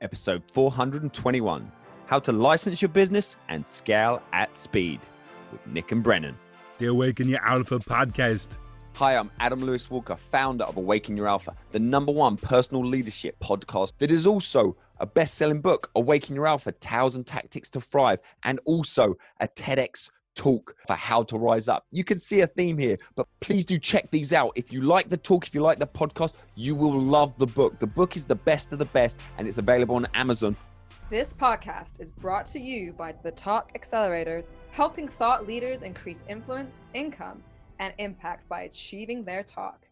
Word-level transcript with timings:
episode 0.00 0.42
421 0.52 1.70
How 2.06 2.18
to 2.20 2.32
License 2.32 2.80
Your 2.80 2.88
Business 2.88 3.36
and 3.48 3.66
Scale 3.66 4.22
at 4.32 4.56
Speed 4.56 5.00
with 5.52 5.66
Nick 5.66 5.92
and 5.92 6.02
Brennan. 6.02 6.36
The 6.78 6.86
Awaken 6.86 7.28
Your 7.28 7.44
Alpha 7.44 7.78
podcast. 7.78 8.56
Hi, 8.94 9.16
I'm 9.16 9.30
Adam 9.40 9.60
Lewis 9.60 9.90
Walker, 9.90 10.16
founder 10.16 10.64
of 10.64 10.76
Awaken 10.76 11.16
Your 11.16 11.28
Alpha, 11.28 11.54
the 11.72 11.78
number 11.78 12.12
one 12.12 12.36
personal 12.36 12.84
leadership 12.84 13.38
podcast 13.40 13.94
that 13.98 14.10
is 14.10 14.26
also 14.26 14.76
a 14.98 15.06
best 15.06 15.34
selling 15.34 15.60
book, 15.60 15.90
Awaken 15.94 16.34
Your 16.34 16.46
Alpha 16.46 16.72
Tales 16.72 17.16
and 17.16 17.26
Tactics 17.26 17.70
to 17.70 17.80
Thrive, 17.80 18.20
and 18.44 18.60
also 18.64 19.16
a 19.40 19.48
TEDx 19.48 20.10
talk 20.34 20.74
for 20.86 20.94
how 20.94 21.22
to 21.24 21.36
rise 21.36 21.68
up. 21.68 21.86
You 21.90 22.04
can 22.04 22.18
see 22.18 22.40
a 22.40 22.46
theme 22.46 22.78
here, 22.78 22.98
but 23.14 23.26
please 23.40 23.64
do 23.64 23.78
check 23.78 24.10
these 24.10 24.32
out. 24.32 24.52
If 24.56 24.72
you 24.72 24.82
like 24.82 25.08
the 25.08 25.16
talk, 25.16 25.46
if 25.46 25.54
you 25.54 25.60
like 25.60 25.78
the 25.78 25.86
podcast, 25.86 26.32
you 26.54 26.74
will 26.74 27.00
love 27.00 27.36
the 27.38 27.46
book. 27.46 27.78
The 27.78 27.86
book 27.86 28.16
is 28.16 28.24
the 28.24 28.34
best 28.34 28.72
of 28.72 28.78
the 28.78 28.86
best, 28.86 29.20
and 29.38 29.46
it's 29.46 29.58
available 29.58 29.96
on 29.96 30.06
Amazon. 30.14 30.56
This 31.10 31.34
podcast 31.34 32.00
is 32.00 32.12
brought 32.12 32.46
to 32.48 32.60
you 32.60 32.92
by 32.92 33.14
the 33.22 33.32
Talk 33.32 33.72
Accelerator, 33.74 34.44
helping 34.70 35.08
thought 35.08 35.46
leaders 35.46 35.82
increase 35.82 36.24
influence, 36.28 36.80
income, 36.94 37.42
and 37.80 37.92
impact 37.98 38.48
by 38.48 38.62
achieving 38.62 39.24
their 39.24 39.42
talk. 39.42 39.88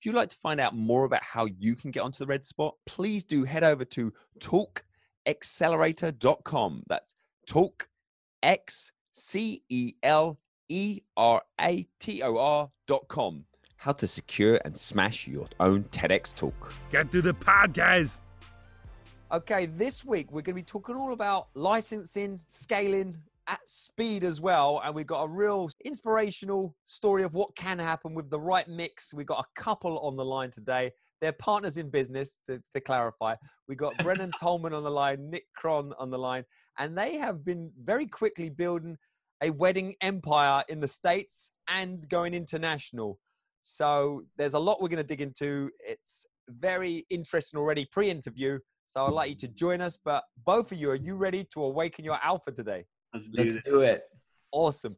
If 0.00 0.06
you'd 0.06 0.14
like 0.14 0.30
to 0.30 0.36
find 0.36 0.58
out 0.60 0.74
more 0.74 1.04
about 1.04 1.22
how 1.22 1.44
you 1.46 1.76
can 1.76 1.90
get 1.90 2.00
onto 2.00 2.18
the 2.18 2.26
red 2.26 2.44
spot, 2.44 2.74
please 2.86 3.24
do 3.24 3.44
head 3.44 3.64
over 3.64 3.84
to 3.86 4.12
talkaccelerator.com. 4.40 6.82
That's 6.88 7.14
talk 7.46 7.88
X 8.42 8.92
C 9.16 9.62
E 9.68 9.94
L 10.02 10.38
E 10.68 11.00
R 11.16 11.40
A 11.60 11.86
T 12.00 12.22
O 12.22 12.36
R 12.36 12.68
dot 12.88 13.06
com. 13.06 13.44
How 13.76 13.92
to 13.92 14.08
secure 14.08 14.60
and 14.64 14.76
smash 14.76 15.28
your 15.28 15.46
own 15.60 15.84
TEDx 15.84 16.34
talk. 16.34 16.74
Get 16.90 17.12
to 17.12 17.22
the 17.22 17.32
podcast. 17.32 18.18
Okay, 19.30 19.66
this 19.66 20.04
week 20.04 20.32
we're 20.32 20.42
going 20.42 20.56
to 20.56 20.62
be 20.62 20.62
talking 20.62 20.96
all 20.96 21.12
about 21.12 21.46
licensing, 21.54 22.40
scaling 22.46 23.16
at 23.46 23.60
speed 23.66 24.24
as 24.24 24.40
well. 24.40 24.80
And 24.84 24.94
we've 24.94 25.06
got 25.06 25.22
a 25.22 25.28
real 25.28 25.70
inspirational 25.84 26.74
story 26.84 27.22
of 27.22 27.34
what 27.34 27.54
can 27.54 27.78
happen 27.78 28.14
with 28.14 28.30
the 28.30 28.40
right 28.40 28.66
mix. 28.66 29.14
We've 29.14 29.26
got 29.26 29.44
a 29.44 29.60
couple 29.60 30.00
on 30.00 30.16
the 30.16 30.24
line 30.24 30.50
today. 30.50 30.90
They're 31.24 31.32
partners 31.32 31.78
in 31.78 31.88
business, 31.88 32.38
to, 32.44 32.62
to 32.74 32.80
clarify. 32.82 33.34
We've 33.66 33.78
got 33.78 33.96
Brennan 34.02 34.30
Tolman 34.38 34.74
on 34.74 34.82
the 34.82 34.90
line, 34.90 35.30
Nick 35.30 35.46
Kron 35.56 35.94
on 35.98 36.10
the 36.10 36.18
line, 36.18 36.44
and 36.78 36.98
they 36.98 37.16
have 37.16 37.46
been 37.46 37.70
very 37.82 38.06
quickly 38.06 38.50
building 38.50 38.98
a 39.42 39.48
wedding 39.48 39.94
empire 40.02 40.62
in 40.68 40.80
the 40.80 40.86
States 40.86 41.50
and 41.66 42.06
going 42.10 42.34
international. 42.34 43.18
So 43.62 44.24
there's 44.36 44.52
a 44.52 44.58
lot 44.58 44.82
we're 44.82 44.88
going 44.88 44.98
to 44.98 45.02
dig 45.02 45.22
into. 45.22 45.70
It's 45.80 46.26
very 46.50 47.06
interesting 47.08 47.58
already 47.58 47.86
pre 47.90 48.10
interview. 48.10 48.58
So 48.86 49.06
I'd 49.06 49.14
like 49.14 49.30
you 49.30 49.36
to 49.36 49.48
join 49.48 49.80
us. 49.80 49.96
But 50.04 50.24
both 50.44 50.72
of 50.72 50.76
you, 50.76 50.90
are 50.90 50.94
you 50.94 51.16
ready 51.16 51.48
to 51.54 51.62
awaken 51.62 52.04
your 52.04 52.18
alpha 52.22 52.52
today? 52.52 52.84
Let's 53.14 53.30
do, 53.30 53.44
Let's 53.44 53.58
do 53.64 53.80
it. 53.80 54.02
Awesome. 54.52 54.94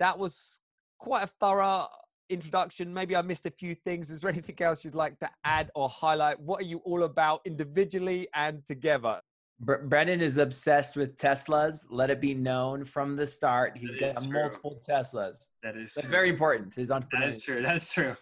That 0.00 0.18
was 0.18 0.58
quite 0.98 1.22
a 1.22 1.28
thorough 1.28 1.86
introduction. 2.30 2.92
Maybe 2.94 3.14
I 3.16 3.22
missed 3.22 3.46
a 3.46 3.50
few 3.50 3.74
things. 3.74 4.10
Is 4.10 4.20
there 4.22 4.30
anything 4.36 4.56
else 4.60 4.84
you'd 4.84 4.94
like 4.94 5.18
to 5.20 5.28
add 5.44 5.70
or 5.74 5.88
highlight? 5.88 6.40
What 6.40 6.60
are 6.60 6.64
you 6.66 6.78
all 6.84 7.02
about 7.02 7.40
individually 7.44 8.28
and 8.34 8.64
together? 8.64 9.20
Br- 9.60 9.82
Brennan 9.84 10.20
is 10.22 10.38
obsessed 10.38 10.96
with 10.96 11.16
Teslas. 11.18 11.84
Let 11.90 12.08
it 12.10 12.20
be 12.20 12.32
known 12.34 12.84
from 12.84 13.16
the 13.16 13.26
start. 13.26 13.76
He's 13.76 13.96
That 13.98 14.14
got 14.14 14.24
true. 14.24 14.32
multiple 14.32 14.80
Teslas. 14.88 15.48
That 15.62 15.76
is 15.76 15.92
That's 15.94 16.06
true. 16.06 16.10
very 16.10 16.30
important. 16.30 16.74
His 16.74 16.88
That 16.88 16.94
entrepreneur. 16.94 17.26
is 17.28 17.42
true. 17.42 17.62
That's 17.62 17.92
true. 17.92 18.16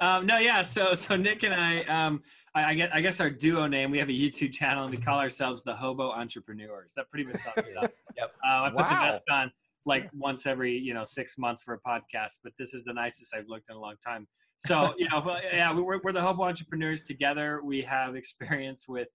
Um, 0.00 0.26
no, 0.26 0.38
yeah. 0.38 0.62
So, 0.62 0.94
so 0.94 1.14
Nick 1.14 1.44
and 1.44 1.54
I, 1.54 1.82
um, 1.84 2.20
I, 2.56 2.64
I 2.64 2.74
guess, 2.74 2.90
I 2.92 3.00
guess 3.00 3.20
our 3.20 3.30
duo 3.30 3.68
name. 3.68 3.92
We 3.92 4.00
have 4.00 4.08
a 4.08 4.12
YouTube 4.12 4.52
channel, 4.52 4.82
and 4.84 4.90
we 4.92 5.00
call 5.00 5.20
ourselves 5.20 5.62
the 5.62 5.76
Hobo 5.76 6.10
Entrepreneurs. 6.10 6.92
That 6.96 7.08
pretty 7.10 7.24
much 7.26 7.36
sums 7.36 7.58
it 7.58 7.76
up. 7.76 7.92
Yep. 8.16 8.32
Uh, 8.44 8.48
I 8.62 8.68
put 8.70 8.78
the 8.78 8.82
Wow. 8.82 9.10
vest 9.10 9.22
on 9.30 9.52
like 9.86 10.10
once 10.12 10.46
every 10.46 10.72
you 10.76 10.92
know 10.92 11.04
six 11.04 11.38
months 11.38 11.62
for 11.62 11.74
a 11.74 11.80
podcast, 11.80 12.40
but 12.44 12.52
this 12.58 12.74
is 12.74 12.84
the 12.84 12.92
nicest 12.92 13.34
I've 13.34 13.48
looked 13.48 13.70
in 13.70 13.76
a 13.76 13.80
long 13.80 13.94
time. 14.04 14.26
So 14.58 14.94
you 14.98 15.08
know, 15.08 15.38
yeah, 15.52 15.72
we're 15.72 16.00
we're 16.02 16.12
the 16.12 16.20
Hobo 16.20 16.42
Entrepreneurs 16.44 17.04
together. 17.04 17.60
We 17.64 17.82
have 17.82 18.16
experience 18.16 18.86
with 18.88 19.08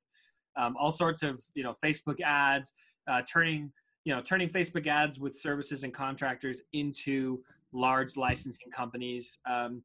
um, 0.57 0.75
all 0.79 0.91
sorts 0.91 1.21
of 1.21 1.39
you 1.53 1.63
know 1.63 1.75
Facebook 1.83 2.21
ads, 2.21 2.73
uh, 3.07 3.21
turning 3.31 3.71
you 4.05 4.15
know 4.15 4.21
turning 4.21 4.49
Facebook 4.49 4.87
ads 4.87 5.19
with 5.19 5.35
services 5.35 5.83
and 5.83 5.93
contractors 5.93 6.63
into 6.73 7.43
large 7.73 8.17
licensing 8.17 8.71
companies. 8.73 9.39
Um, 9.49 9.83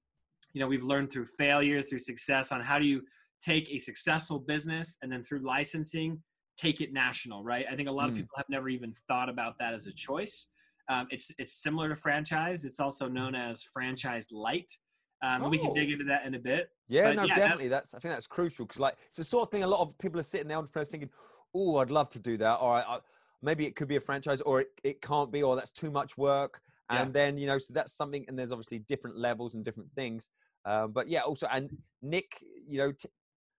you 0.52 0.60
know, 0.60 0.69
we've 0.69 0.82
learned 0.84 1.12
through 1.12 1.26
failure, 1.26 1.82
through 1.82 1.98
success, 1.98 2.50
on 2.50 2.60
how 2.62 2.78
do 2.78 2.86
you 2.86 3.02
take 3.42 3.69
a 3.70 3.78
successful 3.78 4.38
business 4.38 4.96
and 5.02 5.12
then 5.12 5.22
through 5.22 5.41
licensing 5.41 6.22
take 6.56 6.80
it 6.80 6.92
national, 6.92 7.44
right? 7.44 7.66
I 7.70 7.76
think 7.76 7.88
a 7.88 7.92
lot 7.92 8.08
of 8.08 8.14
Mm. 8.14 8.19
people 8.19 8.36
have 8.38 8.48
never 8.48 8.69
even 8.70 8.94
thought 9.08 9.28
about 9.28 9.58
that 9.58 9.75
as 9.75 9.86
a 9.86 9.92
choice. 9.92 10.46
Um, 10.88 11.06
it's 11.10 11.30
it's 11.38 11.52
similar 11.62 11.88
to 11.88 11.97
franchise. 11.97 12.64
It's 12.64 12.80
also 12.80 13.08
known 13.08 13.34
as 13.34 13.62
franchise 13.62 14.28
light. 14.30 14.70
Um, 15.22 15.42
and 15.42 15.50
we 15.50 15.58
can 15.58 15.72
dig 15.72 15.88
Oh. 15.88 15.92
into 15.92 16.04
that 16.04 16.26
in 16.26 16.34
a 16.34 16.38
bit. 16.38 16.70
Yeah, 16.88 17.04
But 17.04 17.16
no, 17.16 17.24
yeah, 17.24 17.34
definitely. 17.34 17.69
That's, 17.69 17.94
I 17.94 17.98
think 17.98 18.12
that's 18.12 18.26
crucial 18.26 18.66
because 18.66 18.78
like 18.78 18.96
it's 19.08 19.16
the 19.16 19.25
sort 19.25 19.42
of 19.42 19.50
thing 19.50 19.62
a 19.62 19.66
lot 19.66 19.80
of 19.80 19.96
people 19.98 20.20
are 20.20 20.25
sitting 20.25 20.46
there, 20.46 20.58
entrepreneurs 20.58 20.88
thinking, 20.88 21.10
"Oh, 21.54 21.78
I'd 21.78 21.91
love 21.91 22.10
to 22.10 22.19
do 22.19 22.36
that," 22.36 22.56
or 22.56 22.75
I, 22.75 22.80
I, 22.82 22.98
maybe 23.42 23.66
it 23.66 23.76
could 23.76 23.88
be 23.88 23.96
a 23.96 24.00
franchise, 24.00 24.41
or 24.42 24.60
it, 24.60 24.69
it 24.84 25.00
can't 25.02 25.32
be, 25.32 25.42
or 25.42 25.56
that's 25.56 25.70
too 25.72 25.91
much 25.91 26.16
work. 26.19 26.60
Yeah. 26.92 27.02
And 27.02 27.12
then 27.14 27.38
you 27.38 27.46
know, 27.46 27.58
so 27.58 27.72
that's 27.75 27.94
something. 27.94 28.25
And 28.28 28.38
there's 28.38 28.52
obviously 28.52 28.80
different 28.80 29.16
levels 29.16 29.54
and 29.54 29.64
different 29.64 29.91
things. 29.92 30.28
Um, 30.66 30.92
but 30.92 31.08
yeah, 31.08 31.20
also, 31.22 31.46
and 31.50 31.70
Nick, 32.02 32.44
you 32.66 32.78
know, 32.78 32.92
t- 32.92 33.08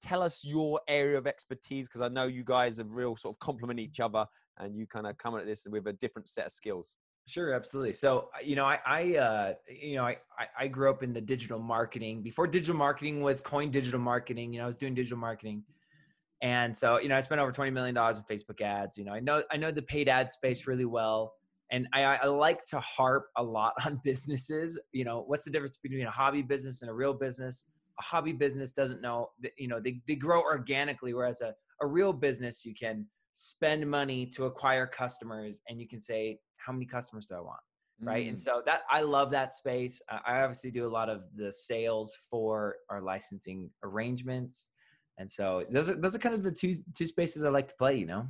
tell 0.02 0.22
us 0.22 0.46
your 0.46 0.80
area 0.88 1.18
of 1.18 1.26
expertise 1.26 1.88
because 1.88 2.02
I 2.02 2.08
know 2.10 2.26
you 2.28 2.44
guys 2.44 2.80
are 2.80 2.84
real 2.86 3.16
sort 3.18 3.36
of 3.36 3.40
complement 3.40 3.80
each 3.80 4.00
other, 4.00 4.26
and 4.60 4.78
you 4.78 4.86
kind 4.86 5.08
of 5.08 5.18
come 5.18 5.36
at 5.36 5.46
this 5.46 5.66
with 5.70 5.88
a 5.88 5.94
different 5.94 6.30
set 6.30 6.46
of 6.46 6.52
skills. 6.52 6.94
Sure, 7.28 7.54
absolutely. 7.54 7.92
So, 7.92 8.30
you 8.42 8.56
know, 8.56 8.64
I, 8.64 8.80
I, 8.86 9.18
uh, 9.18 9.54
you 9.70 9.98
know, 9.98 10.06
I, 10.06 10.16
I, 10.58 10.68
grew 10.68 10.90
up 10.90 11.04
in 11.04 11.12
the 11.12 11.20
digital 11.20 11.60
marketing 11.60 12.22
before 12.22 12.48
digital 12.48 12.76
marketing 12.76 13.22
was 13.22 13.42
coined 13.42 13.74
digital 13.74 14.00
marketing. 14.00 14.54
You 14.54 14.60
know, 14.60 14.64
I 14.64 14.68
was 14.68 14.78
doing 14.78 14.96
digital 14.96 15.18
marketing, 15.18 15.64
and 16.42 16.76
so, 16.76 17.02
you 17.02 17.10
know, 17.10 17.18
I 17.18 17.20
spent 17.20 17.42
over 17.42 17.52
twenty 17.52 17.72
million 17.72 17.94
dollars 17.94 18.18
in 18.18 18.24
Facebook 18.24 18.62
ads. 18.62 18.98
You 18.98 19.04
know, 19.04 19.12
I 19.12 19.20
know, 19.20 19.44
I 19.52 19.58
know 19.58 19.72
the 19.72 19.82
paid 19.82 20.08
ad 20.08 20.32
space 20.32 20.68
really 20.68 20.86
well, 20.86 21.34
and 21.70 21.86
I, 21.94 22.04
I 22.04 22.26
like 22.28 22.66
to 22.70 22.80
harp 22.80 23.28
a 23.36 23.44
lot 23.44 23.74
on 23.86 24.00
businesses. 24.06 24.80
You 24.94 25.04
know, 25.04 25.26
what's 25.28 25.44
the 25.44 25.52
difference 25.52 25.76
between 25.76 26.08
a 26.08 26.12
hobby 26.12 26.44
business 26.44 26.82
and 26.82 26.90
a 26.90 26.94
real 26.94 27.14
business? 27.14 27.68
A 28.00 28.04
hobby 28.04 28.32
business 28.32 28.72
doesn't 28.72 29.02
know 29.02 29.32
that, 29.42 29.52
you 29.58 29.68
know, 29.68 29.82
they, 29.82 30.00
they 30.08 30.16
grow 30.16 30.42
organically, 30.42 31.14
whereas 31.14 31.42
a, 31.42 31.54
a 31.82 31.88
real 31.88 32.14
business, 32.14 32.64
you 32.64 32.74
can 32.74 33.06
spend 33.34 33.90
money 33.90 34.26
to 34.28 34.46
acquire 34.46 34.88
customers 34.88 35.60
and 35.68 35.82
you 35.82 35.88
can 35.88 36.00
say, 36.00 36.40
how 36.68 36.74
many 36.74 36.86
customers 36.86 37.26
do 37.26 37.36
I 37.36 37.40
want? 37.40 37.62
Right. 38.00 38.28
And 38.28 38.38
Mm. 38.38 38.42
so 38.42 38.62
that 38.66 38.82
I 38.92 39.02
love 39.02 39.32
that 39.32 39.56
space. 39.56 40.02
I 40.10 40.20
I 40.28 40.42
obviously 40.44 40.70
do 40.70 40.86
a 40.86 40.94
lot 41.00 41.10
of 41.10 41.24
the 41.36 41.52
sales 41.52 42.16
for 42.30 42.76
our 42.90 43.02
licensing 43.02 43.72
arrangements. 43.84 44.70
And 45.18 45.32
so 45.32 45.66
those 45.72 45.90
are 45.90 45.96
those 45.96 46.14
are 46.16 46.20
kind 46.20 46.36
of 46.36 46.44
the 46.44 46.52
two 46.52 46.76
two 46.96 47.08
spaces 47.08 47.44
I 47.44 47.50
like 47.50 47.70
to 47.70 47.76
play, 47.76 47.98
you 47.98 48.06
know? 48.06 48.28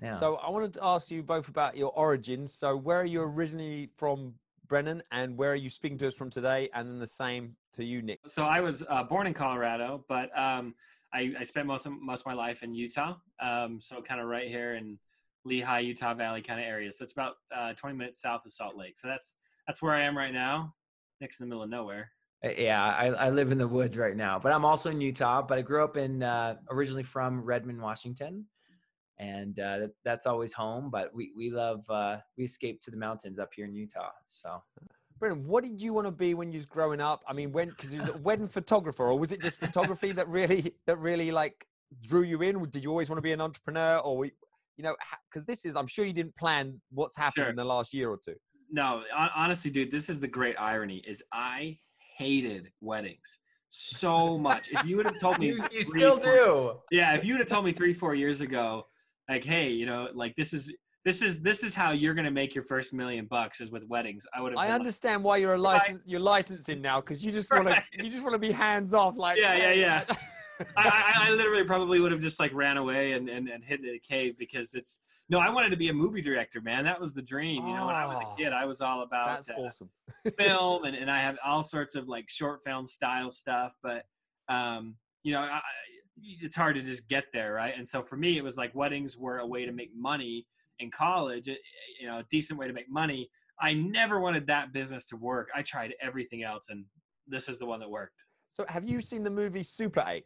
Yeah. 0.00 0.16
So 0.16 0.36
I 0.36 0.50
wanted 0.50 0.74
to 0.74 0.84
ask 0.84 1.10
you 1.10 1.22
both 1.22 1.48
about 1.48 1.76
your 1.76 1.92
origins. 1.92 2.52
So 2.52 2.76
where 2.76 3.00
are 3.00 3.10
you 3.16 3.22
originally 3.22 3.90
from, 3.96 4.34
Brennan, 4.68 5.02
and 5.10 5.36
where 5.36 5.52
are 5.52 5.62
you 5.66 5.70
speaking 5.70 5.98
to 5.98 6.08
us 6.08 6.14
from 6.14 6.30
today? 6.30 6.68
And 6.74 6.88
then 6.88 6.98
the 6.98 7.06
same 7.06 7.56
to 7.76 7.84
you, 7.84 8.02
Nick. 8.02 8.20
So 8.26 8.44
I 8.44 8.60
was 8.60 8.84
uh, 8.88 9.04
born 9.04 9.26
in 9.26 9.34
Colorado, 9.34 10.04
but 10.08 10.36
um, 10.38 10.74
I, 11.12 11.34
I 11.40 11.44
spent 11.44 11.66
most 11.66 11.86
of, 11.86 11.92
most 12.00 12.20
of 12.20 12.26
my 12.26 12.34
life 12.34 12.62
in 12.62 12.74
Utah. 12.74 13.16
Um, 13.40 13.80
so 13.80 14.02
kind 14.02 14.20
of 14.20 14.26
right 14.26 14.48
here 14.48 14.74
in 14.74 14.98
Lehi, 15.46 15.84
Utah 15.84 16.14
Valley 16.14 16.42
kind 16.42 16.60
of 16.60 16.66
area. 16.66 16.92
So 16.92 17.04
it's 17.04 17.12
about 17.12 17.34
uh, 17.54 17.72
20 17.74 17.96
minutes 17.96 18.22
south 18.22 18.46
of 18.46 18.52
Salt 18.52 18.76
Lake. 18.76 18.98
So 18.98 19.08
that's 19.08 19.32
that's 19.66 19.82
where 19.82 19.92
I 19.92 20.02
am 20.02 20.16
right 20.16 20.32
now, 20.32 20.74
next 21.20 21.40
in 21.40 21.44
the 21.44 21.48
middle 21.48 21.62
of 21.62 21.70
nowhere. 21.70 22.10
Uh, 22.44 22.50
Yeah, 22.56 22.82
I, 22.82 23.06
I 23.08 23.30
live 23.30 23.52
in 23.52 23.58
the 23.58 23.68
woods 23.68 23.96
right 23.96 24.16
now, 24.16 24.38
but 24.38 24.52
I'm 24.52 24.64
also 24.64 24.90
in 24.90 25.00
Utah. 25.00 25.42
But 25.42 25.58
I 25.58 25.62
grew 25.62 25.84
up 25.84 25.96
in 25.96 26.22
uh, 26.22 26.56
originally 26.70 27.02
from 27.04 27.42
Redmond, 27.42 27.80
Washington, 27.80 28.46
and 29.18 29.58
uh, 29.58 29.78
that, 29.78 29.90
that's 30.04 30.26
always 30.26 30.52
home. 30.52 30.90
But 30.90 31.14
we 31.14 31.32
we 31.36 31.50
love 31.50 31.88
uh, 31.88 32.18
we 32.36 32.44
escaped 32.44 32.82
to 32.84 32.90
the 32.90 32.96
mountains 32.96 33.38
up 33.38 33.50
here 33.54 33.66
in 33.66 33.74
Utah. 33.74 34.10
So 34.26 34.62
Brennan, 35.18 35.46
what 35.46 35.62
did 35.62 35.80
you 35.80 35.92
want 35.92 36.08
to 36.08 36.12
be 36.12 36.34
when 36.34 36.50
you 36.50 36.58
was 36.58 36.66
growing 36.66 37.00
up? 37.00 37.22
I 37.28 37.32
mean, 37.32 37.52
when 37.52 37.68
because 37.68 37.94
you 37.94 38.00
was 38.00 38.08
a 38.08 38.16
wedding 38.18 38.48
photographer, 38.48 39.04
or 39.04 39.18
was 39.18 39.30
it 39.30 39.40
just 39.40 39.60
photography 39.60 40.10
that 40.12 40.28
really 40.28 40.74
that 40.86 40.98
really 40.98 41.30
like 41.30 41.66
drew 42.02 42.22
you 42.22 42.42
in? 42.42 42.60
Did 42.70 42.82
you 42.82 42.90
always 42.90 43.08
want 43.08 43.18
to 43.18 43.22
be 43.22 43.30
an 43.30 43.40
entrepreneur, 43.40 43.98
or 43.98 44.16
we, 44.18 44.32
you 44.82 44.88
know, 44.88 44.96
because 45.30 45.44
this 45.46 45.64
is 45.64 45.76
I'm 45.76 45.86
sure 45.86 46.04
you 46.04 46.12
didn't 46.12 46.36
plan 46.36 46.80
what's 46.90 47.16
happened 47.16 47.44
Sure. 47.44 47.50
in 47.50 47.56
the 47.56 47.64
last 47.64 47.94
year 47.94 48.10
or 48.10 48.18
two. 48.22 48.34
No, 48.70 49.02
honestly, 49.36 49.70
dude, 49.70 49.92
this 49.92 50.08
is 50.08 50.18
the 50.18 50.26
great 50.26 50.56
irony: 50.58 51.02
is 51.06 51.22
I 51.32 51.78
hated 52.16 52.72
weddings 52.80 53.38
so 53.68 54.36
much. 54.38 54.70
If 54.72 54.84
you 54.84 54.96
would 54.96 55.06
have 55.06 55.18
told 55.18 55.38
me, 55.40 55.46
you, 55.48 55.64
you 55.70 55.84
three, 55.84 56.00
still 56.00 56.16
do. 56.16 56.78
yeah, 56.90 57.14
if 57.14 57.24
you 57.24 57.34
would 57.34 57.40
have 57.40 57.48
told 57.48 57.64
me 57.64 57.72
three, 57.72 57.94
four 57.94 58.14
years 58.14 58.40
ago, 58.40 58.86
like, 59.28 59.44
hey, 59.44 59.70
you 59.70 59.86
know, 59.86 60.08
like 60.14 60.34
this 60.36 60.52
is 60.52 60.74
this 61.04 61.22
is 61.22 61.40
this 61.40 61.62
is 61.62 61.74
how 61.74 61.92
you're 61.92 62.14
gonna 62.14 62.30
make 62.30 62.54
your 62.54 62.64
first 62.64 62.92
million 62.92 63.26
bucks 63.26 63.60
is 63.60 63.70
with 63.70 63.84
weddings. 63.84 64.26
I 64.34 64.40
would 64.40 64.52
have. 64.52 64.58
I 64.58 64.64
been 64.64 64.72
like, 64.72 64.80
understand 64.80 65.22
why 65.22 65.36
you're 65.36 65.54
a 65.54 65.60
Right. 65.60 65.74
license. 65.74 66.02
You're 66.06 66.20
licensing 66.20 66.80
now 66.80 67.00
because 67.00 67.24
you 67.24 67.30
just 67.30 67.50
want 67.52 67.66
Right. 67.68 67.82
to 67.98 68.04
you 68.04 68.10
just 68.10 68.22
want 68.24 68.32
to 68.34 68.38
be 68.38 68.50
hands 68.52 68.94
off. 68.94 69.16
Like 69.16 69.38
Yeah, 69.38 69.54
yeah, 69.54 69.72
yeah. 69.72 70.16
I, 70.76 71.26
I, 71.26 71.30
literally 71.30 71.64
probably 71.64 72.00
would 72.00 72.12
have 72.12 72.20
just 72.20 72.38
like 72.38 72.52
ran 72.54 72.76
away 72.76 73.12
and, 73.12 73.28
and, 73.28 73.48
and 73.48 73.64
hid 73.64 73.80
in 73.80 73.94
a 73.94 73.98
cave 73.98 74.36
because 74.38 74.74
it's 74.74 75.00
no, 75.28 75.38
I 75.38 75.50
wanted 75.50 75.70
to 75.70 75.76
be 75.76 75.88
a 75.88 75.94
movie 75.94 76.20
director, 76.20 76.60
man. 76.60 76.84
That 76.84 77.00
was 77.00 77.14
the 77.14 77.22
dream. 77.22 77.66
You 77.66 77.74
know, 77.74 77.86
when 77.86 77.94
I 77.94 78.06
was 78.06 78.18
a 78.18 78.36
kid, 78.36 78.52
I 78.52 78.64
was 78.66 78.80
all 78.80 79.02
about 79.02 79.28
That's 79.28 79.50
uh, 79.50 79.54
awesome. 79.54 79.88
film 80.36 80.84
and, 80.84 80.94
and 80.94 81.10
I 81.10 81.20
have 81.20 81.36
all 81.44 81.62
sorts 81.62 81.94
of 81.94 82.08
like 82.08 82.28
short 82.28 82.60
film 82.64 82.86
style 82.86 83.30
stuff, 83.30 83.74
but 83.82 84.04
um, 84.48 84.96
you 85.22 85.32
know, 85.32 85.40
I, 85.40 85.56
I- 85.56 85.62
it's 86.24 86.56
hard 86.56 86.76
to 86.76 86.82
just 86.82 87.08
get 87.08 87.24
there, 87.32 87.54
right? 87.54 87.74
And 87.76 87.88
so 87.88 88.02
for 88.02 88.16
me, 88.16 88.36
it 88.36 88.44
was 88.44 88.56
like 88.56 88.74
weddings 88.74 89.16
were 89.16 89.38
a 89.38 89.46
way 89.46 89.64
to 89.64 89.72
make 89.72 89.90
money 89.96 90.46
in 90.78 90.90
college, 90.90 91.46
you 91.46 92.06
know, 92.06 92.18
a 92.18 92.24
decent 92.30 92.58
way 92.58 92.66
to 92.66 92.72
make 92.72 92.90
money. 92.90 93.30
I 93.58 93.74
never 93.74 94.20
wanted 94.20 94.46
that 94.48 94.72
business 94.72 95.06
to 95.06 95.16
work. 95.16 95.48
I 95.54 95.62
tried 95.62 95.94
everything 96.00 96.42
else, 96.42 96.66
and 96.68 96.84
this 97.26 97.48
is 97.48 97.58
the 97.58 97.66
one 97.66 97.80
that 97.80 97.90
worked. 97.90 98.24
So, 98.52 98.64
have 98.68 98.88
you 98.88 99.00
seen 99.00 99.22
the 99.22 99.30
movie 99.30 99.62
Super 99.62 100.04
8? 100.06 100.24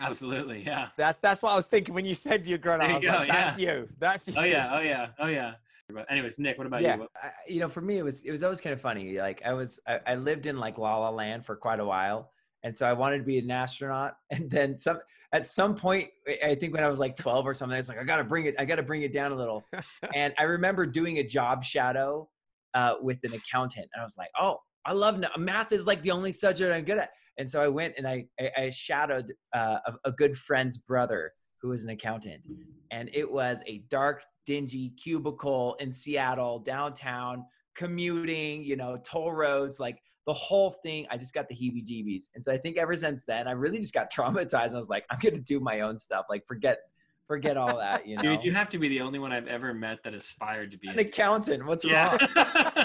Absolutely, 0.00 0.62
yeah. 0.64 0.88
That's 0.96 1.18
that's 1.18 1.40
what 1.42 1.52
I 1.52 1.56
was 1.56 1.66
thinking 1.66 1.94
when 1.94 2.04
you 2.04 2.14
said 2.14 2.46
you're 2.46 2.58
grown 2.58 2.80
up. 2.80 2.88
There 2.88 2.96
I 2.96 3.00
you 3.00 3.08
like, 3.20 3.28
go, 3.28 3.32
that's 3.34 3.58
you. 3.58 3.88
That's 3.98 4.28
you. 4.28 4.34
Oh 4.36 4.42
yeah, 4.44 4.70
oh 4.76 4.80
yeah, 4.80 5.06
oh 5.18 5.26
yeah. 5.26 5.54
But 5.90 6.10
anyways, 6.10 6.38
Nick, 6.38 6.56
what 6.58 6.66
about 6.66 6.80
Yeah. 6.82 6.94
you? 6.94 7.00
What- 7.02 7.10
I, 7.22 7.30
you 7.46 7.60
know, 7.60 7.68
for 7.68 7.80
me, 7.80 7.98
it 7.98 8.02
was 8.02 8.24
it 8.24 8.30
was 8.32 8.42
always 8.42 8.60
kind 8.60 8.72
of 8.72 8.80
funny. 8.80 9.18
Like 9.18 9.42
I 9.44 9.52
was, 9.52 9.78
I, 9.86 10.00
I 10.06 10.14
lived 10.16 10.46
in 10.46 10.58
like 10.58 10.78
La 10.78 10.96
La 10.98 11.10
Land 11.10 11.44
for 11.46 11.56
quite 11.56 11.78
a 11.78 11.84
while, 11.84 12.30
and 12.62 12.76
so 12.76 12.86
I 12.86 12.92
wanted 12.92 13.18
to 13.18 13.24
be 13.24 13.38
an 13.38 13.50
astronaut. 13.50 14.16
And 14.30 14.50
then 14.50 14.76
some 14.78 14.98
at 15.32 15.46
some 15.46 15.74
point, 15.74 16.08
I- 16.28 16.48
I 16.50 16.54
think 16.54 16.74
when 16.74 16.82
I 16.82 16.88
was 16.88 16.98
like 17.00 17.16
twelve 17.16 17.46
or 17.46 17.54
something, 17.54 17.74
I 17.74 17.78
was 17.78 17.88
like, 17.88 17.98
I 17.98 18.04
gotta 18.04 18.24
bring 18.24 18.46
it, 18.46 18.54
I 18.58 18.64
gotta 18.64 18.82
bring 18.82 19.02
it 19.02 19.12
down 19.12 19.30
a 19.32 19.36
little. 19.36 19.64
and 20.14 20.34
I 20.38 20.44
remember 20.44 20.86
doing 20.86 21.18
a 21.18 21.24
job 21.24 21.62
shadow 21.64 22.28
uh, 22.74 22.94
with 23.00 23.22
an 23.24 23.32
accountant, 23.34 23.88
and 23.94 24.00
I 24.00 24.04
was 24.04 24.16
like, 24.18 24.30
oh, 24.40 24.58
I 24.84 24.92
love 24.92 25.18
na- 25.20 25.28
math. 25.38 25.70
Is 25.72 25.86
like 25.86 26.02
the 26.02 26.10
only 26.10 26.32
subject 26.32 26.72
I'm 26.74 26.84
good 26.84 26.98
at. 26.98 27.10
And 27.38 27.48
so 27.48 27.60
I 27.60 27.68
went 27.68 27.94
and 27.96 28.06
I 28.06 28.26
I, 28.40 28.50
I 28.56 28.70
shadowed 28.70 29.32
uh, 29.54 29.78
a, 29.86 30.08
a 30.08 30.12
good 30.12 30.36
friend's 30.36 30.78
brother 30.78 31.32
who 31.60 31.68
was 31.70 31.84
an 31.84 31.90
accountant, 31.90 32.46
and 32.90 33.10
it 33.12 33.30
was 33.30 33.62
a 33.66 33.78
dark, 33.88 34.22
dingy 34.46 34.90
cubicle 35.02 35.76
in 35.80 35.90
Seattle 35.90 36.58
downtown, 36.58 37.44
commuting, 37.74 38.62
you 38.62 38.76
know, 38.76 38.98
toll 39.04 39.32
roads, 39.32 39.80
like 39.80 39.98
the 40.26 40.32
whole 40.32 40.70
thing. 40.82 41.06
I 41.10 41.16
just 41.16 41.34
got 41.34 41.48
the 41.48 41.54
heebie-jeebies, 41.54 42.24
and 42.34 42.44
so 42.44 42.52
I 42.52 42.56
think 42.56 42.76
ever 42.76 42.94
since 42.94 43.24
then, 43.24 43.48
I 43.48 43.52
really 43.52 43.78
just 43.78 43.94
got 43.94 44.12
traumatized. 44.14 44.74
I 44.74 44.78
was 44.78 44.90
like, 44.90 45.04
I'm 45.10 45.18
gonna 45.18 45.38
do 45.38 45.60
my 45.60 45.80
own 45.80 45.98
stuff. 45.98 46.26
Like 46.28 46.46
forget, 46.46 46.78
forget 47.26 47.56
all 47.56 47.78
that. 47.78 48.06
You 48.06 48.16
know, 48.16 48.22
Dude, 48.22 48.44
you 48.44 48.52
have 48.52 48.68
to 48.70 48.78
be 48.78 48.88
the 48.88 49.00
only 49.00 49.18
one 49.18 49.32
I've 49.32 49.46
ever 49.46 49.72
met 49.74 50.02
that 50.04 50.14
aspired 50.14 50.70
to 50.72 50.78
be 50.78 50.88
an 50.88 50.98
accountant. 50.98 51.64
What's 51.66 51.84
Yeah, 51.84 52.10
wrong? 52.10 52.18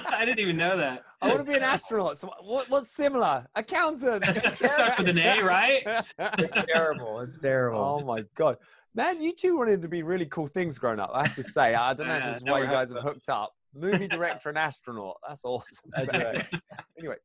I 0.09 0.23
didn't 0.25 0.39
even 0.39 0.57
know 0.57 0.77
that. 0.77 1.03
I 1.21 1.27
want 1.27 1.39
to 1.39 1.45
be 1.45 1.55
an 1.55 1.63
astronaut. 1.63 2.17
So 2.17 2.31
what, 2.41 2.69
what's 2.69 2.91
similar? 2.91 3.45
Accountant. 3.55 4.25
Starts 4.55 4.97
with 4.97 5.09
an 5.09 5.17
A, 5.19 5.41
right? 5.41 5.83
It's 6.19 6.71
terrible. 6.71 7.19
It's 7.21 7.37
terrible. 7.37 7.79
oh 7.79 8.03
my 8.05 8.23
god, 8.35 8.57
man! 8.95 9.21
You 9.21 9.33
two 9.33 9.57
wanted 9.57 9.81
to 9.81 9.87
be 9.87 10.03
really 10.03 10.25
cool 10.25 10.47
things 10.47 10.77
growing 10.77 10.99
up. 10.99 11.11
I 11.13 11.25
have 11.27 11.35
to 11.35 11.43
say. 11.43 11.75
I 11.75 11.93
don't 11.93 12.07
know 12.07 12.17
if 12.17 12.23
this 12.25 12.37
is 12.37 12.43
now 12.43 12.53
why 12.53 12.61
you 12.61 12.67
guys 12.67 12.89
have 12.89 13.01
hooked 13.01 13.15
hooked 13.25 13.29
up. 13.29 13.53
Movie 13.73 14.07
director 14.07 14.49
and 14.49 14.57
astronaut. 14.57 15.17
That's 15.27 15.41
awesome. 15.43 15.91
That's 15.95 16.13
right. 16.13 16.61
anyway, 16.97 17.15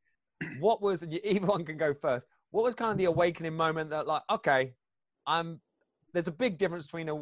what 0.60 0.82
was 0.82 1.02
and 1.02 1.12
you- 1.12 1.20
either 1.24 1.46
one 1.46 1.64
can 1.64 1.76
go 1.76 1.94
first? 1.94 2.26
What 2.50 2.64
was 2.64 2.74
kind 2.74 2.90
of 2.92 2.98
the 2.98 3.06
awakening 3.06 3.54
moment 3.54 3.90
that 3.90 4.06
like, 4.06 4.22
okay, 4.30 4.74
I'm 5.26 5.60
there's 6.14 6.28
a 6.28 6.32
big 6.32 6.56
difference 6.56 6.86
between 6.86 7.08
a, 7.10 7.16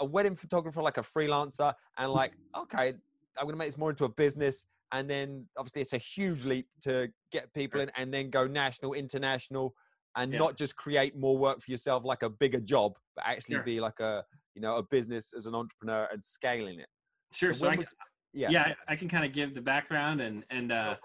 a 0.00 0.04
wedding 0.04 0.34
photographer 0.34 0.82
like 0.82 0.96
a 0.96 1.02
freelancer 1.02 1.72
and 1.98 2.10
like, 2.10 2.32
okay, 2.56 2.94
I'm 3.38 3.44
gonna 3.46 3.56
make 3.56 3.68
this 3.68 3.78
more 3.78 3.90
into 3.90 4.04
a 4.04 4.08
business. 4.08 4.64
And 4.90 5.08
then 5.08 5.46
obviously 5.56 5.82
it's 5.82 5.92
a 5.92 5.98
huge 5.98 6.44
leap 6.46 6.66
to 6.80 7.12
get 7.30 7.52
people 7.52 7.80
in 7.82 7.90
and 7.96 8.12
then 8.12 8.30
go 8.30 8.46
national, 8.46 8.94
international, 8.94 9.74
and 10.16 10.32
Yeah. 10.32 10.38
not 10.38 10.56
just 10.56 10.74
create 10.76 11.14
more 11.16 11.36
work 11.36 11.60
for 11.62 11.70
yourself 11.70 12.04
like 12.04 12.22
a 12.22 12.30
bigger 12.30 12.58
job, 12.58 12.94
but 13.14 13.24
actually 13.26 13.56
Sure. 13.56 13.62
be 13.64 13.80
like 13.80 14.00
a 14.00 14.24
you 14.54 14.62
know 14.62 14.76
a 14.76 14.82
business 14.82 15.34
as 15.36 15.46
an 15.46 15.54
entrepreneur 15.54 16.08
and 16.10 16.24
scaling 16.24 16.80
it. 16.80 16.88
Sure. 17.32 17.52
So 17.52 17.60
So, 17.60 17.68
I, 17.68 17.76
was- 17.76 17.94
Yeah. 18.32 18.48
yeah, 18.50 18.74
I, 18.88 18.92
I 18.94 18.96
can 18.96 19.08
kind 19.08 19.24
of 19.26 19.32
give 19.32 19.54
the 19.54 19.60
background 19.60 20.20
and 20.22 20.42
and 20.50 20.72
uh, 20.72 20.96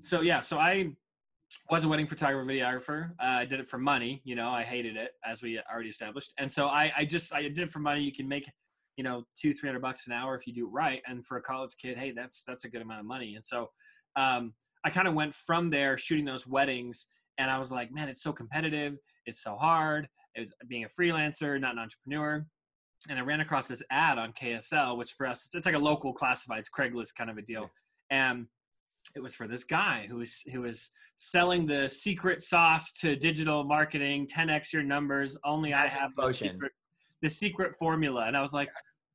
so 0.00 0.22
yeah, 0.22 0.40
so 0.40 0.58
I 0.58 0.90
was 1.70 1.84
a 1.84 1.88
wedding 1.88 2.06
photographer, 2.06 2.44
videographer. 2.44 3.10
Uh, 3.20 3.38
I 3.40 3.44
did 3.44 3.60
it 3.60 3.66
for 3.66 3.78
money. 3.78 4.22
You 4.24 4.34
know, 4.34 4.50
I 4.50 4.62
hated 4.62 4.96
it 4.96 5.12
as 5.24 5.42
we 5.42 5.60
already 5.72 5.88
established, 5.88 6.32
and 6.38 6.50
so 6.50 6.66
I 6.66 6.92
I 6.96 7.04
just 7.04 7.34
I 7.34 7.42
did 7.42 7.58
it 7.58 7.70
for 7.70 7.80
money. 7.80 8.02
You 8.02 8.12
can 8.12 8.28
make 8.28 8.48
you 8.96 9.04
know 9.04 9.24
two 9.40 9.52
three 9.54 9.68
hundred 9.68 9.82
bucks 9.82 10.06
an 10.06 10.12
hour 10.12 10.34
if 10.34 10.46
you 10.46 10.52
do 10.52 10.66
it 10.66 10.70
right, 10.70 11.02
and 11.06 11.24
for 11.24 11.36
a 11.36 11.42
college 11.42 11.72
kid, 11.80 11.98
hey, 11.98 12.12
that's 12.12 12.44
that's 12.44 12.64
a 12.64 12.68
good 12.68 12.82
amount 12.82 13.00
of 13.00 13.06
money. 13.06 13.34
And 13.34 13.44
so 13.44 13.70
um, 14.16 14.54
I 14.84 14.90
kind 14.90 15.08
of 15.08 15.14
went 15.14 15.34
from 15.34 15.70
there 15.70 15.98
shooting 15.98 16.24
those 16.24 16.46
weddings, 16.46 17.06
and 17.38 17.50
I 17.50 17.58
was 17.58 17.72
like, 17.72 17.92
man, 17.92 18.08
it's 18.08 18.22
so 18.22 18.32
competitive, 18.32 18.96
it's 19.26 19.42
so 19.42 19.56
hard. 19.56 20.08
It 20.34 20.40
was 20.40 20.52
being 20.68 20.84
a 20.84 20.88
freelancer, 20.88 21.58
not 21.60 21.72
an 21.72 21.78
entrepreneur 21.78 22.46
and 23.08 23.18
I 23.18 23.22
ran 23.22 23.40
across 23.40 23.68
this 23.68 23.82
ad 23.90 24.18
on 24.18 24.32
KSL, 24.32 24.96
which 24.96 25.12
for 25.12 25.26
us 25.26 25.44
it's, 25.44 25.54
it's 25.54 25.66
like 25.66 25.74
a 25.74 25.78
local 25.78 26.14
classifieds 26.14 26.66
Craigslist 26.76 27.14
kind 27.16 27.30
of 27.30 27.38
a 27.38 27.42
deal, 27.42 27.70
and 28.10 28.46
it 29.16 29.22
was 29.22 29.34
for 29.34 29.48
this 29.48 29.64
guy 29.64 30.06
who 30.08 30.16
was 30.16 30.42
who 30.52 30.60
was 30.60 30.90
selling 31.16 31.66
the 31.66 31.88
secret 31.88 32.42
sauce 32.42 32.92
to 32.92 33.16
digital 33.16 33.64
marketing, 33.64 34.28
10x 34.28 34.72
your 34.72 34.82
numbers. 34.82 35.36
Only 35.44 35.74
I 35.74 35.88
have 35.88 36.12
the 36.16 36.28
secret, 36.32 36.72
the 37.22 37.30
secret 37.30 37.74
formula, 37.76 38.26
and 38.26 38.36
I 38.36 38.40
was 38.40 38.52
like. 38.52 38.68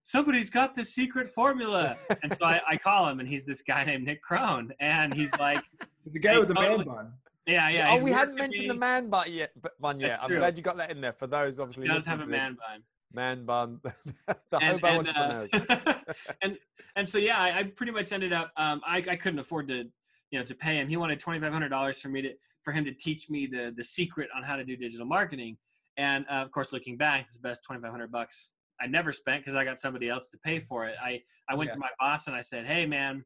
Somebody's 0.04 0.50
got 0.50 0.76
the 0.76 0.84
secret 0.84 1.28
formula, 1.30 1.96
and 2.24 2.34
so 2.36 2.44
I, 2.44 2.60
I 2.68 2.76
call 2.76 3.08
him, 3.08 3.20
and 3.20 3.30
he's 3.30 3.46
this 3.46 3.62
guy 3.62 3.84
named 3.84 4.04
Nick 4.06 4.24
Kron, 4.24 4.72
and 4.80 5.14
he's 5.14 5.32
like, 5.38 5.64
It's 6.06 6.14
the 6.14 6.20
guy 6.20 6.38
with 6.40 6.48
the 6.48 6.54
man 6.54 6.64
totally. 6.78 6.86
bun. 6.86 7.14
"Yeah, 7.46 7.70
yeah." 7.70 7.92
oh, 7.92 8.04
we 8.04 8.12
hadn't 8.12 8.36
mentioned 8.36 8.64
me. 8.64 8.70
the 8.70 8.80
man 8.80 9.10
bun 9.10 9.32
yet. 9.32 9.52
Yet. 10.00 10.20
I'm 10.22 10.36
glad 10.36 10.58
you 10.58 10.64
got 10.64 10.78
that 10.78 10.92
in 10.92 11.02
there 11.02 11.14
for 11.14 11.28
those 11.28 11.60
obviously. 11.60 11.84
He 11.84 11.94
does 11.94 12.06
have 12.06 12.22
a 12.22 12.28
man 12.28 12.56
bun. 12.56 12.84
man 13.14 13.46
bun. 13.46 13.80
the 14.50 14.58
and, 14.58 14.82
hobo 14.82 15.00
and, 15.00 15.08
uh, 15.10 15.94
and 16.42 16.58
and 16.96 17.08
so 17.08 17.18
yeah, 17.18 17.40
I, 17.40 17.60
I 17.60 17.64
pretty 17.64 17.92
much 17.92 18.12
ended 18.12 18.34
up. 18.34 18.52
Um, 18.58 18.82
I 18.86 18.98
I 18.98 19.16
couldn't 19.16 19.40
afford 19.40 19.68
to 19.70 19.84
you 20.32 20.40
know 20.40 20.44
to 20.46 20.56
pay 20.56 20.76
him. 20.78 20.88
He 20.88 20.98
wanted 20.98 21.20
twenty 21.20 21.40
five 21.40 21.54
hundred 21.54 21.70
dollars 21.70 22.00
for 22.00 22.10
me 22.10 22.22
to 22.22 22.34
for 22.64 22.72
him 22.74 22.86
to 22.86 22.94
teach 22.94 23.30
me 23.30 23.48
the 23.48 23.74
the 23.76 23.84
secret 23.84 24.30
on 24.36 24.44
how 24.44 24.56
to 24.56 24.64
do 24.64 24.76
digital 24.76 25.06
marketing. 25.06 25.58
And 25.98 26.26
uh, 26.30 26.36
of 26.36 26.52
course, 26.52 26.72
looking 26.72 26.98
back, 26.98 27.26
it's 27.28 27.38
the 27.38 27.48
best 27.48 27.64
twenty 27.64 27.82
five 27.82 27.92
hundred 27.92 28.12
bucks 28.12 28.54
I 28.80 28.88
never 28.88 29.12
spent 29.14 29.42
because 29.44 29.56
I 29.56 29.64
got 29.66 29.80
somebody 29.80 30.10
else 30.10 30.30
to 30.30 30.38
pay 30.40 30.60
for 30.60 30.86
it. 30.86 30.96
I 31.02 31.22
I 31.50 31.56
went 31.56 31.70
Yeah. 31.70 31.76
to 31.76 31.80
my 31.80 31.90
boss 32.00 32.28
and 32.28 32.36
I 32.36 32.42
said, 32.42 32.66
hey 32.66 32.86
man, 32.86 33.24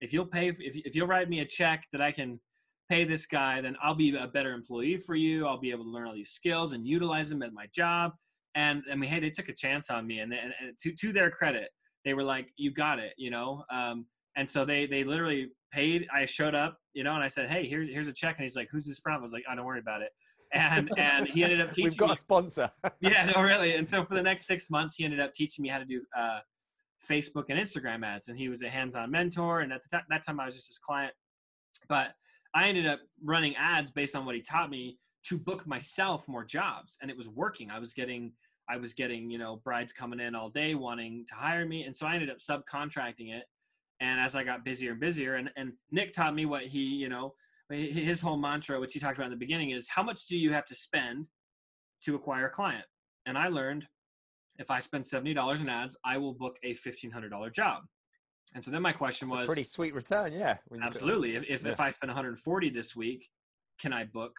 if 0.00 0.12
you'll 0.12 0.26
pay 0.26 0.48
if 0.48 0.58
if 0.60 0.94
you'll 0.96 1.06
write 1.06 1.28
me 1.28 1.40
a 1.40 1.44
check 1.44 1.84
that 1.92 2.00
I 2.00 2.12
can 2.12 2.40
pay 2.88 3.04
this 3.04 3.26
guy, 3.26 3.60
then 3.60 3.76
I'll 3.82 3.94
be 3.94 4.16
a 4.16 4.26
better 4.26 4.52
employee 4.54 4.96
for 4.96 5.14
you. 5.14 5.46
I'll 5.46 5.60
be 5.60 5.70
able 5.70 5.84
to 5.84 5.90
learn 5.90 6.06
all 6.08 6.14
these 6.14 6.30
skills 6.30 6.72
and 6.72 6.86
utilize 6.86 7.28
them 7.28 7.42
at 7.42 7.52
my 7.52 7.66
job. 7.74 8.12
And 8.54 8.82
I 8.90 8.94
mean, 8.94 9.10
hey, 9.10 9.20
they 9.20 9.28
took 9.30 9.50
a 9.50 9.52
chance 9.52 9.90
on 9.90 10.06
me, 10.06 10.20
and, 10.20 10.32
and, 10.32 10.54
and 10.60 10.78
to 10.80 10.92
to 10.94 11.12
their 11.12 11.30
credit, 11.30 11.68
they 12.08 12.14
were 12.14 12.24
like, 12.24 12.48
"You 12.56 12.72
got 12.72 12.98
it," 12.98 13.12
you 13.16 13.30
know. 13.30 13.64
Um, 13.70 14.06
and 14.36 14.48
so 14.48 14.64
they 14.64 14.86
they 14.86 15.04
literally 15.04 15.50
paid. 15.72 16.06
I 16.14 16.24
showed 16.24 16.54
up, 16.54 16.78
you 16.94 17.04
know, 17.04 17.14
and 17.14 17.22
I 17.22 17.28
said, 17.28 17.50
"Hey, 17.50 17.66
here's 17.66 17.88
here's 17.88 18.08
a 18.08 18.12
check." 18.12 18.36
And 18.38 18.44
he's 18.44 18.56
like, 18.56 18.68
"Who's 18.70 18.86
this 18.86 18.98
from?" 18.98 19.18
I 19.18 19.22
was 19.22 19.32
like, 19.32 19.44
"I 19.50 19.54
don't 19.54 19.66
worry 19.66 19.80
about 19.80 20.02
it." 20.02 20.10
And 20.52 20.90
and 20.96 21.28
he 21.28 21.44
ended 21.44 21.60
up 21.60 21.68
teaching 21.72 21.84
We've 21.84 21.96
got 21.96 22.08
me 22.08 22.12
a 22.14 22.16
sponsor. 22.16 22.70
yeah, 23.00 23.24
no, 23.26 23.42
really. 23.42 23.74
And 23.74 23.88
so 23.88 24.04
for 24.04 24.14
the 24.14 24.22
next 24.22 24.46
six 24.46 24.70
months, 24.70 24.94
he 24.96 25.04
ended 25.04 25.20
up 25.20 25.34
teaching 25.34 25.62
me 25.62 25.68
how 25.68 25.78
to 25.78 25.84
do 25.84 26.00
uh, 26.16 26.38
Facebook 27.08 27.44
and 27.50 27.58
Instagram 27.58 28.04
ads. 28.04 28.28
And 28.28 28.38
he 28.38 28.48
was 28.48 28.62
a 28.62 28.68
hands-on 28.68 29.10
mentor. 29.10 29.60
And 29.60 29.72
at 29.72 29.82
the 29.82 29.96
time, 29.96 30.06
that 30.08 30.24
time, 30.24 30.40
I 30.40 30.46
was 30.46 30.54
just 30.54 30.68
his 30.68 30.78
client. 30.78 31.12
But 31.88 32.12
I 32.54 32.68
ended 32.68 32.86
up 32.86 33.00
running 33.22 33.54
ads 33.56 33.90
based 33.90 34.16
on 34.16 34.24
what 34.24 34.34
he 34.34 34.42
taught 34.42 34.70
me 34.70 34.98
to 35.28 35.38
book 35.38 35.66
myself 35.66 36.26
more 36.26 36.44
jobs, 36.44 36.96
and 37.02 37.10
it 37.10 37.16
was 37.16 37.28
working. 37.28 37.70
I 37.70 37.78
was 37.78 37.92
getting, 37.92 38.32
I 38.70 38.76
was 38.76 38.94
getting, 38.94 39.30
you 39.30 39.38
know, 39.38 39.60
brides 39.64 39.92
coming 39.92 40.20
in 40.20 40.34
all 40.34 40.50
day 40.50 40.74
wanting 40.74 41.24
to 41.28 41.34
hire 41.34 41.64
me, 41.66 41.84
and 41.84 41.94
so 41.96 42.06
I 42.06 42.14
ended 42.14 42.30
up 42.30 42.38
subcontracting 42.38 43.32
it. 43.34 43.44
And 44.00 44.20
as 44.20 44.36
I 44.36 44.44
got 44.44 44.64
busier 44.64 44.92
and 44.92 45.00
busier, 45.00 45.34
and 45.36 45.50
and 45.56 45.72
Nick 45.90 46.12
taught 46.12 46.34
me 46.34 46.46
what 46.46 46.64
he, 46.64 46.80
you 46.80 47.08
know, 47.08 47.34
his 47.70 48.20
whole 48.20 48.36
mantra, 48.36 48.78
which 48.80 48.92
he 48.92 49.00
talked 49.00 49.16
about 49.18 49.26
in 49.26 49.32
the 49.32 49.36
beginning, 49.36 49.70
is 49.70 49.88
how 49.88 50.02
much 50.02 50.26
do 50.26 50.36
you 50.38 50.52
have 50.52 50.64
to 50.66 50.74
spend 50.74 51.26
to 52.02 52.14
acquire 52.14 52.46
a 52.46 52.50
client. 52.50 52.84
And 53.26 53.36
I 53.36 53.48
learned 53.48 53.86
if 54.58 54.70
I 54.70 54.78
spend 54.80 55.04
$70 55.04 55.60
in 55.60 55.68
ads, 55.68 55.96
I 56.04 56.16
will 56.18 56.32
book 56.32 56.56
a 56.62 56.74
$1,500 56.74 57.52
job. 57.52 57.82
And 58.54 58.64
so 58.64 58.70
then 58.70 58.82
my 58.82 58.92
question 58.92 59.28
a 59.28 59.34
was 59.34 59.46
pretty 59.46 59.64
sweet 59.64 59.94
return, 59.94 60.32
yeah. 60.32 60.56
when 60.68 60.80
you 60.80 60.86
put- 60.86 60.94
absolutely. 60.94 61.36
If, 61.36 61.44
if, 61.48 61.64
Yeah. 61.64 61.72
if 61.72 61.80
I 61.80 61.90
spend 61.90 62.08
140 62.08 62.70
this 62.70 62.96
week, 62.96 63.28
can 63.80 63.92
I 63.92 64.04
book 64.04 64.36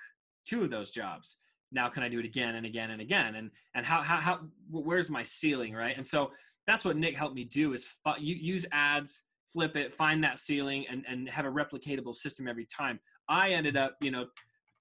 two 0.48 0.63
of 0.63 0.71
those 0.71 0.91
jobs? 0.91 1.38
Now, 1.72 1.90
can 1.90 2.04
I 2.04 2.10
do 2.10 2.20
it 2.20 2.26
again 2.26 2.56
and 2.56 2.66
again 2.66 2.92
and 2.92 3.02
again? 3.02 3.36
And, 3.36 3.52
and 3.76 3.86
how, 3.86 4.02
how, 4.02 4.18
how, 4.18 4.40
where's 4.72 5.10
my 5.10 5.24
ceiling? 5.24 5.74
Right. 5.74 5.96
And 5.96 6.06
so 6.06 6.32
that's 6.66 6.86
what 6.86 6.98
Nick 6.98 7.16
helped 7.16 7.36
me 7.36 7.44
do 7.44 7.74
is 7.74 7.88
fu- 8.04 8.20
use 8.22 8.66
ads, 8.72 9.24
flip 9.52 9.76
it, 9.76 9.94
find 9.94 10.24
that 10.24 10.40
ceiling 10.40 10.86
and, 10.90 11.06
and 11.08 11.28
have 11.30 11.46
a 11.46 11.50
replicatable 11.50 12.16
system 12.16 12.48
every 12.48 12.66
time. 12.66 13.00
I 13.28 13.52
ended 13.52 13.78
up, 13.78 13.96
you 14.02 14.12
know, 14.12 14.26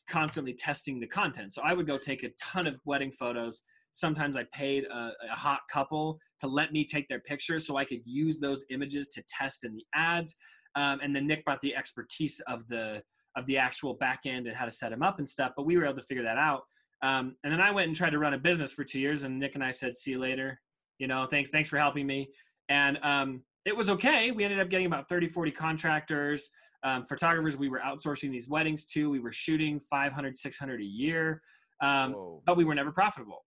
constantly 0.09 0.54
testing 0.54 1.00
the 1.00 1.07
content. 1.07 1.52
So 1.52 1.62
I 1.62 1.75
would 1.75 1.87
go 1.87 1.95
take 1.95 2.23
a 2.23 2.30
ton 2.40 2.66
of 2.66 2.78
wedding 2.85 3.12
photos. 3.12 3.62
Sometimes 3.92 4.37
I 4.37 4.45
paid 4.52 4.85
a, 4.85 5.12
a 5.30 5.37
hot 5.37 5.61
couple 5.71 6.18
to 6.40 6.47
let 6.47 6.73
me 6.73 6.85
take 6.85 7.09
their 7.09 7.21
pictures 7.21 7.66
so 7.66 7.76
I 7.76 7.85
could 7.85 8.00
use 8.04 8.38
those 8.38 8.64
images 8.71 9.09
to 9.09 9.23
test 9.28 9.64
in 9.64 9.75
the 9.75 9.85
ads. 9.95 10.37
Um, 10.76 11.00
and 11.02 11.14
then 11.14 11.26
Nick 11.26 11.45
brought 11.45 11.61
the 11.62 11.75
expertise 11.75 12.40
of 12.47 12.66
the 12.68 13.02
of 13.37 13.47
the 13.47 13.57
actual 13.57 13.95
back 13.95 14.21
end 14.26 14.47
and 14.47 14.57
how 14.57 14.64
to 14.64 14.71
set 14.71 14.90
them 14.90 15.02
up 15.02 15.18
and 15.18 15.28
stuff. 15.28 15.52
But 15.57 15.64
we 15.64 15.76
were 15.76 15.85
able 15.85 15.97
to 15.97 16.02
figure 16.02 16.25
that 16.25 16.38
out. 16.38 16.62
Um, 17.02 17.36
and 17.44 17.52
then 17.52 17.60
I 17.60 17.70
went 17.70 17.88
and 17.88 17.96
tried 17.96 18.10
to 18.10 18.18
run 18.18 18.34
a 18.34 18.38
business 18.38 18.72
for 18.72 18.84
two 18.84 18.98
years, 19.00 19.22
and 19.22 19.38
Nick 19.38 19.54
and 19.54 19.64
I 19.64 19.70
said, 19.70 19.96
"See 19.96 20.12
you 20.12 20.18
later." 20.18 20.60
You 20.98 21.06
know, 21.06 21.26
thanks, 21.30 21.50
thanks 21.50 21.68
for 21.68 21.78
helping 21.78 22.06
me. 22.06 22.28
And 22.68 22.98
um, 23.02 23.42
it 23.64 23.76
was 23.76 23.88
okay. 23.88 24.30
We 24.30 24.44
ended 24.44 24.60
up 24.60 24.68
getting 24.68 24.86
about 24.86 25.08
30, 25.08 25.28
40 25.28 25.50
contractors, 25.52 26.50
um, 26.82 27.04
photographers. 27.04 27.56
We 27.56 27.68
were 27.68 27.80
outsourcing 27.80 28.30
these 28.30 28.48
weddings 28.48 28.84
to. 28.86 29.08
We 29.10 29.20
were 29.20 29.32
shooting 29.32 29.78
500, 29.78 30.36
600 30.36 30.80
a 30.80 30.84
year, 30.84 31.42
um, 31.80 32.40
but 32.46 32.56
we 32.56 32.64
were 32.64 32.74
never 32.74 32.90
profitable 32.90 33.44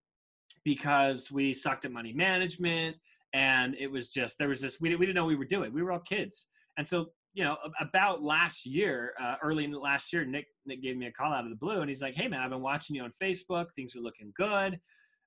because 0.63 1.31
we 1.31 1.53
sucked 1.53 1.85
at 1.85 1.91
money 1.91 2.13
management, 2.13 2.95
and 3.33 3.75
it 3.79 3.87
was 3.87 4.09
just 4.09 4.37
there 4.37 4.47
was 4.47 4.61
this 4.61 4.79
we, 4.79 4.95
we 4.95 5.05
didn't 5.05 5.15
know 5.15 5.23
what 5.23 5.29
we 5.29 5.35
were 5.35 5.45
doing. 5.45 5.73
We 5.73 5.81
were 5.81 5.91
all 5.91 5.99
kids, 5.99 6.45
and 6.77 6.87
so 6.87 7.07
you 7.33 7.43
know 7.43 7.55
about 7.79 8.21
last 8.21 8.65
year, 8.65 9.13
uh, 9.21 9.35
early 9.41 9.63
in 9.63 9.71
last 9.71 10.11
year, 10.11 10.25
Nick 10.25 10.47
Nick 10.65 10.81
gave 10.81 10.97
me 10.97 11.05
a 11.07 11.11
call 11.11 11.31
out 11.33 11.43
of 11.43 11.49
the 11.49 11.55
blue, 11.55 11.79
and 11.81 11.89
he's 11.89 12.01
like, 12.01 12.15
"Hey 12.15 12.27
man, 12.27 12.41
I've 12.41 12.49
been 12.49 12.61
watching 12.61 12.95
you 12.95 13.03
on 13.03 13.11
Facebook. 13.21 13.65
Things 13.75 13.95
are 13.95 14.01
looking 14.01 14.31
good." 14.35 14.79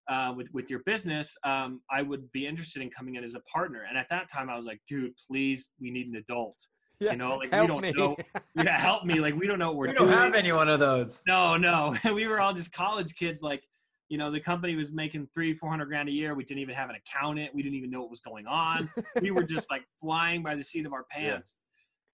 Uh, 0.07 0.35
with 0.37 0.49
with 0.53 0.69
your 0.69 0.81
business, 0.85 1.35
um, 1.45 1.81
I 1.91 2.03
would 2.03 2.31
be 2.33 2.47
interested 2.47 2.83
in 2.83 2.91
coming 2.91 3.15
in 3.15 3.25
as 3.25 3.35
a 3.35 3.41
partner. 3.41 3.87
And 3.89 3.97
at 3.97 4.07
that 4.11 4.31
time, 4.31 4.51
I 4.51 4.57
was 4.57 4.67
like, 4.67 4.79
dude, 4.87 5.13
please, 5.31 5.71
we 5.81 5.91
need 5.91 6.09
an 6.09 6.17
adult. 6.17 6.57
Yeah, 7.01 7.13
You 7.13 7.17
know, 7.17 7.37
like 7.37 7.51
we 7.51 7.67
don't 7.67 7.81
me. 7.81 7.93
know. 7.93 8.15
Yeah, 8.63 8.79
help 8.79 9.05
me. 9.07 9.19
Like 9.19 9.35
we 9.35 9.47
don't 9.47 9.59
know 9.59 9.69
what 9.69 9.77
we're 9.77 9.87
doing. 9.87 9.95
We 9.95 9.99
don't 10.01 10.09
doing. 10.09 10.25
have 10.25 10.35
any 10.35 10.53
one 10.53 10.69
of 10.69 10.79
those. 10.79 11.23
No, 11.27 11.57
no. 11.57 11.97
we 12.13 12.27
were 12.27 12.39
all 12.39 12.53
just 12.53 12.71
college 12.75 13.15
kids. 13.15 13.41
Like, 13.41 13.63
you 14.11 14.19
know, 14.19 14.31
the 14.31 14.41
company 14.41 14.77
was 14.77 14.93
making 14.93 15.27
three, 15.33 15.55
four 15.55 15.71
hundred 15.71 15.87
grand 15.87 16.11
a 16.11 16.13
year. 16.13 16.35
We 16.35 16.45
didn't 16.45 16.61
even 16.61 16.75
have 16.75 16.91
an 16.91 16.97
accountant. 16.97 17.55
We 17.55 17.63
didn't 17.63 17.77
even 17.79 17.91
know 17.91 18.03
what 18.03 18.11
was 18.11 18.21
going 18.21 18.47
on. 18.47 18.91
we 19.23 19.31
were 19.31 19.43
just 19.45 19.71
like 19.71 19.85
flying 19.99 20.43
by 20.43 20.55
the 20.55 20.63
seat 20.63 20.85
of 20.85 20.93
our 20.93 21.07
Yeah. 21.17 21.31
pants. 21.33 21.57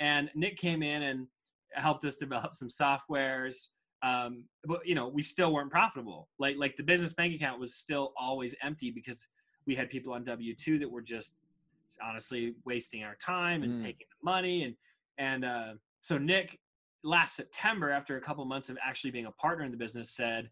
And 0.01 0.31
Nick 0.35 0.57
came 0.57 0.83
in 0.83 1.03
and 1.03 1.27
helped 1.73 2.05
us 2.05 2.17
develop 2.17 2.55
some 2.55 2.69
softwares. 2.69 3.69
Um, 4.03 4.45
but 4.65 4.87
you 4.87 4.95
know, 4.95 5.09
we 5.09 5.23
still 5.23 5.53
weren't 5.53 5.71
profitable. 5.71 6.29
Like, 6.39 6.57
like 6.57 6.77
the 6.77 6.83
business 6.83 7.13
bank 7.13 7.35
account 7.35 7.61
was 7.61 7.75
still 7.75 8.13
always 8.19 8.55
empty 8.63 8.91
because 8.91 9.29
we 9.67 9.75
had 9.75 9.91
people 9.91 10.15
on 10.15 10.25
W 10.25 10.55
two 10.55 10.79
that 10.79 10.91
were 10.91 11.03
just 11.03 11.37
honestly 12.03 12.55
wasting 12.65 13.05
our 13.05 13.15
time 13.17 13.63
and 13.63 13.75
Mm. 13.79 13.83
taking 13.83 14.07
the 14.11 14.25
money. 14.25 14.65
And 14.65 14.75
and 15.19 15.45
uh, 15.45 15.75
so 16.01 16.17
Nick 16.17 16.59
last 17.05 17.37
September, 17.37 17.91
after 17.91 18.17
a 18.17 18.21
couple 18.23 18.43
months 18.47 18.71
of 18.71 18.79
actually 18.83 19.11
being 19.11 19.27
a 19.27 19.33
partner 19.33 19.65
in 19.65 19.71
the 19.71 19.77
business, 19.77 20.11
said, 20.11 20.51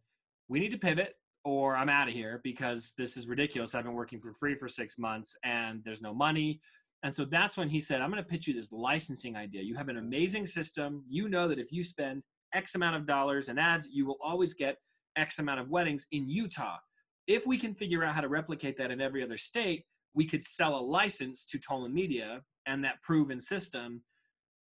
"We 0.49 0.61
need 0.61 0.73
to 0.73 0.79
pivot, 0.79 1.15
or 1.43 1.75
I'm 1.75 1.89
out 1.89 2.09
of 2.09 2.13
here 2.13 2.41
because 2.45 2.93
this 2.99 3.17
is 3.17 3.27
ridiculous. 3.29 3.75
I've 3.75 3.85
been 3.85 3.95
working 3.95 4.21
for 4.21 4.33
free 4.33 4.55
for 4.55 4.69
six 4.69 4.99
months, 4.99 5.35
and 5.43 5.83
there's 5.85 6.03
no 6.03 6.13
money." 6.13 6.61
And 7.03 7.15
so 7.15 7.25
that's 7.25 7.57
when 7.57 7.69
he 7.69 7.81
said, 7.81 8.01
"I'm 8.01 8.11
going 8.11 8.23
to 8.23 8.29
pitch 8.29 8.49
you 8.49 8.55
this 8.55 8.73
licensing 8.73 9.37
idea. 9.37 9.63
You 9.63 9.77
have 9.77 9.89
an 9.89 9.99
amazing 9.99 10.47
system. 10.47 11.05
You 11.09 11.29
know 11.29 11.49
that 11.49 11.59
if 11.59 11.71
you 11.71 11.83
spend 11.83 12.23
X 12.55 12.75
amount 12.75 12.97
of 12.97 13.07
dollars 13.07 13.49
in 13.49 13.59
ads, 13.59 13.89
you 13.91 14.07
will 14.07 14.19
always 14.23 14.55
get 14.55 14.77
X 15.17 15.39
amount 15.39 15.61
of 15.61 15.69
weddings 15.69 16.07
in 16.13 16.29
Utah. 16.29 16.79
If 17.27 17.47
we 17.47 17.59
can 17.59 17.75
figure 17.75 18.05
out 18.05 18.15
how 18.15 18.21
to 18.21 18.29
replicate 18.29 18.77
that 18.79 18.91
in 18.91 19.01
every 19.01 19.23
other 19.23 19.37
state, 19.37 19.85
we 20.15 20.27
could 20.27 20.43
sell 20.43 20.77
a 20.77 20.81
license 20.81 21.45
to 21.45 21.59
Tolman 21.59 21.93
Media 21.93 22.43
and 22.67 22.83
that 22.85 23.03
proven 23.03 23.41
system 23.41 24.03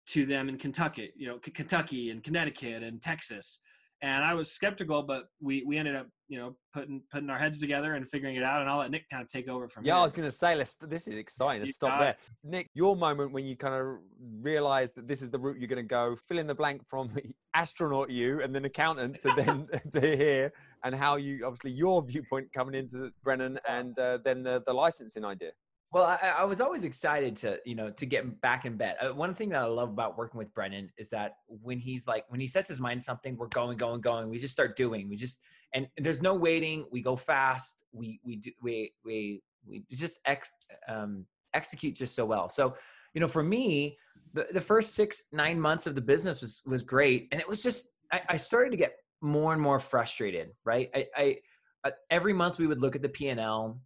to 0.09 0.26
them 0.26 0.49
in 0.49 0.59
Kentucky, 0.59 1.12
you 1.16 1.26
know, 1.26 1.38
Kentucky 1.38 2.11
and 2.11 2.23
Connecticut 2.23 2.83
and 2.83 3.00
Texas. 3.00 3.61
And 4.02 4.22
I 4.24 4.34
was 4.34 4.50
skeptical, 4.52 5.02
but 5.02 5.24
we 5.40 5.64
we 5.64 5.78
ended 5.78 5.96
up, 5.96 6.06
you 6.28 6.38
know, 6.38 6.54
putting 6.74 7.02
putting 7.10 7.30
our 7.30 7.38
heads 7.38 7.58
together 7.60 7.94
and 7.94 8.06
figuring 8.08 8.36
it 8.36 8.42
out. 8.42 8.60
And 8.60 8.68
I'll 8.68 8.78
let 8.78 8.90
Nick 8.90 9.08
kind 9.10 9.22
of 9.22 9.28
take 9.28 9.48
over 9.48 9.68
from 9.68 9.84
Yeah, 9.84 9.94
here. 9.94 10.00
I 10.00 10.02
was 10.02 10.12
going 10.12 10.28
to 10.28 10.32
say, 10.32 10.54
let's. 10.54 10.74
This 10.76 11.08
is 11.08 11.16
exciting. 11.16 11.60
Let's 11.62 11.68
You 11.68 11.72
stop 11.72 11.98
there. 11.98 12.10
it. 12.10 12.28
Nick, 12.44 12.68
your 12.74 12.94
moment 12.94 13.32
when 13.32 13.46
you 13.46 13.56
kind 13.56 13.74
of 13.74 13.98
realized 14.42 14.96
that 14.96 15.08
this 15.08 15.22
is 15.22 15.30
the 15.30 15.38
route 15.38 15.58
you're 15.58 15.68
going 15.68 15.82
to 15.82 15.88
go, 15.88 16.14
fill 16.28 16.38
in 16.38 16.46
the 16.46 16.54
blank 16.54 16.82
from 16.86 17.10
astronaut 17.54 18.10
you 18.10 18.42
and 18.42 18.54
then 18.54 18.64
accountant 18.66 19.18
to 19.20 19.32
then 19.36 19.66
to 19.92 20.00
here, 20.00 20.52
and 20.84 20.94
how 20.94 21.16
you 21.16 21.44
obviously 21.46 21.70
your 21.70 22.02
viewpoint 22.02 22.52
coming 22.52 22.74
into 22.74 23.10
Brennan 23.24 23.58
and 23.68 23.98
uh, 23.98 24.18
then 24.24 24.42
the, 24.42 24.62
the 24.66 24.72
licensing 24.74 25.24
idea. 25.24 25.52
Well, 25.93 26.05
I, 26.05 26.35
I 26.38 26.45
was 26.45 26.61
always 26.61 26.85
excited 26.85 27.37
to, 27.37 27.59
you 27.64 27.75
know, 27.75 27.90
to 27.90 28.07
get 28.07 28.40
back 28.40 28.64
in 28.64 28.76
bed. 28.76 28.97
Uh, 29.00 29.14
one 29.14 29.35
thing 29.35 29.50
that 29.50 29.62
I 29.62 29.66
love 29.66 29.88
about 29.88 30.19
working 30.19 30.38
with 30.38 30.52
Brennan 30.52 30.90
is 30.99 31.09
that 31.11 31.37
when 31.47 31.78
he's 31.78 32.07
like, 32.07 32.25
when 32.28 32.40
he 32.40 32.47
sets 32.47 32.69
his 32.69 32.81
mind 32.81 33.02
something, 33.02 33.37
we're 33.37 33.47
going, 33.49 33.78
going, 33.78 34.00
going. 34.00 34.28
We 34.28 34.38
just 34.38 34.52
start 34.52 34.76
doing. 34.76 35.09
We 35.09 35.16
just, 35.16 35.38
and 35.75 35.88
there's 35.97 36.21
no 36.21 36.35
waiting. 36.35 36.87
We 36.90 37.02
go 37.02 37.16
fast. 37.16 37.85
We 37.93 38.21
we 38.25 38.37
do 38.37 38.50
we 38.62 38.93
we 39.05 39.43
we 39.66 39.85
just 39.90 40.21
ex, 40.25 40.50
um, 40.88 41.25
execute 41.55 41.95
just 41.95 42.14
so 42.14 42.25
well. 42.25 42.49
So, 42.49 42.76
you 43.14 43.21
know, 43.21 43.28
for 43.28 43.43
me, 43.43 43.97
the, 44.33 44.47
the 44.52 44.61
first 44.61 44.95
six 44.95 45.25
nine 45.33 45.59
months 45.61 45.87
of 45.87 45.95
the 45.95 46.00
business 46.00 46.40
was 46.40 46.62
was 46.66 46.83
great, 46.83 47.28
and 47.33 47.40
it 47.40 47.49
was 47.49 47.62
just 47.62 47.88
I, 48.12 48.21
I 48.28 48.37
started 48.37 48.71
to 48.71 48.76
get 48.76 48.97
more 49.21 49.52
and 49.52 49.62
more 49.62 49.81
frustrated. 49.81 50.50
Right, 50.64 50.90
I, 50.95 51.07
I 51.16 51.37
uh, 51.85 51.90
every 52.11 52.33
month 52.33 52.59
we 52.59 52.66
would 52.66 52.81
look 52.81 52.97
at 52.97 53.02
the 53.02 53.09
P 53.09 53.28
and 53.28 53.40
L. 53.40 53.81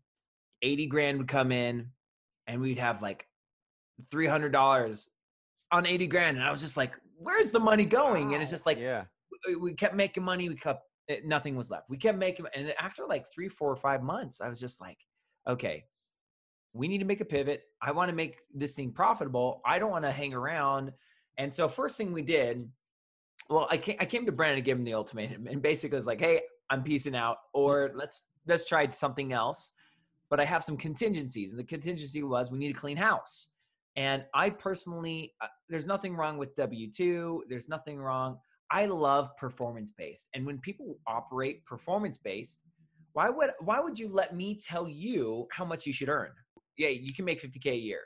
80 0.62 0.86
grand 0.86 1.18
would 1.18 1.28
come 1.28 1.52
in 1.52 1.88
and 2.46 2.60
we'd 2.60 2.78
have 2.78 3.02
like 3.02 3.26
$300 4.12 5.08
on 5.72 5.86
80 5.86 6.06
grand 6.06 6.36
and 6.36 6.46
i 6.46 6.50
was 6.50 6.60
just 6.60 6.76
like 6.76 6.92
where's 7.22 7.50
the 7.50 7.60
money 7.60 7.84
going? 7.84 8.32
And 8.32 8.40
it's 8.40 8.50
just 8.50 8.64
like 8.64 8.78
yeah, 8.78 9.04
we- 9.60 9.74
kept 9.74 9.94
making 9.94 10.24
money 10.24 10.48
we 10.48 10.56
kept 10.56 10.84
it, 11.06 11.26
nothing 11.26 11.56
was 11.56 11.70
left. 11.70 11.90
We 11.90 11.96
kept 11.96 12.18
making 12.18 12.46
and 12.54 12.72
after 12.80 13.04
like 13.06 13.26
three 13.32 13.48
four 13.48 13.70
or 13.70 13.76
five 13.76 14.02
months 14.02 14.40
i 14.40 14.48
was 14.48 14.60
just 14.60 14.80
like 14.80 14.98
okay 15.48 15.84
we 16.72 16.86
need 16.86 16.98
to 16.98 17.04
make 17.04 17.20
a 17.20 17.24
pivot. 17.24 17.64
I 17.82 17.90
want 17.90 18.10
to 18.10 18.14
make 18.14 18.36
this 18.54 18.76
thing 18.76 18.92
profitable. 18.92 19.60
I 19.66 19.80
don't 19.80 19.90
want 19.90 20.04
to 20.04 20.12
hang 20.12 20.32
around. 20.32 20.92
And 21.36 21.52
so 21.52 21.66
first 21.68 21.98
thing 21.98 22.12
we 22.12 22.22
did 22.22 22.68
well 23.48 23.66
i 23.70 23.76
came, 23.76 23.96
I 24.00 24.04
came 24.04 24.26
to 24.26 24.32
brennan 24.32 24.56
and 24.56 24.64
gave 24.64 24.76
him 24.76 24.84
the 24.84 24.94
ultimatum 24.94 25.46
and 25.46 25.62
basically 25.62 25.96
was 25.96 26.06
like 26.06 26.20
hey 26.20 26.40
i'm 26.70 26.82
peacing 26.82 27.16
out 27.16 27.36
mm. 27.36 27.60
or 27.60 27.90
let's 27.94 28.24
let's 28.46 28.68
try 28.68 28.88
something 28.90 29.32
else 29.32 29.72
but 30.30 30.40
i 30.40 30.44
have 30.44 30.62
some 30.64 30.76
contingencies 30.76 31.50
and 31.50 31.58
the 31.58 31.64
contingency 31.64 32.22
was 32.22 32.50
we 32.50 32.58
need 32.58 32.70
a 32.70 32.78
clean 32.78 32.96
house 32.96 33.50
and 33.96 34.24
i 34.34 34.48
personally 34.48 35.34
uh, 35.40 35.46
there's 35.68 35.86
nothing 35.86 36.16
wrong 36.16 36.38
with 36.38 36.54
w2 36.54 37.40
there's 37.48 37.68
nothing 37.68 37.98
wrong 37.98 38.38
I 38.70 38.86
love 38.86 39.36
performance 39.36 39.92
based. 39.96 40.28
And 40.34 40.46
when 40.46 40.58
people 40.58 40.98
operate 41.06 41.64
performance 41.66 42.18
based, 42.18 42.62
why 43.12 43.28
would 43.28 43.50
why 43.60 43.80
would 43.80 43.98
you 43.98 44.08
let 44.08 44.36
me 44.36 44.54
tell 44.54 44.88
you 44.88 45.48
how 45.50 45.64
much 45.64 45.86
you 45.86 45.92
should 45.92 46.08
earn? 46.08 46.30
Yeah, 46.78 46.88
you 46.88 47.12
can 47.12 47.24
make 47.24 47.42
50k 47.42 47.72
a 47.72 47.74
year. 47.74 48.02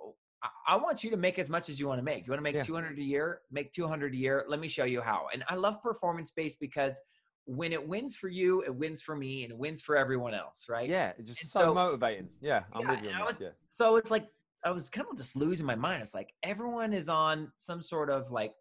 Oh, 0.00 0.14
I- 0.42 0.74
I 0.74 0.76
want 0.76 1.02
you 1.02 1.10
to 1.10 1.16
make 1.16 1.38
as 1.40 1.48
much 1.48 1.68
as 1.68 1.80
you 1.80 1.88
want 1.88 1.98
to 1.98 2.04
make. 2.04 2.24
You 2.26 2.30
want 2.30 2.38
to 2.38 2.44
make 2.44 2.54
Yeah. 2.54 2.62
200 2.62 2.98
a 2.98 3.02
year? 3.02 3.42
Make 3.50 3.72
200 3.72 4.14
a 4.14 4.16
year. 4.16 4.44
Let 4.46 4.60
me 4.60 4.68
show 4.68 4.84
you 4.84 5.00
how. 5.00 5.26
And 5.32 5.42
I 5.48 5.56
love 5.56 5.82
performance 5.82 6.30
based 6.30 6.60
because 6.60 7.00
when 7.46 7.72
it 7.72 7.86
wins 7.88 8.16
for 8.16 8.28
you, 8.28 8.62
it 8.62 8.74
wins 8.74 9.00
for 9.00 9.16
me 9.16 9.44
and 9.44 9.52
it 9.52 9.58
wins 9.58 9.80
for 9.80 9.96
everyone 9.96 10.34
else, 10.34 10.66
right? 10.68 10.88
yeah, 10.88 11.12
it's 11.18 11.28
just 11.38 11.52
so, 11.52 11.60
so- 11.60 11.74
motivating. 11.74 12.28
Yeah, 12.40 12.64
I'm 12.72 12.82
Yeah, 12.82 12.90
with 12.90 13.02
you 13.04 13.08
on 13.10 13.14
I 13.14 13.18
this. 13.20 13.26
was- 13.28 13.40
Yeah, 13.40 13.48
so 13.70 13.96
it's 13.96 14.10
like 14.10 14.26
I 14.64 14.70
was 14.70 14.90
kind 14.90 15.06
of 15.10 15.16
just 15.16 15.36
losing 15.36 15.64
my 15.64 15.76
mind. 15.76 16.02
It's 16.02 16.12
like 16.14 16.32
everyone 16.42 16.92
is 16.92 17.08
on 17.08 17.52
some 17.56 17.80
sort 17.80 18.10
of 18.10 18.32
like, 18.32 18.52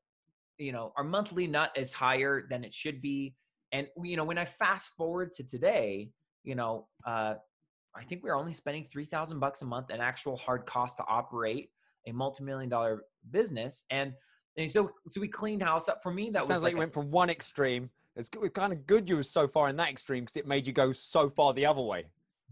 you 0.59 0.71
know, 0.71 0.93
our 0.97 1.03
monthly 1.03 1.47
nut 1.47 1.71
is 1.75 1.93
higher 1.93 2.45
than 2.47 2.63
it 2.63 2.73
should 2.73 3.01
be. 3.01 3.35
And 3.71 3.87
you 4.03 4.15
know, 4.17 4.23
when 4.23 4.37
I 4.37 4.45
fast 4.45 4.89
forward 4.95 5.33
to 5.33 5.43
today, 5.43 6.11
you 6.43 6.53
know, 6.53 6.87
uh, 7.07 7.35
I 7.95 8.03
think 8.03 8.23
we're 8.23 8.35
only 8.37 8.53
spending 8.53 8.83
three 8.83 9.05
thousand 9.05 9.39
bucks 9.39 9.63
a 9.63 9.65
month 9.65 9.89
in 9.89 9.99
actual 9.99 10.37
hard 10.37 10.65
cost 10.67 10.97
to 10.97 11.05
operate 11.07 11.71
a 12.05 12.11
multi-million 12.11 12.69
dollar 12.69 13.01
business. 13.31 13.85
And, 13.89 14.13
and 14.57 14.69
so 14.69 14.91
so 15.07 15.19
we 15.19 15.27
cleaned 15.27 15.63
house 15.63 15.89
up. 15.89 16.03
For 16.03 16.11
me, 16.11 16.29
that 16.33 16.41
was 16.41 16.49
sounds 16.49 16.61
like, 16.61 16.73
like 16.73 16.75
a- 16.75 16.79
went 16.79 16.93
from 16.93 17.09
one 17.09 17.31
extreme. 17.31 17.89
It's 18.15 18.29
kind 18.53 18.71
of 18.73 18.87
good 18.87 19.09
you 19.09 19.17
were 19.17 19.23
so 19.23 19.47
far 19.47 19.67
in 19.69 19.75
that 19.77 19.89
extreme 19.89 20.23
because 20.23 20.37
it 20.37 20.47
made 20.47 20.65
you 20.67 20.73
go 20.73 20.91
so 20.93 21.29
far 21.29 21.53
the 21.53 21.65
other 21.65 21.81
way. 21.81 22.05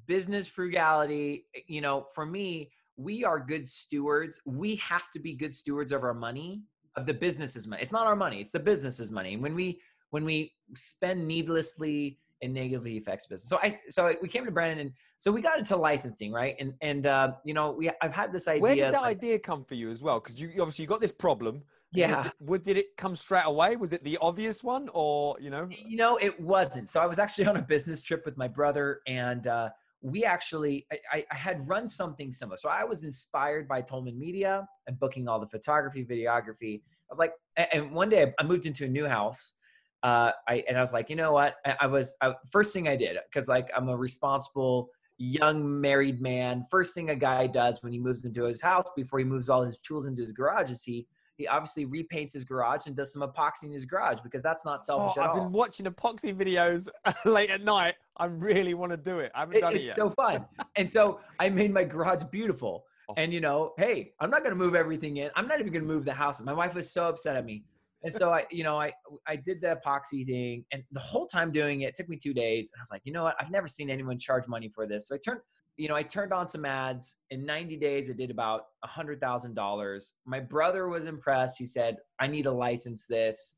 business 0.08 0.48
frugality 0.48 1.46
eh, 1.56 1.60
you 1.68 1.82
know 1.82 2.06
for 2.14 2.26
me 2.26 2.70
we 2.98 3.24
are 3.24 3.40
good 3.40 3.68
stewards 3.70 4.40
we 4.46 4.76
have 4.76 5.10
to 5.12 5.20
be 5.20 5.34
good 5.34 5.54
stewards 5.54 5.92
of 5.92 6.04
our 6.04 6.14
money 6.14 6.62
of 6.98 7.06
the 7.06 7.14
business's 7.14 7.68
money 7.68 7.82
it's 7.82 7.92
not 7.92 8.06
our 8.06 8.16
money 8.16 8.42
it's 8.42 8.52
the 8.52 8.60
business's 8.60 9.10
money 9.12 9.34
And 9.34 9.42
when 9.42 9.56
we 9.56 9.80
when 10.10 10.26
we 10.26 10.52
spend 10.76 11.26
needlessly 11.28 12.20
it 12.42 12.50
negatively 12.52 12.98
affects 12.98 13.26
business 13.28 13.48
so 13.50 13.58
i 13.64 13.80
so 13.88 14.14
we 14.22 14.28
came 14.28 14.46
to 14.46 14.52
brennan 14.52 14.80
and 14.80 14.92
so 15.20 15.32
we 15.32 15.42
got 15.42 15.58
into 15.58 15.76
licensing 15.78 16.32
right 16.32 16.56
and 16.60 16.74
and 16.82 17.08
uh, 17.08 17.32
you 17.46 17.54
know 17.54 17.72
we 17.72 17.90
i've 18.02 18.14
had 18.14 18.34
this 18.34 18.48
idea 18.48 18.62
Where 18.62 18.76
did 18.76 18.94
that 18.94 19.02
like- 19.04 19.18
idea 19.18 19.40
come 19.40 19.64
for 19.64 19.76
you 19.76 19.90
as 19.90 20.02
well? 20.02 20.20
Because 20.20 20.40
you 20.40 20.50
obviously 20.60 20.84
you 20.84 20.90
got 20.90 21.00
this 21.02 21.14
problem. 21.14 21.64
Yeah. 21.94 22.24
Did, 22.24 22.32
what, 22.40 22.64
did 22.64 22.78
it 22.78 22.98
come 22.98 23.16
straight 23.16 23.46
away? 23.46 23.76
Was 23.76 23.94
it 23.94 24.04
the 24.04 24.18
obvious 24.22 24.64
one, 24.64 24.90
or 24.94 25.36
you 25.40 25.50
know? 25.50 25.68
you 25.70 25.98
know 25.98 26.18
it 26.18 26.40
wasn't. 26.40 26.90
So 26.90 27.00
i 27.02 27.06
was 27.06 27.20
actually 27.20 27.46
on 27.52 27.58
a 27.58 27.62
business 27.62 28.02
trip 28.02 28.24
with 28.26 28.38
my 28.38 28.48
brother 28.48 29.02
and 29.08 29.48
uh, 29.48 29.70
we 30.02 30.26
actually 30.26 30.86
I, 30.92 31.26
I- 31.32 31.36
had 31.36 31.62
run 31.68 31.88
something 31.88 32.32
similar. 32.32 32.58
So 32.58 32.70
i 32.70 32.84
was 32.84 33.04
inspired 33.04 33.68
by 33.68 33.82
tolman 33.82 34.18
media 34.18 34.68
and 34.88 35.00
booking 35.00 35.28
all 35.28 35.40
the 35.40 35.48
photography 35.48 36.06
videography. 36.06 36.82
I 36.82 37.10
was 37.10 37.20
like 37.20 37.34
and 37.58 37.92
one 37.92 38.10
day 38.10 38.34
i 38.40 38.44
moved 38.44 38.66
into 38.66 38.86
a 38.86 38.88
new 38.88 39.08
house 39.08 39.54
uh, 40.02 40.32
I, 40.48 40.64
and 40.68 40.78
i 40.78 40.82
was 40.82 40.94
like 40.94 41.10
you 41.10 41.16
know 41.16 41.32
what? 41.32 41.56
I, 41.66 41.76
I 41.82 41.88
was 41.88 42.16
I, 42.22 42.34
first 42.52 42.74
thing 42.74 42.88
i 42.88 42.96
did 42.96 43.18
because 43.32 43.48
like 43.48 43.70
i'm 43.76 43.90
a 43.90 43.96
responsible 43.96 44.90
young 45.18 45.80
married 45.80 46.22
man. 46.22 46.64
First 46.70 46.94
thing 46.94 47.10
a 47.10 47.16
guy 47.16 47.48
does 47.48 47.82
when 47.82 47.94
he 47.94 48.00
moves 48.00 48.26
into 48.26 48.44
his 48.44 48.62
house 48.62 48.88
before 48.96 49.20
he 49.20 49.26
moves 49.26 49.50
all 49.50 49.64
his 49.64 49.80
tools 49.80 50.06
into 50.06 50.22
his 50.22 50.32
garage 50.32 50.72
is 50.72 50.84
he 50.84 51.08
he 51.38 51.48
obviously 51.48 51.86
repaints 51.86 52.34
his 52.34 52.46
garage 52.46 52.86
and 52.88 52.96
does 52.96 53.12
some 53.12 53.22
epoxy 53.22 53.64
in 53.64 53.72
his 53.72 53.86
garage 53.86 54.20
because 54.22 54.44
that's 54.44 54.66
not 54.66 54.80
Oh, 54.82 54.84
selfish 54.84 55.18
at 55.18 55.24
I've 55.24 55.30
all. 55.32 55.44
been 55.46 55.52
watching 55.52 55.86
epoxy 55.86 56.36
videos 56.36 56.88
late 57.26 57.50
at 57.50 57.64
night. 57.64 57.96
I 58.18 58.26
really 58.26 58.74
want 58.76 58.92
to 58.92 58.98
do 58.98 59.20
it. 59.20 59.32
I 59.34 59.40
haven't 59.42 59.58
It- 59.58 59.62
done 59.62 59.74
it 59.74 59.78
it's 59.80 59.88
yet. 59.88 59.96
so 59.96 60.10
fun. 60.10 60.46
and 60.76 60.90
so 60.90 61.20
I 61.40 61.50
made 61.50 61.74
my 61.74 61.84
garage 61.84 62.24
beautiful. 62.32 62.86
Oh. 63.10 63.16
And 63.18 63.34
you 63.34 63.42
know, 63.42 63.74
hey, 63.78 64.14
I'm 64.20 64.30
not 64.30 64.44
gonna 64.44 64.56
move 64.56 64.76
everything 64.76 65.18
in. 65.18 65.30
I'm 65.36 65.48
not 65.48 65.60
even 65.60 65.74
gonna 65.74 65.86
move 65.86 66.06
the 66.06 66.14
house. 66.14 66.40
My 66.42 66.54
wife 66.54 66.74
was 66.76 66.90
so 66.92 67.06
upset 67.10 67.36
at 67.36 67.44
me. 67.46 67.64
And 68.06 68.14
so 68.14 68.32
I, 68.32 68.46
you 68.52 68.64
know, 68.64 68.80
I 68.80 68.92
I 69.28 69.36
did 69.36 69.60
the 69.62 69.80
epoxy 69.84 70.26
thing, 70.26 70.66
and 70.72 70.84
the 70.92 71.00
whole 71.00 71.26
time 71.26 71.52
doing 71.52 71.82
it, 71.82 71.88
it 71.90 71.96
took 71.96 72.08
me 72.10 72.18
two 72.18 72.34
days. 72.34 72.70
And 72.74 72.80
I 72.80 72.82
was 72.82 72.92
like, 72.92 73.02
you 73.06 73.12
know 73.14 73.24
what? 73.24 73.36
I've 73.40 73.50
never 73.52 73.68
seen 73.68 73.90
anyone 73.90 74.18
charge 74.20 74.48
money 74.48 74.70
for 74.70 74.86
this. 74.88 75.08
So 75.08 75.16
I 75.16 75.18
turned, 75.20 75.40
you 75.78 75.88
know, 75.88 75.96
I 75.96 76.04
turned 76.04 76.34
on 76.34 76.48
some 76.48 76.66
ads. 76.66 77.16
In 77.32 77.46
90 77.46 77.78
days, 77.78 78.10
I 78.10 78.14
did 78.14 78.30
about 78.30 78.66
a 78.84 78.88
hundred 78.88 79.20
thousand 79.20 79.56
dollars. 79.56 80.14
My 80.26 80.40
brother 80.40 80.88
was 80.88 81.06
impressed. 81.06 81.58
He 81.58 81.66
said, 81.66 81.98
I 82.20 82.28
need 82.28 82.44
to 82.44 82.52
license 82.52 83.08
this. 83.08 83.56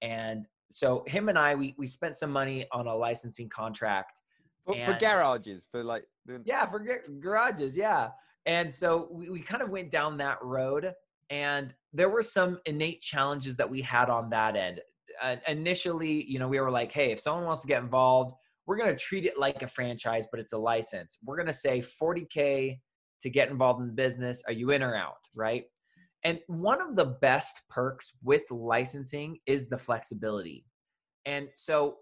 And 0.00 0.46
so 0.70 1.04
him 1.06 1.28
and 1.28 1.38
I, 1.38 1.54
we 1.54 1.74
we 1.78 1.86
spent 1.86 2.16
some 2.16 2.30
money 2.30 2.66
on 2.72 2.86
a 2.86 2.94
licensing 2.94 3.48
contract. 3.48 4.22
for, 4.64 4.74
for 4.84 4.98
garages, 4.98 5.66
for 5.70 5.82
like 5.84 6.04
Yeah, 6.44 6.66
for 6.66 6.78
gar- 6.78 7.04
garages. 7.20 7.76
Yeah. 7.76 8.10
And 8.46 8.72
so 8.72 9.08
we, 9.10 9.28
we 9.28 9.40
kind 9.40 9.62
of 9.62 9.68
went 9.68 9.90
down 9.90 10.16
that 10.18 10.42
road, 10.42 10.94
and 11.28 11.74
there 11.92 12.08
were 12.08 12.22
some 12.22 12.58
innate 12.64 13.02
challenges 13.02 13.56
that 13.56 13.68
we 13.68 13.82
had 13.82 14.08
on 14.08 14.30
that 14.30 14.56
end. 14.56 14.80
Uh, 15.22 15.36
initially, 15.48 16.24
you 16.24 16.38
know, 16.38 16.48
we 16.48 16.60
were 16.60 16.70
like, 16.70 16.92
hey, 16.92 17.10
if 17.10 17.20
someone 17.20 17.44
wants 17.44 17.60
to 17.62 17.68
get 17.68 17.82
involved, 17.82 18.34
we're 18.68 18.76
going 18.76 18.94
to 18.94 19.02
treat 19.02 19.24
it 19.24 19.38
like 19.38 19.62
a 19.62 19.66
franchise, 19.66 20.26
but 20.30 20.38
it's 20.38 20.52
a 20.52 20.58
license. 20.58 21.16
We're 21.24 21.36
going 21.36 21.46
to 21.46 21.54
say 21.54 21.80
40K 21.80 22.78
to 23.22 23.30
get 23.30 23.48
involved 23.48 23.80
in 23.80 23.86
the 23.86 23.94
business. 23.94 24.44
Are 24.46 24.52
you 24.52 24.70
in 24.70 24.82
or 24.82 24.94
out? 24.94 25.16
Right. 25.34 25.64
And 26.22 26.38
one 26.48 26.82
of 26.82 26.94
the 26.94 27.16
best 27.22 27.62
perks 27.70 28.12
with 28.22 28.42
licensing 28.50 29.38
is 29.46 29.70
the 29.70 29.78
flexibility. 29.78 30.66
And 31.24 31.48
so, 31.54 31.96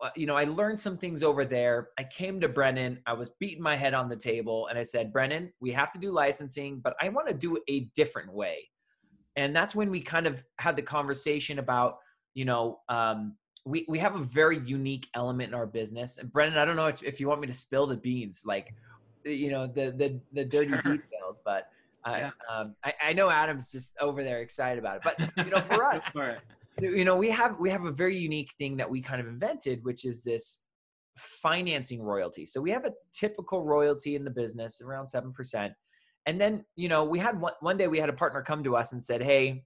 uh, 0.00 0.10
you 0.14 0.26
know, 0.26 0.36
I 0.36 0.44
learned 0.44 0.78
some 0.78 0.96
things 0.96 1.24
over 1.24 1.44
there. 1.44 1.88
I 1.98 2.04
came 2.04 2.40
to 2.40 2.48
Brennan. 2.48 3.00
I 3.06 3.14
was 3.14 3.30
beating 3.40 3.62
my 3.62 3.74
head 3.74 3.92
on 3.92 4.08
the 4.08 4.16
table 4.16 4.68
and 4.68 4.78
I 4.78 4.84
said, 4.84 5.12
Brennan, 5.12 5.52
we 5.60 5.72
have 5.72 5.92
to 5.92 5.98
do 5.98 6.12
licensing, 6.12 6.80
but 6.82 6.94
I 7.00 7.08
want 7.08 7.28
to 7.28 7.34
do 7.34 7.56
it 7.56 7.62
a 7.68 7.90
different 7.96 8.32
way. 8.32 8.68
And 9.34 9.56
that's 9.56 9.74
when 9.74 9.90
we 9.90 10.00
kind 10.00 10.28
of 10.28 10.44
had 10.60 10.76
the 10.76 10.82
conversation 10.82 11.58
about, 11.58 11.96
you 12.34 12.44
know, 12.44 12.78
um, 12.88 13.36
we, 13.64 13.84
we 13.88 13.98
have 13.98 14.16
a 14.16 14.20
very 14.22 14.58
unique 14.58 15.08
element 15.14 15.48
in 15.48 15.54
our 15.54 15.66
business. 15.66 16.18
And 16.18 16.32
Brennan, 16.32 16.58
I 16.58 16.64
don't 16.64 16.76
know 16.76 16.86
if, 16.86 17.02
if 17.02 17.20
you 17.20 17.28
want 17.28 17.40
me 17.40 17.46
to 17.46 17.52
spill 17.52 17.86
the 17.86 17.96
beans, 17.96 18.42
like, 18.44 18.72
you 19.24 19.50
know, 19.50 19.66
the, 19.66 19.92
the, 19.92 20.20
the 20.32 20.44
dirty 20.44 20.70
Sure. 20.70 20.82
details, 20.82 21.40
but 21.44 21.68
I, 22.04 22.18
Yeah. 22.18 22.30
um, 22.52 22.74
I, 22.84 22.94
I 23.02 23.12
know 23.12 23.30
Adam's 23.30 23.70
just 23.70 23.96
over 24.00 24.24
there 24.24 24.40
excited 24.40 24.78
about 24.78 24.96
it, 24.96 25.02
but 25.04 25.44
you 25.44 25.50
know, 25.50 25.60
for 25.60 25.84
us, 25.92 26.08
you 26.80 27.04
know 27.04 27.16
we 27.16 27.30
have 27.30 27.58
we 27.58 27.70
have 27.70 27.84
a 27.84 27.92
very 27.92 28.16
unique 28.16 28.52
thing 28.58 28.76
that 28.76 28.88
we 28.88 29.00
kind 29.00 29.20
of 29.20 29.26
invented 29.26 29.84
which 29.84 30.04
is 30.04 30.22
this 30.22 30.60
financing 31.16 32.02
royalty 32.02 32.46
so 32.46 32.60
we 32.60 32.70
have 32.70 32.86
a 32.86 32.92
typical 33.12 33.62
royalty 33.62 34.16
in 34.16 34.24
the 34.24 34.30
business 34.30 34.80
around 34.80 35.04
7% 35.04 35.70
and 36.26 36.40
then 36.40 36.64
you 36.76 36.88
know 36.88 37.04
we 37.04 37.18
had 37.18 37.38
one, 37.38 37.52
one 37.60 37.76
day 37.76 37.88
we 37.88 37.98
had 37.98 38.08
a 38.08 38.14
partner 38.14 38.42
come 38.42 38.64
to 38.64 38.74
us 38.74 38.92
and 38.92 39.02
said 39.02 39.22
hey 39.22 39.62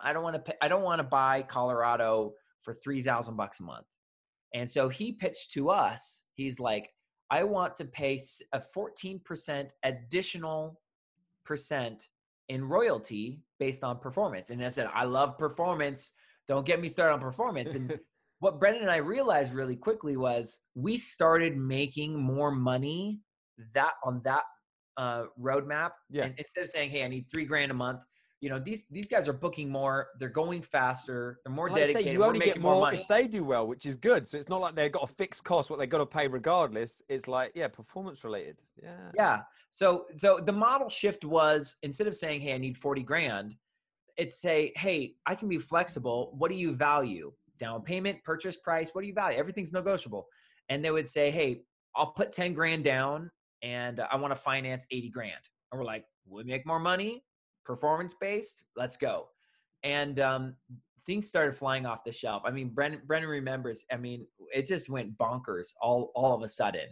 i 0.00 0.12
don't 0.12 0.22
want 0.22 0.36
to 0.36 0.40
pay, 0.40 0.52
i 0.60 0.68
don't 0.68 0.82
want 0.82 0.98
to 0.98 1.04
buy 1.04 1.40
colorado 1.42 2.32
for 2.62 2.74
3000 2.82 3.36
bucks 3.36 3.60
a 3.60 3.62
month 3.62 3.86
and 4.54 4.68
so 4.68 4.88
he 4.88 5.12
pitched 5.12 5.52
to 5.52 5.70
us 5.70 6.22
he's 6.34 6.58
like 6.60 6.88
i 7.30 7.42
want 7.42 7.74
to 7.74 7.84
pay 7.84 8.18
a 8.52 8.60
14% 8.76 9.68
additional 9.84 10.80
percent 11.44 12.08
in 12.48 12.64
royalty 12.64 13.40
based 13.58 13.84
on 13.84 13.98
performance. 13.98 14.50
And 14.50 14.64
I 14.64 14.68
said, 14.68 14.88
I 14.94 15.04
love 15.04 15.38
performance. 15.38 16.12
Don't 16.46 16.66
get 16.66 16.80
me 16.80 16.88
started 16.88 17.14
on 17.14 17.20
performance. 17.20 17.74
And 17.74 17.98
what 18.40 18.58
Brennan 18.58 18.82
and 18.82 18.90
I 18.90 18.96
realized 18.96 19.52
really 19.52 19.76
quickly 19.76 20.16
was 20.16 20.60
we 20.74 20.96
started 20.96 21.56
making 21.56 22.18
more 22.18 22.50
money 22.50 23.20
that 23.74 23.92
on 24.04 24.20
that 24.24 24.44
uh, 24.96 25.24
roadmap. 25.40 25.90
Yeah. 26.10 26.24
And 26.24 26.34
instead 26.38 26.62
of 26.62 26.68
saying, 26.68 26.90
"Hey, 26.90 27.04
I 27.04 27.08
need 27.08 27.26
three 27.30 27.44
grand 27.44 27.70
a 27.70 27.74
month," 27.74 28.02
you 28.40 28.48
know, 28.48 28.58
these 28.58 28.86
these 28.88 29.08
guys 29.08 29.28
are 29.28 29.32
booking 29.32 29.68
more. 29.70 30.08
They're 30.18 30.28
going 30.28 30.62
faster. 30.62 31.40
They're 31.44 31.52
more 31.52 31.68
Like 31.70 31.82
I 31.82 31.86
say, 31.86 31.92
dedicated. 31.94 32.12
you 32.14 32.24
only 32.24 32.38
making 32.38 32.54
get 32.54 32.62
more 32.62 32.74
more 32.74 32.82
money. 32.82 33.00
if 33.00 33.08
they 33.08 33.26
do 33.26 33.42
well, 33.44 33.66
which 33.66 33.84
is 33.84 33.96
good. 33.96 34.26
So 34.26 34.38
it's 34.38 34.48
not 34.48 34.60
like 34.60 34.74
they've 34.76 34.92
got 34.92 35.02
a 35.02 35.12
fixed 35.12 35.42
cost, 35.44 35.70
what 35.70 35.78
they've 35.80 35.88
got 35.88 35.98
to 35.98 36.06
pay 36.06 36.28
regardless. 36.28 37.02
It's 37.08 37.26
like, 37.26 37.52
yeah, 37.56 37.66
performance 37.68 38.22
related. 38.22 38.60
Yeah. 38.80 39.10
Yeah. 39.16 39.40
So 39.70 40.06
so 40.16 40.38
the 40.38 40.52
model 40.52 40.88
shift 40.88 41.24
was 41.24 41.76
instead 41.82 42.06
of 42.06 42.14
saying, 42.14 42.40
"Hey, 42.42 42.54
I 42.54 42.58
need 42.58 42.76
40 42.76 43.02
grand," 43.02 43.56
it's 44.16 44.40
say, 44.40 44.72
"Hey, 44.76 45.14
I 45.26 45.34
can 45.34 45.48
be 45.48 45.58
flexible. 45.58 46.32
What 46.38 46.50
do 46.50 46.56
you 46.56 46.74
value? 46.74 47.32
Down 47.58 47.82
payment, 47.82 48.22
purchase 48.22 48.56
price, 48.56 48.90
what 48.92 49.00
do 49.02 49.08
you 49.08 49.14
value? 49.14 49.36
Everything's 49.36 49.72
negotiable." 49.72 50.28
And 50.68 50.84
they 50.84 50.90
would 50.92 51.08
say, 51.08 51.30
"Hey, 51.32 51.62
I'll 51.96 52.12
put 52.12 52.32
10 52.32 52.54
grand 52.54 52.84
down 52.84 53.30
and 53.62 53.98
I 54.00 54.14
want 54.16 54.30
to 54.30 54.36
finance 54.40 54.86
80 54.92 55.10
grand." 55.10 55.40
And 55.72 55.78
we're 55.80 55.84
like, 55.84 56.04
"We 56.26 56.44
make 56.44 56.64
more 56.66 56.78
money, 56.78 57.24
performance 57.68 58.14
based. 58.20 58.64
Let's 58.74 58.96
go." 58.96 59.28
And 59.84 60.18
um 60.18 60.56
things 61.06 61.26
started 61.28 61.54
flying 61.54 61.86
off 61.86 62.04
the 62.04 62.12
shelf. 62.12 62.42
I 62.44 62.50
mean, 62.50 62.68
Brennan 62.70 63.00
Brennan 63.06 63.28
remembers, 63.28 63.84
I 63.92 63.96
mean, 63.96 64.26
it 64.52 64.66
just 64.66 64.90
went 64.90 65.16
bonkers 65.16 65.68
all 65.80 66.10
all 66.14 66.34
of 66.34 66.42
a 66.42 66.48
sudden. 66.48 66.88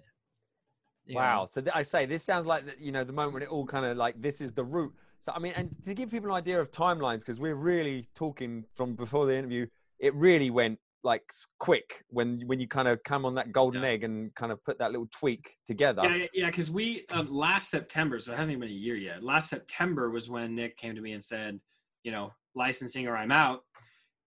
You 1.06 1.14
know? 1.14 1.20
Wow. 1.20 1.44
So 1.44 1.60
th- 1.60 1.74
I 1.74 1.82
say 1.82 2.06
this 2.06 2.22
sounds 2.22 2.46
like 2.46 2.66
the- 2.66 2.80
you 2.86 2.92
know 2.92 3.04
the 3.04 3.12
moment 3.12 3.34
when 3.34 3.42
it 3.42 3.48
all 3.48 3.66
kind 3.66 3.84
of 3.86 3.96
like 3.96 4.20
this 4.20 4.40
is 4.40 4.52
the 4.52 4.64
route. 4.64 4.94
So 5.20 5.32
I 5.34 5.38
mean, 5.38 5.52
and 5.56 5.68
to 5.84 5.94
give 5.94 6.10
people 6.10 6.30
an 6.30 6.36
idea 6.36 6.60
of 6.60 6.70
timelines, 6.70 7.20
because 7.20 7.40
we're 7.40 7.54
really 7.72 8.08
talking 8.14 8.64
from 8.74 8.94
before 8.94 9.26
the 9.26 9.36
interview, 9.36 9.66
it 9.98 10.14
really 10.14 10.50
went 10.50 10.78
like 11.06 11.22
quick 11.58 12.04
when 12.08 12.42
when 12.46 12.60
you 12.60 12.68
kind 12.68 12.88
of 12.88 13.02
come 13.04 13.24
on 13.24 13.34
that 13.36 13.52
golden 13.52 13.82
Yeah. 13.82 13.88
egg 13.88 14.04
and 14.04 14.34
kind 14.34 14.52
of 14.52 14.62
put 14.64 14.78
that 14.80 14.90
little 14.90 15.08
tweak 15.10 15.56
together. 15.66 16.02
Yeah, 16.04 16.16
yeah, 16.16 16.26
yeah. 16.34 16.46
Because 16.46 16.70
we 16.70 17.06
um, 17.10 17.32
last 17.32 17.70
September, 17.70 18.18
so 18.18 18.32
it 18.32 18.36
hasn't 18.36 18.52
even 18.56 18.68
been 18.68 18.76
a 18.76 18.80
year 18.88 18.96
yet. 18.96 19.22
Last 19.22 19.48
September 19.48 20.10
was 20.10 20.28
when 20.28 20.54
Nick 20.54 20.76
came 20.76 20.94
to 20.96 21.00
me 21.00 21.12
and 21.12 21.22
said, 21.22 21.60
you 22.02 22.10
know, 22.12 22.32
licensing 22.54 23.06
or 23.06 23.16
I'm 23.16 23.32
out. 23.32 23.60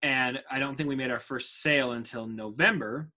And 0.02 0.42
I 0.50 0.60
don't 0.60 0.76
think 0.76 0.88
we 0.88 0.96
made 0.96 1.12
our 1.12 1.20
first 1.20 1.62
sale 1.62 1.92
until 1.92 2.26
November. 2.26 3.10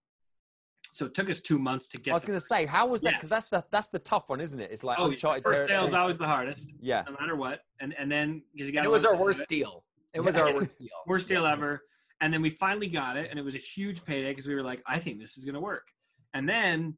So 0.91 1.05
it 1.05 1.13
took 1.15 1.29
us 1.29 1.39
two 1.39 1.57
months 1.57 1.87
to 1.87 1.97
get. 1.97 2.11
I 2.11 2.13
was 2.13 2.25
going 2.25 2.37
to 2.37 2.45
say, 2.45 2.65
how 2.65 2.85
was 2.85 3.01
that? 3.01 3.11
Yeah. 3.11 3.17
Because 3.17 3.29
that's 3.29 3.49
the 3.49 3.63
that's 3.71 3.87
the 3.87 3.99
tough 3.99 4.27
one, 4.27 4.41
isn't 4.41 4.59
it? 4.59 4.69
It's 4.71 4.83
like 4.83 4.99
Oh, 4.99 5.05
the 5.05 5.11
uncharted 5.11 5.43
first 5.45 5.67
sale 5.67 5.87
is 5.87 5.93
always 5.93 6.17
the 6.17 6.27
hardest, 6.27 6.73
Yeah. 6.81 7.03
no 7.07 7.15
matter 7.19 7.35
what. 7.37 7.61
And 7.79 7.95
and 7.97 8.11
then 8.11 8.43
because 8.53 8.67
you 8.67 8.73
got 8.73 8.83
it 8.85 8.91
was 8.91 9.05
our 9.05 9.15
worst 9.15 9.47
deal. 9.47 9.85
It 10.13 10.19
was 10.19 10.35
our 10.35 10.53
worst 10.53 10.77
deal. 10.77 10.89
worst 11.07 11.27
deal 11.29 11.45
ever. 11.47 11.81
And 12.23 12.33
then 12.33 12.41
we 12.41 12.49
finally 12.49 12.87
got 12.87 13.17
it, 13.17 13.29
and 13.29 13.37
it 13.37 13.43
was 13.43 13.53
a 13.53 13.59
huge 13.59 14.05
payday 14.05 14.29
because 14.29 14.47
we 14.47 14.55
were 14.55 14.63
like, 14.63 14.81
I 14.87 14.97
think 14.97 15.19
this 15.19 15.37
is 15.37 15.43
gonna 15.43 15.59
work. 15.59 15.85
And 16.33 16.47
then 16.47 16.97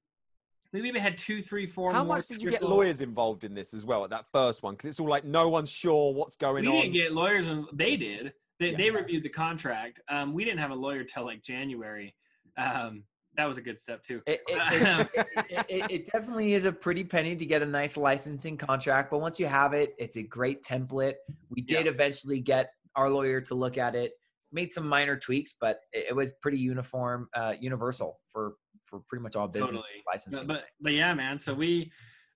we 0.71 0.83
maybe 0.83 0.99
had 0.99 1.17
two, 1.17 1.41
three, 1.41 1.65
four. 1.65 1.91
How 1.91 2.03
more 2.03 2.17
much 2.17 2.27
did 2.27 2.43
you 2.43 2.51
get 2.51 2.61
lawyers 2.61 3.01
involved 3.01 3.43
in 3.43 3.55
this 3.55 3.73
as 3.73 3.83
well 3.85 4.03
at 4.03 4.11
that 4.11 4.25
first 4.31 4.61
one? 4.61 4.75
Because 4.75 4.89
it's 4.89 4.99
all 4.99 5.09
like 5.09 5.25
no 5.25 5.49
one's 5.49 5.71
sure 5.71 6.13
what's 6.13 6.35
going 6.35 6.61
We 6.61 6.67
on. 6.67 6.73
We 6.75 6.81
didn't 6.83 6.93
get 6.93 7.11
lawyers, 7.13 7.47
and 7.47 7.65
they 7.73 7.97
did. 7.97 8.33
They, 8.59 8.69
Yeah. 8.69 8.77
they 8.77 8.91
reviewed 8.91 9.23
the 9.23 9.29
contract. 9.29 9.99
Um, 10.09 10.31
we 10.31 10.45
didn't 10.45 10.59
have 10.59 10.69
a 10.69 10.75
lawyer 10.75 11.03
till 11.03 11.25
like 11.25 11.41
January. 11.41 12.13
Um, 12.55 13.05
that 13.35 13.45
was 13.45 13.57
a 13.57 13.61
good 13.61 13.79
step 13.79 14.03
too. 14.03 14.21
It, 14.27 14.41
it, 14.47 14.59
it, 14.73 15.27
it, 15.49 15.65
it, 15.69 15.91
it 15.91 16.05
definitely 16.13 16.53
is 16.53 16.65
a 16.65 16.71
pretty 16.71 17.03
penny 17.03 17.35
to 17.35 17.45
get 17.47 17.63
a 17.63 17.65
nice 17.65 17.97
licensing 17.97 18.57
contract, 18.57 19.09
but 19.09 19.21
once 19.21 19.39
you 19.39 19.47
have 19.47 19.73
it, 19.73 19.95
it's 19.97 20.17
a 20.17 20.23
great 20.23 20.61
template. 20.61 21.15
We 21.49 21.61
did 21.61 21.87
eventually 21.87 22.39
get 22.39 22.73
our 22.95 23.09
lawyer 23.09 23.41
to 23.41 23.55
look 23.55 23.79
at 23.79 23.95
it, 23.95 24.13
made 24.51 24.71
some 24.73 24.87
minor 24.87 25.17
tweaks, 25.17 25.55
but 25.59 25.79
it, 25.91 26.07
it 26.09 26.15
was 26.15 26.31
pretty 26.41 26.57
uniform, 26.59 27.27
uh, 27.35 27.53
universal 27.59 28.19
for 28.31 28.53
for 28.83 28.99
pretty 29.09 29.23
much 29.23 29.35
all 29.35 29.47
business 29.47 29.83
Totally. 29.83 30.03
licensing. 30.07 30.47
But, 30.47 30.53
but 30.53 30.63
but 30.79 30.93
yeah, 30.93 31.13
man. 31.13 31.39
So 31.39 31.53
we, 31.53 31.91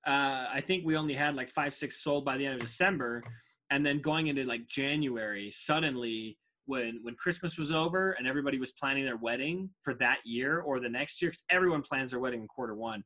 uh, 0.08 0.48
I 0.52 0.63
think 0.65 0.86
we 0.86 0.95
only 0.98 1.13
had 1.13 1.36
like 1.36 1.50
five, 1.50 1.74
six 1.74 2.04
sold 2.04 2.26
by 2.26 2.38
the 2.38 2.45
end 2.45 2.56
of 2.56 2.62
December, 2.67 3.24
and 3.69 3.86
then 3.86 4.00
going 4.00 4.28
into 4.28 4.43
like 4.45 4.67
January, 4.67 5.52
suddenly 5.52 6.38
when 6.65 7.00
when 7.04 7.15
Christmas 7.15 7.58
was 7.58 7.72
over 7.72 8.12
and 8.12 8.28
everybody 8.28 8.60
was 8.60 8.72
planning 8.72 9.06
their 9.06 9.17
wedding 9.17 9.69
for 9.82 9.93
that 9.95 10.17
year 10.26 10.62
or 10.62 10.80
the 10.80 10.89
next 10.89 11.22
year, 11.22 11.30
because 11.32 11.43
everyone 11.50 11.82
plans 11.82 12.12
their 12.12 12.19
wedding 12.19 12.41
in 12.41 12.48
quarter 12.48 12.76
one. 12.76 13.04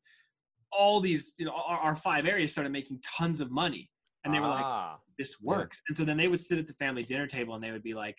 All 0.71 0.99
these, 0.99 1.33
you 1.37 1.45
know, 1.45 1.53
our, 1.53 1.77
our 1.77 1.95
five 1.95 2.25
areas 2.25 2.51
started 2.51 2.71
making 2.71 2.99
tons 3.05 3.41
of 3.41 3.51
money, 3.51 3.89
and 4.23 4.33
they 4.33 4.39
were 4.39 4.47
like, 4.47 4.65
Ah. 4.65 4.97
this 5.19 5.39
works. 5.41 5.79
And 5.87 5.95
so 5.95 6.03
then 6.03 6.17
they 6.17 6.27
would 6.27 6.39
sit 6.39 6.57
at 6.57 6.65
the 6.65 6.73
family 6.73 7.03
dinner 7.03 7.27
table 7.27 7.53
and 7.53 7.63
they 7.63 7.71
would 7.71 7.83
be 7.83 7.93
like, 7.93 8.17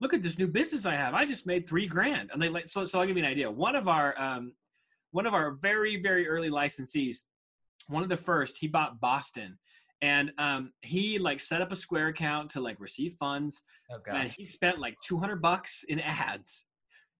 look 0.00 0.14
at 0.14 0.22
this 0.22 0.38
new 0.38 0.48
business 0.48 0.86
I 0.86 0.94
have. 0.94 1.14
I 1.14 1.24
just 1.24 1.46
made 1.46 1.68
three 1.68 1.86
grand. 1.86 2.30
And 2.32 2.40
they 2.40 2.48
like, 2.48 2.68
so, 2.68 2.84
so 2.84 3.00
I'll 3.00 3.06
give 3.06 3.16
you 3.16 3.24
an 3.24 3.30
idea. 3.30 3.50
One 3.50 3.76
of 3.76 3.86
our, 3.86 4.18
um, 4.20 4.52
one 5.10 5.26
of 5.26 5.34
our 5.34 5.52
very, 5.52 6.00
very 6.00 6.26
early 6.26 6.50
licensees, 6.50 7.18
one 7.88 8.02
of 8.02 8.08
the 8.08 8.16
first, 8.16 8.58
he 8.58 8.66
bought 8.66 9.00
Boston 9.00 9.58
and, 10.00 10.32
um, 10.38 10.72
he 10.80 11.18
like 11.18 11.40
set 11.40 11.60
up 11.60 11.72
a 11.72 11.76
Square 11.76 12.08
account 12.08 12.50
to 12.52 12.60
like 12.60 12.80
receive 12.80 13.12
funds 13.20 13.62
oh, 13.90 13.96
and 14.06 14.26
gosh. 14.26 14.36
he 14.36 14.46
spent 14.46 14.78
like 14.78 14.96
200 15.04 15.42
bucks 15.42 15.84
in 15.86 16.00
ads. 16.00 16.64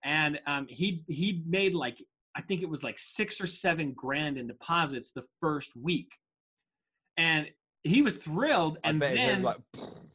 And, 0.03 0.40
um, 0.47 0.66
he, 0.69 1.05
he 1.07 1.43
made 1.47 1.75
like, 1.75 2.03
I 2.35 2.40
think 2.40 2.62
it 2.62 2.71
was 2.71 2.83
like 2.83 2.99
six 2.99 3.40
or 3.40 3.47
seven 3.47 3.93
grand 3.95 4.38
in 4.38 4.47
deposits 4.47 5.11
the 5.11 5.25
first 5.40 5.73
week. 5.77 6.11
And 7.19 7.49
he 7.83 8.03
was 8.03 8.16
thrilled, 8.16 8.79
and 8.85 9.01
bet 9.01 9.12
his 9.12 9.21
head 9.21 9.37
then 9.37 9.43
like, 9.43 9.57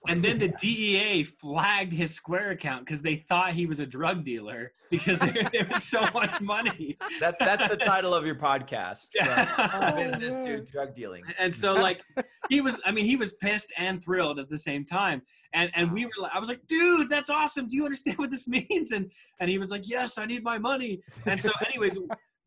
and 0.07 0.23
then 0.23 0.37
the 0.37 0.47
DEA 0.61 1.23
flagged 1.23 1.93
his 1.93 2.13
Square 2.13 2.51
account 2.51 2.85
because 2.85 3.01
they 3.01 3.15
thought 3.15 3.53
he 3.53 3.65
was 3.65 3.79
a 3.79 3.85
drug 3.85 4.23
dealer 4.23 4.73
because 4.91 5.19
there, 5.19 5.49
there 5.51 5.67
was 5.71 5.83
so 5.83 6.01
much 6.13 6.39
money. 6.41 6.97
That 7.19 7.37
that's 7.39 7.67
the 7.67 7.77
title 7.77 8.13
of 8.13 8.25
your 8.25 8.35
podcast. 8.35 9.07
From 9.19 9.83
oh, 9.83 9.95
business 9.95 10.43
to 10.43 10.71
drug 10.71 10.93
dealing. 10.93 11.23
And 11.39 11.53
so 11.53 11.73
like 11.73 12.03
he 12.49 12.61
was 12.61 12.79
I 12.85 12.91
mean 12.91 13.05
he 13.05 13.15
was 13.15 13.33
pissed 13.33 13.73
and 13.77 14.03
thrilled 14.03 14.39
at 14.39 14.49
the 14.49 14.59
same 14.59 14.85
time. 14.85 15.21
And 15.53 15.71
and 15.75 15.91
we 15.91 16.05
were 16.05 16.11
like 16.19 16.31
I 16.33 16.39
was 16.39 16.49
like, 16.49 16.65
"Dude, 16.67 17.09
that's 17.09 17.29
awesome. 17.29 17.67
Do 17.67 17.75
you 17.75 17.85
understand 17.85 18.17
what 18.17 18.29
this 18.29 18.47
means?" 18.47 18.91
And 18.91 19.11
and 19.39 19.49
he 19.49 19.57
was 19.57 19.71
like, 19.71 19.83
"Yes, 19.85 20.17
I 20.17 20.25
need 20.25 20.43
my 20.43 20.59
money." 20.59 21.01
And 21.25 21.41
so 21.41 21.49
anyways, 21.67 21.97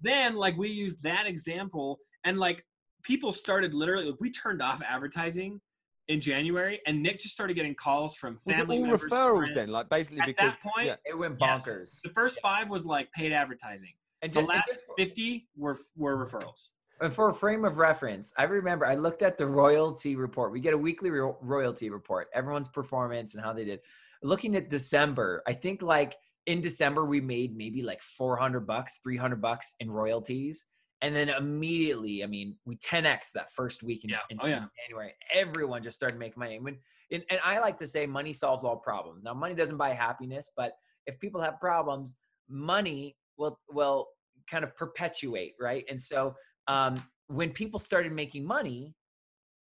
then 0.00 0.36
like 0.36 0.56
we 0.56 0.68
used 0.68 1.02
that 1.02 1.26
example 1.26 1.98
and 2.24 2.38
like 2.38 2.64
people 3.02 3.32
started 3.32 3.74
literally 3.74 4.06
like, 4.06 4.20
we 4.20 4.30
turned 4.30 4.62
off 4.62 4.80
advertising 4.86 5.60
in 6.08 6.20
January 6.20 6.80
and 6.86 7.02
Nick 7.02 7.18
just 7.20 7.34
started 7.34 7.54
getting 7.54 7.74
calls 7.74 8.16
from 8.16 8.36
family 8.38 8.56
was 8.56 8.58
it 8.58 8.70
all 8.70 8.80
members, 8.80 9.02
referrals 9.12 9.38
friends. 9.40 9.54
then? 9.54 9.68
Like 9.68 9.88
basically 9.88 10.20
At 10.20 10.26
because 10.26 10.54
that 10.56 10.62
point, 10.74 10.86
yeah. 10.86 10.94
It 11.04 11.16
went 11.16 11.36
Yes. 11.40 11.66
bonkers. 11.66 12.00
the 12.02 12.08
first 12.10 12.40
5 12.40 12.68
was 12.70 12.84
like 12.84 13.10
paid 13.12 13.32
advertising. 13.32 13.92
And 14.22 14.32
The 14.32 14.40
just, 14.40 14.48
and 14.48 14.48
last 14.48 14.66
just- 14.68 14.84
50 14.96 15.48
were 15.56 15.78
were 15.96 16.26
referrals. 16.26 16.70
And 17.00 17.12
for 17.12 17.28
a 17.30 17.34
frame 17.34 17.64
of 17.64 17.78
reference, 17.78 18.32
I 18.36 18.42
remember 18.44 18.84
I 18.84 18.96
looked 18.96 19.22
at 19.22 19.38
the 19.38 19.46
royalty 19.46 20.16
report. 20.16 20.50
We 20.50 20.58
get 20.60 20.74
a 20.74 20.78
weekly 20.78 21.10
ro- 21.10 21.38
royalty 21.40 21.90
report, 21.90 22.28
everyone's 22.34 22.68
performance 22.68 23.34
and 23.36 23.44
how 23.44 23.52
they 23.52 23.64
did. 23.64 23.80
Looking 24.24 24.56
at 24.56 24.68
December, 24.68 25.44
I 25.46 25.52
think 25.52 25.80
like 25.80 26.16
in 26.46 26.60
December 26.60 27.04
we 27.04 27.20
made 27.20 27.56
maybe 27.56 27.82
like 27.82 28.02
400 28.02 28.66
bucks, 28.66 28.98
300 29.04 29.40
bucks 29.40 29.74
in 29.78 29.88
royalties. 29.90 30.64
And 31.00 31.14
then 31.14 31.28
immediately, 31.28 32.24
I 32.24 32.26
mean, 32.26 32.56
we 32.64 32.76
10x 32.76 33.32
that 33.32 33.52
first 33.52 33.82
week 33.82 34.04
in, 34.04 34.10
Yeah. 34.10 34.18
in, 34.30 34.38
Oh, 34.42 34.46
yeah. 34.46 34.62
in 34.64 34.68
January. 34.86 35.14
Everyone 35.32 35.82
just 35.82 35.96
started 35.96 36.18
making 36.18 36.38
money. 36.40 36.56
And 36.56 36.64
when 36.64 36.78
and, 37.10 37.22
and 37.30 37.40
I 37.42 37.58
like 37.58 37.78
to 37.78 37.86
say 37.86 38.04
money 38.04 38.32
solves 38.34 38.64
all 38.64 38.76
problems. 38.76 39.22
Now, 39.24 39.32
money 39.32 39.54
doesn't 39.54 39.78
buy 39.78 39.90
happiness, 39.90 40.50
but 40.56 40.72
if 41.06 41.18
people 41.18 41.40
have 41.40 41.58
problems, 41.58 42.16
money 42.48 43.16
will 43.38 43.58
will 43.70 44.08
kind 44.50 44.62
of 44.64 44.76
perpetuate, 44.76 45.54
right? 45.60 45.84
And 45.88 46.00
so 46.00 46.34
um, 46.66 47.02
when 47.28 47.50
people 47.50 47.78
started 47.78 48.12
making 48.12 48.44
money, 48.44 48.94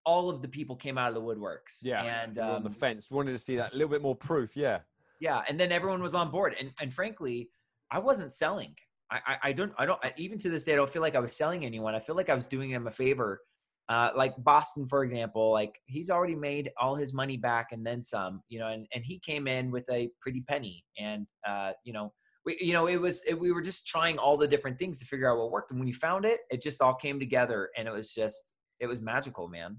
all 0.06 0.30
of 0.30 0.42
the 0.42 0.48
people 0.48 0.76
came 0.76 0.98
out 0.98 1.10
of 1.10 1.16
the 1.16 1.22
woodworks. 1.22 1.80
Yeah, 1.84 2.04
and 2.04 2.36
were 2.38 2.44
on 2.44 2.64
the 2.64 2.70
um, 2.70 2.76
fence. 2.76 3.12
Wanted 3.12 3.34
to 3.34 3.40
see 3.40 3.56
that 3.58 3.74
a 3.74 3.76
little 3.76 3.90
bit 3.90 4.02
more 4.02 4.16
proof. 4.16 4.56
Yeah. 4.56 4.80
yeah, 5.20 5.42
and 5.48 5.60
then 5.60 5.72
everyone 5.72 6.02
was 6.02 6.16
on 6.16 6.32
board. 6.32 6.56
And 6.60 6.72
and 6.82 6.92
frankly, 6.94 7.50
I 7.92 8.00
wasn't 8.00 8.34
selling. 8.34 8.76
I, 9.16 9.34
I 9.34 9.38
I 9.50 9.52
don't 9.54 9.74
I 9.78 9.86
don't 9.86 10.00
I, 10.04 10.14
even 10.18 10.40
to 10.40 10.50
this 10.50 10.64
day 10.64 10.74
I 10.74 10.76
don't 10.76 10.90
feel 10.90 11.02
like 11.02 11.16
I 11.16 11.20
was 11.20 11.36
selling 11.36 11.66
anyone. 11.66 11.96
I 11.96 12.00
feel 12.00 12.16
like 12.16 12.30
I 12.30 12.36
was 12.36 12.48
doing 12.48 12.72
them 12.72 12.88
a 12.88 12.92
favor. 12.92 13.42
Uh, 13.88 14.10
like 14.16 14.34
Boston, 14.44 14.88
for 14.88 15.04
example, 15.04 15.52
like 15.52 15.76
he's 15.86 16.10
already 16.10 16.34
made 16.34 16.72
all 16.80 16.96
his 16.96 17.14
money 17.14 17.38
back 17.38 17.68
and 17.72 17.86
then 17.86 18.02
some, 18.02 18.42
you 18.48 18.58
know, 18.58 18.68
and, 18.70 18.88
and 18.96 19.06
he 19.06 19.20
came 19.20 19.48
in 19.48 19.70
with 19.70 19.86
a 19.92 20.10
pretty 20.22 20.42
penny, 20.48 20.84
and 21.00 21.28
uh, 21.48 21.72
you 21.84 21.94
know, 21.94 22.12
we, 22.48 22.58
you 22.60 22.74
know, 22.74 22.88
it 22.88 22.98
was 22.98 23.22
it, 23.28 23.40
we 23.40 23.52
were 23.52 23.62
just 23.62 23.86
trying 23.86 24.18
all 24.18 24.38
the 24.38 24.48
different 24.48 24.80
things 24.80 24.98
to 25.00 25.06
figure 25.06 25.32
out 25.32 25.38
what 25.38 25.52
worked, 25.52 25.70
and 25.70 25.80
when 25.80 25.88
you 25.88 25.94
found 25.94 26.26
it, 26.26 26.40
it 26.50 26.64
just 26.64 26.82
all 26.82 26.96
came 26.96 27.20
together, 27.20 27.70
and 27.78 27.88
it 27.88 27.92
was 27.92 28.12
just 28.12 28.56
it 28.80 28.88
was 28.88 29.02
magical, 29.02 29.48
man. 29.48 29.78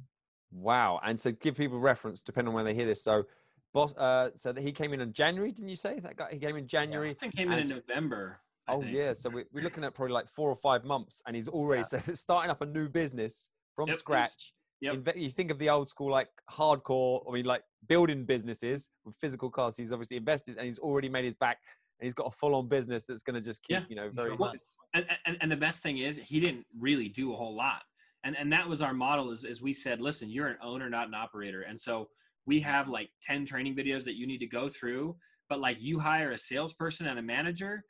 Wow. 0.52 1.00
And 1.04 1.18
so 1.18 1.32
give 1.32 1.56
people 1.56 1.78
reference 1.78 2.20
depending 2.20 2.50
on 2.50 2.54
when 2.54 2.64
they 2.64 2.74
hear 2.74 2.86
this. 2.86 3.02
So, 3.04 3.24
boss. 3.72 3.94
Uh, 3.96 4.30
so 4.34 4.52
that 4.52 4.62
he 4.62 4.72
came 4.72 4.92
in 4.92 5.00
in 5.00 5.12
January. 5.12 5.52
Didn't 5.52 5.68
you 5.68 5.76
say 5.76 5.98
that 6.00 6.16
guy? 6.16 6.28
He 6.32 6.38
came 6.38 6.56
in 6.56 6.66
January. 6.66 7.10
Boston 7.10 7.30
came 7.30 7.52
in 7.52 7.58
in 7.58 7.68
November. 7.68 8.40
I 8.68 8.74
Oh 8.74 8.80
think. 8.80 8.94
yeah, 8.94 9.12
so 9.12 9.30
we, 9.30 9.44
we're 9.52 9.62
looking 9.64 9.84
at 9.84 9.94
probably 9.94 10.12
like 10.14 10.28
four 10.28 10.50
or 10.50 10.56
five 10.56 10.84
months, 10.84 11.22
and 11.26 11.36
he's 11.36 11.48
already 11.48 11.80
Yeah. 11.92 12.00
so 12.00 12.12
starting 12.14 12.50
up 12.50 12.62
a 12.62 12.66
new 12.66 12.88
business 12.88 13.48
from 13.74 13.88
Yep, 13.88 13.98
scratch. 13.98 14.52
yep. 14.80 15.16
You 15.16 15.30
think 15.30 15.50
of 15.50 15.58
the 15.58 15.70
old 15.70 15.88
school 15.88 16.10
like 16.10 16.28
hardcore, 16.50 17.22
I 17.28 17.32
mean 17.32 17.44
like 17.44 17.62
building 17.88 18.24
businesses 18.24 18.90
with 19.04 19.14
physical 19.20 19.50
cars. 19.50 19.76
He's 19.76 19.92
obviously 19.92 20.16
invested, 20.16 20.56
and 20.56 20.66
he's 20.66 20.78
already 20.78 21.08
made 21.08 21.24
his 21.24 21.34
back, 21.34 21.58
and 22.00 22.06
he's 22.06 22.14
got 22.14 22.26
a 22.26 22.30
full-on 22.30 22.68
business 22.68 23.06
that's 23.06 23.22
going 23.22 23.34
to 23.34 23.40
just 23.40 23.62
keep 23.62 23.76
Yeah, 23.76 23.82
you 23.88 23.96
know 23.96 24.10
very. 24.12 24.34
Well, 24.34 24.52
and, 24.94 25.06
and 25.26 25.36
and 25.40 25.50
the 25.52 25.56
best 25.56 25.82
thing 25.82 25.98
is 25.98 26.18
he 26.18 26.40
didn't 26.40 26.66
really 26.78 27.08
do 27.08 27.32
a 27.32 27.36
whole 27.36 27.54
lot 27.56 27.82
and 28.24 28.36
and 28.36 28.52
that 28.52 28.68
was 28.68 28.80
our 28.82 28.94
model 28.94 29.30
is, 29.30 29.44
is 29.44 29.60
we 29.60 29.74
said 29.74 30.00
listen 30.00 30.30
you're 30.30 30.46
an 30.48 30.56
owner 30.62 30.88
not 30.88 31.08
an 31.08 31.14
operator 31.14 31.62
and 31.62 31.78
so 31.78 32.08
we 32.46 32.60
have 32.60 32.88
like 32.88 33.10
10 33.22 33.44
training 33.44 33.74
videos 33.74 34.04
that 34.04 34.14
you 34.14 34.26
need 34.26 34.38
to 34.38 34.46
go 34.46 34.68
through 34.68 35.16
but 35.48 35.58
like 35.58 35.76
you 35.80 35.98
hire 35.98 36.30
a 36.30 36.38
salesperson 36.38 37.06
and 37.06 37.18
a 37.18 37.22
manager 37.22 37.84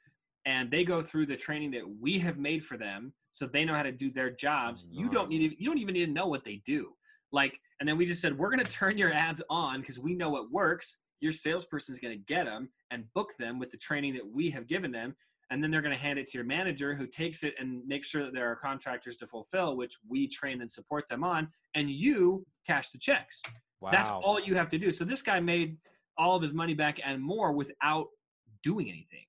and 0.46 0.70
they 0.70 0.84
go 0.84 1.02
through 1.02 1.26
the 1.26 1.36
training 1.36 1.72
that 1.72 1.82
we 2.00 2.18
have 2.20 2.38
made 2.38 2.64
for 2.64 2.78
them 2.78 3.12
so 3.32 3.46
they 3.46 3.64
know 3.64 3.74
how 3.74 3.82
to 3.82 3.92
do 3.92 4.10
their 4.10 4.30
jobs. 4.30 4.86
You 4.90 5.10
don't 5.10 5.28
need 5.28 5.50
to, 5.50 5.62
you 5.62 5.68
don't 5.68 5.78
even 5.78 5.92
need 5.92 6.06
to 6.06 6.12
know 6.12 6.28
what 6.28 6.44
they 6.44 6.62
do. 6.64 6.92
Like 7.32 7.60
and 7.80 7.88
then 7.88 7.98
we 7.98 8.06
just 8.06 8.22
said 8.22 8.38
we're 8.38 8.50
going 8.50 8.64
to 8.64 8.70
turn 8.70 8.96
your 8.96 9.12
ads 9.12 9.42
on 9.50 9.80
because 9.80 9.98
we 9.98 10.14
know 10.14 10.30
what 10.30 10.50
works. 10.50 10.98
Your 11.20 11.32
salesperson 11.32 11.92
is 11.92 11.98
going 11.98 12.16
to 12.16 12.24
get 12.24 12.46
them 12.46 12.70
and 12.90 13.12
book 13.12 13.32
them 13.38 13.58
with 13.58 13.70
the 13.70 13.76
training 13.76 14.14
that 14.14 14.26
we 14.26 14.48
have 14.50 14.66
given 14.68 14.92
them 14.92 15.16
and 15.50 15.62
then 15.62 15.70
they're 15.70 15.82
going 15.82 15.94
to 15.94 16.00
hand 16.00 16.18
it 16.18 16.26
to 16.26 16.38
your 16.38 16.44
manager 16.44 16.94
who 16.94 17.06
takes 17.06 17.42
it 17.42 17.54
and 17.58 17.86
makes 17.86 18.08
sure 18.08 18.24
that 18.24 18.32
there 18.32 18.50
are 18.50 18.56
contractors 18.56 19.16
to 19.16 19.26
fulfill 19.26 19.76
which 19.76 19.96
we 20.08 20.28
train 20.28 20.60
and 20.60 20.70
support 20.70 21.08
them 21.08 21.24
on 21.24 21.48
and 21.74 21.90
you 21.90 22.46
cash 22.66 22.90
the 22.90 22.98
checks. 22.98 23.42
Wow. 23.80 23.90
that's 23.90 24.10
all 24.10 24.40
you 24.40 24.54
have 24.54 24.68
to 24.70 24.78
do. 24.78 24.90
So 24.90 25.04
this 25.04 25.20
guy 25.20 25.40
made 25.40 25.76
all 26.16 26.34
of 26.36 26.42
his 26.42 26.54
money 26.54 26.72
back 26.72 26.98
and 27.04 27.20
more 27.20 27.52
without 27.52 28.06
doing 28.62 28.88
anything 28.88 29.26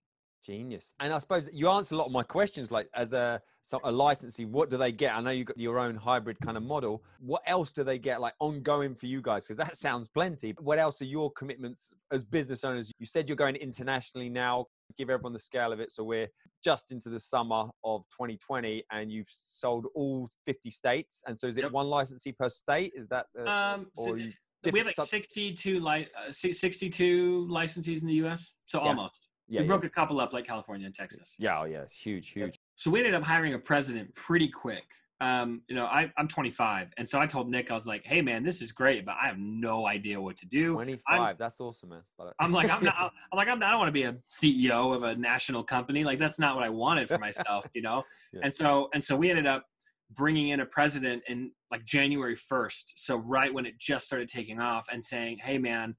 Genius. 0.52 0.94
And 1.02 1.12
I 1.12 1.20
suppose 1.20 1.50
you 1.52 1.70
answer 1.70 1.94
a 1.94 1.98
lot 1.98 2.06
of 2.06 2.14
my 2.14 2.24
questions. 2.24 2.72
Like, 2.72 2.88
as 2.96 3.12
a 3.12 3.42
so 3.64 3.82
a 3.84 3.92
licensee, 3.92 4.46
what 4.46 4.70
do 4.70 4.78
they 4.78 4.94
get? 4.94 5.14
I 5.14 5.20
know 5.20 5.32
you've 5.32 5.48
got 5.48 5.58
your 5.58 5.78
own 5.78 5.96
hybrid 5.96 6.38
kind 6.40 6.56
of 6.56 6.64
model. 6.64 7.04
What 7.20 7.42
else 7.46 7.74
do 7.74 7.84
they 7.84 8.00
get, 8.00 8.22
like 8.22 8.34
ongoing 8.40 8.96
for 8.96 9.08
you 9.08 9.22
guys? 9.22 9.46
Because 9.46 9.58
that 9.58 9.76
sounds 9.86 10.08
plenty. 10.08 10.56
What 10.60 10.80
else 10.80 11.02
are 11.02 11.06
your 11.06 11.32
commitments 11.34 11.94
as 12.14 12.24
business 12.24 12.64
owners? 12.64 12.90
You 12.98 13.06
said 13.06 13.28
you're 13.28 13.36
going 13.36 13.58
internationally 13.58 14.30
now. 14.30 14.68
Give 14.98 15.10
everyone 15.10 15.34
the 15.34 15.40
scale 15.40 15.74
of 15.74 15.82
it. 15.82 15.92
So 15.92 16.06
we're 16.06 16.30
just 16.64 16.94
into 16.94 17.10
the 17.10 17.20
summer 17.20 17.66
of 17.84 18.04
2020, 18.12 18.84
and 18.92 19.12
you've 19.12 19.28
sold 19.30 19.88
all 19.96 20.30
50 20.46 20.70
states. 20.70 21.22
And 21.28 21.38
so 21.38 21.48
is 21.48 21.58
it 21.58 21.64
Yep. 21.64 21.72
one 21.74 21.88
licensee 21.88 22.32
per 22.32 22.48
state? 22.48 22.94
Is 22.96 23.10
that 23.10 23.26
the, 23.36 23.52
um, 23.52 23.92
or 23.98 24.18
you 24.18 24.32
we 24.72 24.80
have 24.80 24.88
like 24.88 24.96
sub- 24.96 25.08
62 25.08 25.80
li- 25.82 26.08
uh, 26.18 26.32
62 26.32 27.48
licensees 27.50 28.02
in 28.02 28.08
the 28.08 28.16
us 28.16 28.54
so 28.66 28.82
Yeah. 28.82 28.90
almost 28.90 29.28
yeah, 29.48 29.62
we 29.62 29.68
broke 29.68 29.84
a 29.84 29.90
couple 29.90 30.20
up 30.20 30.34
like 30.34 30.46
california 30.46 30.86
and 30.86 30.96
texas 30.96 31.36
yeah, 31.40 31.60
oh, 31.60 31.66
yeah, 31.66 31.82
it's 31.82 31.94
huge, 31.94 32.30
huge. 32.30 32.60
so 32.76 32.90
we 32.90 33.00
ended 33.00 33.14
up 33.14 33.24
hiring 33.24 33.54
a 33.54 33.60
president 33.60 34.14
pretty 34.16 34.48
quick. 34.48 34.84
Um, 35.20 35.64
you 35.68 35.76
know, 35.76 35.86
I, 35.86 36.12
I'm 36.16 36.28
25, 36.28 36.90
and 36.98 37.08
so 37.08 37.20
I 37.20 37.26
told 37.26 37.50
Nick, 37.50 37.72
I 37.72 37.74
was 37.74 37.88
like, 37.88 38.06
"Hey, 38.06 38.22
man, 38.22 38.44
this 38.44 38.62
is 38.62 38.72
great, 38.72 39.04
but 39.04 39.16
I 39.20 39.26
have 39.28 39.40
no 39.40 39.88
idea 39.88 40.22
what 40.22 40.38
to 40.38 40.46
do." 40.46 40.74
25. 40.74 41.38
That's 41.40 41.60
awesome, 41.60 41.90
man. 41.90 42.02
I'm 42.40 42.52
like, 42.52 42.70
I'm 42.70 42.84
not. 42.84 42.96
I'm 43.32 43.38
like, 43.38 43.48
I'm 43.48 43.58
not, 43.58 43.68
I 43.68 43.72
don't 43.72 43.80
want 43.80 43.90
to 43.90 43.94
be 43.94 44.04
a 44.04 44.16
CEO 44.30 44.96
of 44.96 45.02
a 45.02 45.16
national 45.16 45.64
company. 45.64 46.04
Like, 46.04 46.20
that's 46.20 46.38
not 46.38 46.56
what 46.56 46.64
I 46.64 46.70
wanted 46.70 47.08
for 47.08 47.18
myself, 47.18 47.66
you 47.74 47.82
know. 47.82 48.04
Yeah. 48.34 48.42
And 48.44 48.54
so, 48.54 48.90
and 48.94 49.02
so 49.02 49.16
we 49.16 49.30
ended 49.30 49.48
up 49.48 49.66
bringing 50.12 50.50
in 50.50 50.60
a 50.60 50.66
president 50.66 51.24
in 51.28 51.52
like 51.72 51.86
January 51.86 52.36
1st. 52.36 52.84
So 52.98 53.16
right 53.16 53.54
when 53.54 53.66
it 53.66 53.80
just 53.80 54.06
started 54.06 54.28
taking 54.28 54.60
off, 54.60 54.88
and 54.92 55.04
saying, 55.04 55.40
"Hey, 55.40 55.58
man, 55.58 55.96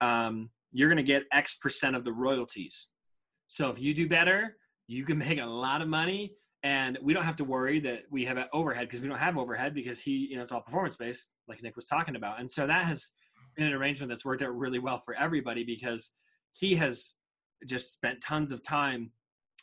um, 0.00 0.50
you're 0.72 0.88
gonna 0.88 1.02
get 1.02 1.24
X 1.32 1.54
percent 1.54 1.96
of 1.96 2.04
the 2.04 2.12
royalties. 2.12 2.90
So 3.48 3.68
if 3.70 3.80
you 3.80 3.94
do 3.94 4.08
better, 4.08 4.56
you 4.86 5.04
can 5.04 5.18
make 5.26 5.38
a 5.38 5.46
lot 5.46 5.82
of 5.82 5.88
money." 5.88 6.34
And 6.62 6.98
we 7.00 7.14
don't 7.14 7.24
have 7.24 7.36
to 7.36 7.44
worry 7.44 7.80
that 7.80 8.02
we 8.10 8.24
have 8.26 8.36
overhead 8.52 8.86
because 8.86 9.00
we 9.00 9.08
don't 9.08 9.18
have 9.18 9.38
overhead 9.38 9.74
because 9.74 9.98
he, 9.98 10.28
you 10.30 10.36
know, 10.36 10.42
it's 10.42 10.52
all 10.52 10.60
performance 10.60 10.94
based, 10.94 11.30
like 11.48 11.62
Nick 11.62 11.74
was 11.74 11.86
talking 11.86 12.16
about. 12.16 12.38
And 12.38 12.50
so 12.50 12.66
that 12.66 12.84
has 12.84 13.08
been 13.56 13.66
an 13.66 13.72
arrangement 13.72 14.10
that's 14.10 14.26
worked 14.26 14.42
out 14.42 14.54
really 14.54 14.78
well 14.78 15.00
for 15.02 15.14
everybody 15.14 15.64
because 15.64 16.12
he 16.52 16.74
has 16.74 17.14
just 17.66 17.92
spent 17.92 18.20
tons 18.20 18.52
of 18.52 18.62
time 18.62 19.10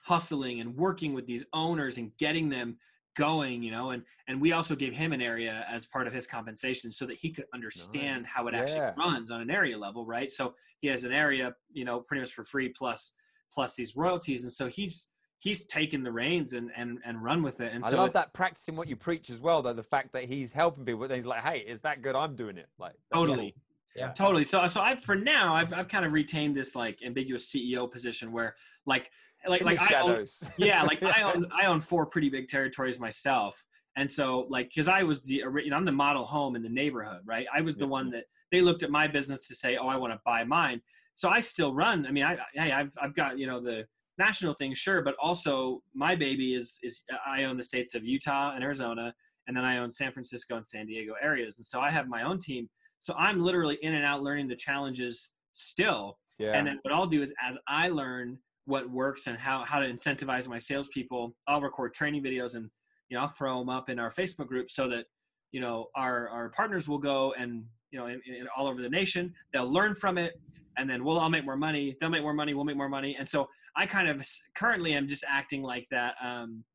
hustling 0.03 0.59
and 0.59 0.75
working 0.75 1.13
with 1.13 1.27
these 1.27 1.43
owners 1.53 1.97
and 1.97 2.11
getting 2.17 2.49
them 2.49 2.77
going 3.17 3.61
you 3.63 3.71
know 3.71 3.89
and 3.89 4.03
and 4.27 4.39
we 4.39 4.51
also 4.53 4.75
gave 4.75 4.93
him 4.93 5.11
an 5.11 5.21
area 5.21 5.65
as 5.69 5.85
part 5.87 6.07
of 6.07 6.13
his 6.13 6.25
compensation 6.27 6.91
so 6.91 7.05
that 7.05 7.17
he 7.17 7.31
could 7.31 7.45
understand 7.53 8.21
Nice. 8.23 8.31
how 8.31 8.47
it 8.47 8.53
Yeah. 8.53 8.59
actually 8.61 8.91
runs 8.97 9.31
on 9.31 9.41
an 9.41 9.49
area 9.49 9.77
level 9.77 10.05
right 10.05 10.31
so 10.31 10.53
he 10.79 10.87
has 10.87 11.03
an 11.03 11.11
area 11.11 11.53
you 11.73 11.83
know 11.83 11.99
pretty 11.99 12.21
much 12.21 12.31
for 12.31 12.43
free 12.43 12.69
plus 12.69 13.13
plus 13.51 13.75
these 13.75 13.95
royalties 13.95 14.43
and 14.43 14.51
so 14.53 14.67
he's 14.67 15.07
he's 15.39 15.65
taken 15.65 16.03
the 16.03 16.11
reins 16.11 16.53
and 16.53 16.69
and 16.77 16.99
and 17.05 17.23
run 17.23 17.41
with 17.41 17.59
it 17.59 17.73
and 17.73 17.83
so 17.83 17.87
I 17.87 17.91
so 17.91 17.97
love 17.97 18.09
it- 18.09 18.13
that 18.13 18.33
practicing 18.33 18.75
what 18.75 18.87
you 18.87 18.95
preach 18.95 19.29
as 19.29 19.39
well, 19.39 19.61
though. 19.61 19.73
The 19.73 19.83
fact 19.83 20.13
that 20.13 20.23
he's 20.25 20.51
helping 20.51 20.83
people, 20.85 21.07
then 21.07 21.15
he's 21.17 21.25
like, 21.27 21.43
"Hey, 21.43 21.59
is 21.59 21.81
that 21.81 22.01
good? 22.01 22.15
I'm 22.15 22.35
doing 22.35 22.57
it." 22.57 22.67
Like 22.79 22.93
totally 23.13 23.51
cool. 23.51 23.61
Yeah. 23.95 24.11
totally 24.13 24.43
so 24.43 24.65
so 24.67 24.79
i 24.81 24.95
for 24.95 25.15
now 25.15 25.55
i've, 25.55 25.73
I've 25.73 25.87
kind 25.87 26.05
of 26.05 26.13
retained 26.13 26.55
this 26.55 26.75
like 26.75 27.01
ambiguous 27.03 27.51
ceo 27.51 27.91
position 27.91 28.31
where 28.31 28.55
like 28.85 29.09
like 29.47 29.61
like 29.63 29.79
I 29.79 30.01
own, 30.01 30.25
yeah 30.57 30.83
like 30.83 31.01
i 31.03 31.21
own 31.21 31.45
i 31.59 31.65
own 31.65 31.79
four 31.79 32.05
pretty 32.05 32.29
big 32.29 32.47
territories 32.47 32.99
myself 32.99 33.63
and 33.95 34.09
so 34.09 34.47
like 34.49 34.69
because 34.69 34.87
i 34.87 35.03
was 35.03 35.21
the 35.21 35.35
you 35.35 35.69
know 35.69 35.77
i'm 35.77 35.85
the 35.85 35.91
model 35.91 36.25
home 36.25 36.55
in 36.55 36.63
the 36.63 36.69
neighborhood 36.69 37.21
right 37.25 37.45
i 37.53 37.61
was 37.61 37.77
the 37.77 37.87
one 37.87 38.09
that 38.11 38.25
they 38.51 38.61
looked 38.61 38.83
at 38.83 38.89
my 38.89 39.07
business 39.07 39.47
to 39.47 39.55
say 39.55 39.77
oh 39.77 39.87
i 39.87 39.95
want 39.95 40.13
to 40.13 40.19
buy 40.25 40.43
mine 40.43 40.81
so 41.13 41.29
i 41.29 41.39
still 41.39 41.73
run 41.73 42.05
i 42.05 42.11
mean 42.11 42.23
i 42.23 42.37
hey 42.53 42.71
i've 42.71 42.93
i've 43.01 43.15
got 43.15 43.37
you 43.37 43.47
know 43.47 43.59
the 43.59 43.85
national 44.17 44.53
thing 44.53 44.73
sure 44.73 45.01
but 45.01 45.15
also 45.21 45.81
my 45.93 46.15
baby 46.15 46.55
is 46.55 46.79
is 46.83 47.03
uh, 47.11 47.17
i 47.25 47.43
own 47.43 47.57
the 47.57 47.63
states 47.63 47.95
of 47.95 48.03
utah 48.03 48.53
and 48.53 48.63
arizona 48.63 49.13
and 49.47 49.55
then 49.55 49.63
I 49.65 49.77
own 49.77 49.91
San 49.91 50.11
Francisco 50.11 50.55
and 50.55 50.67
San 50.67 50.85
Diego 50.85 51.13
areas. 51.21 51.57
And 51.57 51.65
so 51.65 51.79
I 51.79 51.89
have 51.89 52.07
my 52.07 52.23
own 52.23 52.37
team. 52.37 52.69
So 52.99 53.13
I'm 53.15 53.41
literally 53.41 53.77
in 53.81 53.93
and 53.93 54.05
out 54.05 54.21
learning 54.21 54.47
the 54.47 54.55
challenges 54.55 55.31
still. 55.53 56.17
Yeah. 56.37 56.51
And 56.51 56.67
then 56.67 56.79
what 56.81 56.93
I'll 56.93 57.07
do 57.07 57.21
is 57.21 57.33
as 57.41 57.57
I 57.67 57.89
learn 57.89 58.37
what 58.67 58.89
works 58.91 59.27
and 59.27 59.37
how, 59.37 59.63
how 59.63 59.79
to 59.79 59.87
incentivize 59.87 60.47
my 60.47 60.59
salespeople, 60.59 61.33
I'll 61.47 61.61
record 61.61 61.93
training 61.93 62.21
videos 62.21 62.55
and, 62.55 62.69
you 63.09 63.15
know, 63.15 63.21
I'll 63.23 63.29
throw 63.29 63.57
them 63.59 63.69
up 63.69 63.89
in 63.89 63.97
our 63.97 64.11
Facebook 64.11 64.47
group 64.47 64.69
so 64.69 64.89
that, 64.89 65.05
you 65.53 65.61
know, 65.61 65.85
our, 65.95 66.27
our 66.27 66.49
partners 66.49 66.87
will 66.87 66.97
go 66.97 67.33
and, 67.39 67.63
you 67.91 67.97
know, 67.97 68.07
in, 68.07 68.21
in 68.27 68.45
all 68.55 68.67
over 68.67 68.81
the 68.81 68.89
nation, 68.89 69.33
they'll 69.53 69.71
learn 69.71 69.95
from 69.95 70.17
it 70.17 70.33
and 70.77 70.89
then 70.89 71.05
we'll 71.05 71.17
all 71.17 71.29
make 71.29 71.45
more 71.45 71.55
money. 71.55 71.95
They'll 71.99 72.09
make 72.09 72.21
more 72.21 72.33
money. 72.33 72.53
We'll 72.53 72.65
make 72.65 72.75
more 72.75 72.89
money. 72.89 73.15
And 73.17 73.25
so 73.25 73.47
I 73.77 73.85
kind 73.85 74.09
of 74.09 74.27
currently 74.53 74.93
am 74.93 75.07
just 75.07 75.23
acting 75.27 75.63
like 75.63 75.87
that, 75.91 76.15
um, 76.21 76.65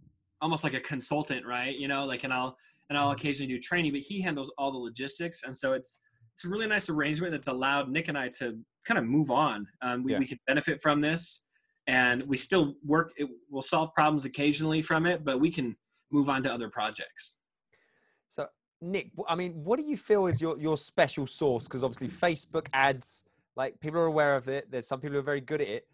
almost 0.41 0.65
like 0.65 0.75
a 0.75 0.81
consultant, 0.81 1.45
right? 1.47 1.77
You 1.77 1.89
know, 1.89 2.07
like, 2.07 2.25
and 2.25 2.33
I'll, 2.33 2.57
and 2.89 2.99
I'll 2.99 3.11
occasionally 3.11 3.53
do 3.53 3.61
training, 3.61 3.93
but 3.93 4.01
he 4.01 4.23
handles 4.23 4.51
all 4.57 4.73
the 4.73 4.79
logistics. 4.79 5.43
And 5.45 5.55
so 5.55 5.75
it's, 5.75 5.99
it's 6.35 6.47
a 6.47 6.49
really 6.49 6.67
nice 6.67 6.89
arrangement 6.89 7.33
that's 7.33 7.49
allowed 7.49 7.91
Nick 7.91 8.09
and 8.09 8.17
I 8.17 8.29
to 8.39 8.59
kind 8.87 8.97
of 8.99 9.05
move 9.05 9.31
on. 9.31 9.67
Um, 9.83 10.03
we, 10.03 10.13
Yeah. 10.13 10.19
we 10.19 10.27
can 10.27 10.39
benefit 10.47 10.81
from 10.81 10.99
this 11.01 11.45
and 11.87 12.23
we 12.25 12.37
still 12.37 12.75
work, 12.85 13.13
it, 13.17 13.29
we'll 13.51 13.63
solve 13.63 13.93
problems 13.95 14.25
occasionally 14.25 14.83
from 14.83 15.07
it, 15.07 15.25
but 15.25 15.41
we 15.41 15.51
can 15.51 15.77
move 16.11 16.29
on 16.29 16.43
to 16.45 16.53
other 16.53 16.69
projects. 16.69 17.39
So, 18.29 18.47
Nick, 18.81 19.11
I 19.29 19.35
mean, 19.35 19.53
what 19.65 19.79
do 19.79 19.85
you 19.85 19.97
feel 19.97 20.27
is 20.27 20.41
your, 20.41 20.59
your 20.59 20.77
special 20.77 21.27
source 21.27 21.65
Because 21.65 21.83
obviously, 21.83 22.09
Facebook 22.09 22.67
ads, 22.73 23.25
like 23.57 23.79
people 23.81 24.01
are 24.01 24.07
aware 24.07 24.37
of 24.37 24.49
it. 24.49 24.71
There's 24.71 24.87
some 24.87 25.01
people 25.01 25.15
who 25.15 25.21
are 25.21 25.25
very 25.25 25.41
good 25.41 25.61
at 25.61 25.69
it. 25.69 25.87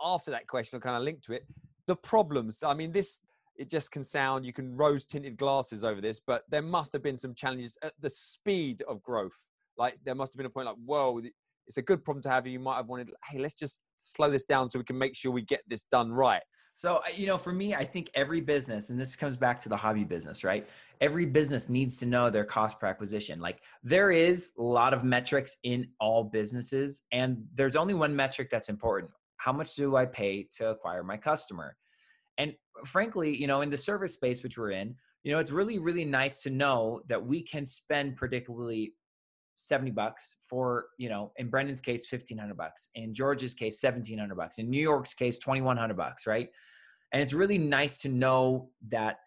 After 0.00 0.30
that 0.30 0.46
question, 0.46 0.76
I'll 0.76 0.80
kind 0.80 0.96
of 0.96 1.02
link 1.02 1.22
to 1.22 1.32
it. 1.32 1.46
The 1.86 1.96
problems. 1.96 2.62
I 2.62 2.74
mean, 2.74 2.92
this 2.92 3.20
it 3.56 3.70
just 3.70 3.92
can 3.92 4.02
sound 4.02 4.44
you 4.44 4.52
can 4.52 4.76
rose 4.76 5.04
tinted 5.04 5.36
glasses 5.36 5.84
over 5.84 6.00
this, 6.00 6.20
but 6.20 6.42
there 6.50 6.62
must 6.62 6.92
have 6.92 7.02
been 7.02 7.16
some 7.16 7.34
challenges 7.34 7.78
at 7.82 7.92
the 8.00 8.10
speed 8.10 8.82
of 8.88 9.02
growth. 9.02 9.36
Like 9.78 9.98
there 10.04 10.14
must 10.14 10.32
have 10.32 10.38
been 10.38 10.46
a 10.46 10.50
point 10.50 10.66
like, 10.66 10.76
whoa, 10.84 11.20
it's 11.66 11.76
a 11.76 11.82
good 11.82 12.04
problem 12.04 12.22
to 12.22 12.30
have. 12.30 12.46
You 12.46 12.58
might 12.58 12.76
have 12.76 12.88
wanted, 12.88 13.10
hey, 13.28 13.38
let's 13.38 13.54
just 13.54 13.80
slow 13.96 14.30
this 14.30 14.44
down 14.44 14.68
so 14.68 14.78
we 14.78 14.84
can 14.84 14.98
make 14.98 15.14
sure 15.14 15.30
we 15.30 15.42
get 15.42 15.60
this 15.68 15.84
done 15.84 16.12
right. 16.12 16.42
So, 16.76 17.00
you 17.14 17.26
know, 17.26 17.38
for 17.38 17.52
me, 17.52 17.74
I 17.74 17.84
think 17.84 18.10
every 18.14 18.40
business, 18.40 18.90
and 18.90 18.98
this 18.98 19.14
comes 19.14 19.36
back 19.36 19.60
to 19.60 19.68
the 19.68 19.76
hobby 19.76 20.02
business, 20.02 20.42
right? 20.42 20.68
Every 21.00 21.24
business 21.24 21.68
needs 21.68 21.98
to 21.98 22.06
know 22.06 22.30
their 22.30 22.44
cost 22.44 22.80
per 22.80 22.88
acquisition. 22.88 23.40
Like, 23.40 23.60
there 23.84 24.10
is 24.10 24.50
a 24.58 24.62
lot 24.62 24.92
of 24.92 25.04
metrics 25.04 25.58
in 25.62 25.86
all 26.00 26.24
businesses, 26.24 27.02
and 27.12 27.44
there's 27.54 27.76
only 27.76 27.94
one 27.94 28.14
metric 28.14 28.48
that's 28.50 28.68
important 28.68 29.10
how 29.44 29.52
much 29.52 29.74
do 29.74 29.94
I 29.94 30.06
pay 30.06 30.48
to 30.56 30.70
acquire 30.70 31.02
my 31.02 31.18
customer? 31.18 31.76
And 32.38 32.54
frankly, 32.86 33.36
you 33.36 33.46
know, 33.46 33.60
in 33.60 33.68
the 33.68 33.76
service 33.76 34.14
space, 34.14 34.42
which 34.42 34.56
we're 34.56 34.70
in, 34.70 34.94
you 35.22 35.32
know, 35.32 35.38
it's 35.38 35.50
really, 35.50 35.78
really 35.78 36.06
nice 36.06 36.42
to 36.44 36.50
know 36.50 37.02
that 37.08 37.24
we 37.24 37.42
can 37.42 37.66
spend 37.66 38.18
predictably 38.18 38.92
70 39.56 39.90
bucks 39.92 40.36
for, 40.48 40.86
you 40.98 41.08
know, 41.08 41.32
in 41.36 41.48
Brennan's 41.48 41.80
case, 41.80 42.10
1500 42.10 42.56
bucks, 42.56 42.90
in 42.94 43.14
George's 43.14 43.54
case, 43.54 43.82
1700 43.82 44.34
bucks, 44.34 44.58
in 44.58 44.68
New 44.68 44.80
York's 44.80 45.14
case, 45.14 45.38
2100 45.38 45.96
bucks, 45.96 46.26
right? 46.26 46.48
And 47.12 47.22
it's 47.22 47.32
really 47.32 47.58
nice 47.58 48.00
to 48.02 48.08
know 48.08 48.70
that, 48.88 49.18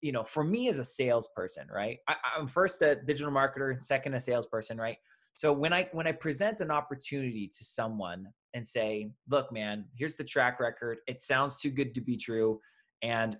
you 0.00 0.12
know, 0.12 0.22
for 0.24 0.44
me 0.44 0.68
as 0.68 0.78
a 0.78 0.84
salesperson, 0.84 1.66
right? 1.72 1.98
I, 2.08 2.14
I'm 2.36 2.46
first 2.46 2.82
a 2.82 2.96
digital 2.96 3.32
marketer, 3.32 3.78
second 3.80 4.14
a 4.14 4.20
salesperson, 4.20 4.78
right? 4.78 4.96
So 5.34 5.52
when 5.52 5.72
I 5.72 5.88
when 5.92 6.06
I 6.06 6.12
present 6.12 6.60
an 6.60 6.70
opportunity 6.70 7.48
to 7.56 7.64
someone 7.64 8.28
and 8.54 8.66
say, 8.66 9.10
"Look, 9.28 9.50
man, 9.50 9.86
here's 9.94 10.16
the 10.16 10.24
track 10.24 10.60
record. 10.60 10.98
It 11.06 11.22
sounds 11.22 11.58
too 11.58 11.70
good 11.70 11.94
to 11.94 12.00
be 12.00 12.16
true," 12.16 12.60
and 13.02 13.38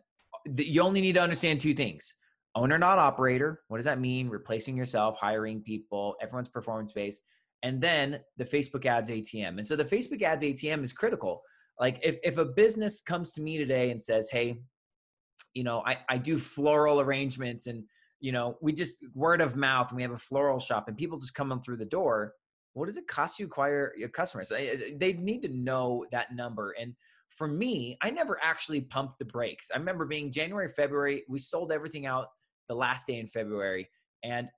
you 0.56 0.80
only 0.82 1.00
need 1.00 1.12
to 1.14 1.20
understand 1.20 1.60
two 1.60 1.74
things: 1.74 2.14
owner, 2.54 2.78
not 2.78 2.98
operator. 2.98 3.60
What 3.68 3.78
does 3.78 3.84
that 3.84 4.00
mean? 4.00 4.28
Replacing 4.28 4.76
yourself, 4.76 5.16
hiring 5.18 5.62
people, 5.62 6.16
everyone's 6.22 6.48
performance 6.48 6.92
based, 6.92 7.22
and 7.62 7.80
then 7.80 8.20
the 8.36 8.44
Facebook 8.44 8.86
ads 8.86 9.10
ATM. 9.10 9.58
And 9.58 9.66
so 9.66 9.76
the 9.76 9.84
Facebook 9.84 10.22
ads 10.22 10.42
ATM 10.42 10.82
is 10.82 10.92
critical. 10.92 11.42
Like 11.80 11.98
if 12.02 12.16
if 12.22 12.38
a 12.38 12.44
business 12.44 13.00
comes 13.00 13.32
to 13.34 13.42
me 13.42 13.56
today 13.58 13.90
and 13.90 14.00
says, 14.00 14.28
"Hey, 14.30 14.58
you 15.54 15.64
know, 15.64 15.82
I 15.86 15.98
I 16.08 16.18
do 16.18 16.38
floral 16.38 17.00
arrangements 17.00 17.66
and 17.66 17.84
you 18.20 18.30
know, 18.30 18.56
we 18.62 18.72
just 18.72 19.04
word 19.14 19.40
of 19.40 19.56
mouth 19.56 19.88
and 19.90 19.96
we 19.96 20.02
have 20.02 20.12
a 20.12 20.16
floral 20.16 20.60
shop 20.60 20.86
and 20.86 20.96
people 20.96 21.18
just 21.18 21.34
come 21.34 21.50
in 21.50 21.60
through 21.60 21.76
the 21.76 21.84
door. 21.84 22.34
What 22.74 22.86
does 22.86 22.96
it 22.96 23.08
cost 23.08 23.38
you 23.38 23.46
to 23.46 23.50
acquire 23.50 23.92
your 23.96 24.08
customers? 24.08 24.48
They 24.48 25.12
need 25.14 25.42
to 25.42 25.48
know 25.48 26.06
that 26.12 26.32
number. 26.32 26.72
And 26.80 26.94
for 27.28 27.48
me, 27.48 27.98
I 28.00 28.10
never 28.10 28.38
actually 28.40 28.82
pumped 28.82 29.18
the 29.18 29.24
brakes. 29.24 29.70
I 29.74 29.78
remember 29.78 30.06
being 30.06 30.30
January, 30.30 30.68
February, 30.68 31.24
we 31.28 31.40
sold 31.40 31.72
everything 31.72 32.06
out 32.06 32.28
the 32.72 32.78
last 32.78 33.06
day 33.06 33.18
in 33.18 33.26
February 33.26 33.86
and 34.24 34.48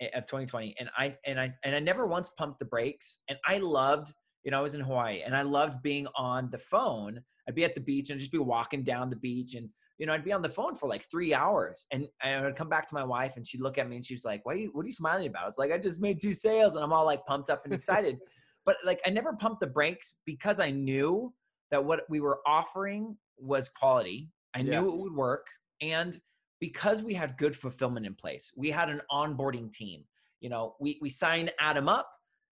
eh, 0.00 0.08
of 0.14 0.24
2020. 0.24 0.74
And 0.80 0.88
I 0.96 1.14
and 1.26 1.38
I 1.38 1.50
and 1.62 1.76
I 1.76 1.80
never 1.80 2.06
once 2.06 2.30
pumped 2.38 2.58
the 2.58 2.64
brakes. 2.64 3.18
And 3.28 3.38
I 3.46 3.58
loved, 3.58 4.12
you 4.44 4.50
know, 4.50 4.58
I 4.58 4.62
was 4.62 4.74
in 4.74 4.80
Hawaii 4.80 5.20
and 5.22 5.36
I 5.36 5.42
loved 5.42 5.82
being 5.82 6.06
on 6.16 6.48
the 6.50 6.58
phone. 6.58 7.20
I'd 7.46 7.54
be 7.54 7.64
at 7.64 7.74
the 7.74 7.80
beach 7.80 8.08
and 8.10 8.18
just 8.18 8.32
be 8.32 8.38
walking 8.38 8.82
down 8.82 9.10
the 9.10 9.16
beach 9.16 9.54
and 9.54 9.68
you 9.98 10.06
know, 10.06 10.14
I'd 10.14 10.24
be 10.24 10.32
on 10.32 10.40
the 10.40 10.48
phone 10.48 10.74
for 10.74 10.88
like 10.88 11.04
three 11.10 11.34
hours 11.34 11.86
and 11.92 12.08
I 12.22 12.40
would 12.40 12.56
come 12.56 12.70
back 12.70 12.86
to 12.88 12.94
my 12.94 13.04
wife 13.04 13.36
and 13.36 13.46
she'd 13.46 13.60
look 13.60 13.76
at 13.76 13.86
me 13.86 13.96
and 13.96 14.04
she 14.04 14.14
was 14.14 14.24
like, 14.24 14.40
Why 14.46 14.54
you, 14.54 14.70
what 14.72 14.82
are 14.82 14.86
you 14.86 14.92
smiling 14.92 15.26
about? 15.26 15.46
It's 15.48 15.58
like, 15.58 15.72
I 15.72 15.76
just 15.76 16.00
made 16.00 16.18
two 16.18 16.32
sales 16.32 16.74
and 16.74 16.82
I'm 16.82 16.92
all 16.92 17.04
like 17.04 17.26
pumped 17.26 17.50
up 17.50 17.66
and 17.66 17.74
excited. 17.74 18.18
but 18.64 18.76
like, 18.86 19.00
I 19.04 19.10
never 19.10 19.34
pumped 19.34 19.60
the 19.60 19.66
brakes 19.66 20.16
because 20.24 20.58
I 20.58 20.70
knew 20.70 21.34
that 21.70 21.84
what 21.84 22.04
we 22.08 22.20
were 22.20 22.40
offering 22.46 23.18
was 23.36 23.68
quality. 23.68 24.30
I 24.54 24.60
Yeah. 24.60 24.80
knew 24.80 24.90
it 24.90 24.98
would 24.98 25.14
work. 25.14 25.46
And 25.82 26.18
because 26.60 27.02
we 27.02 27.14
had 27.14 27.36
good 27.36 27.56
fulfillment 27.56 28.06
in 28.06 28.14
place, 28.14 28.52
we 28.56 28.70
had 28.70 28.88
an 28.88 29.00
onboarding 29.10 29.72
team. 29.72 30.04
You 30.40 30.50
know, 30.50 30.74
we, 30.80 30.98
we 31.02 31.10
sign 31.10 31.50
Adam 31.58 31.88
up. 31.88 32.10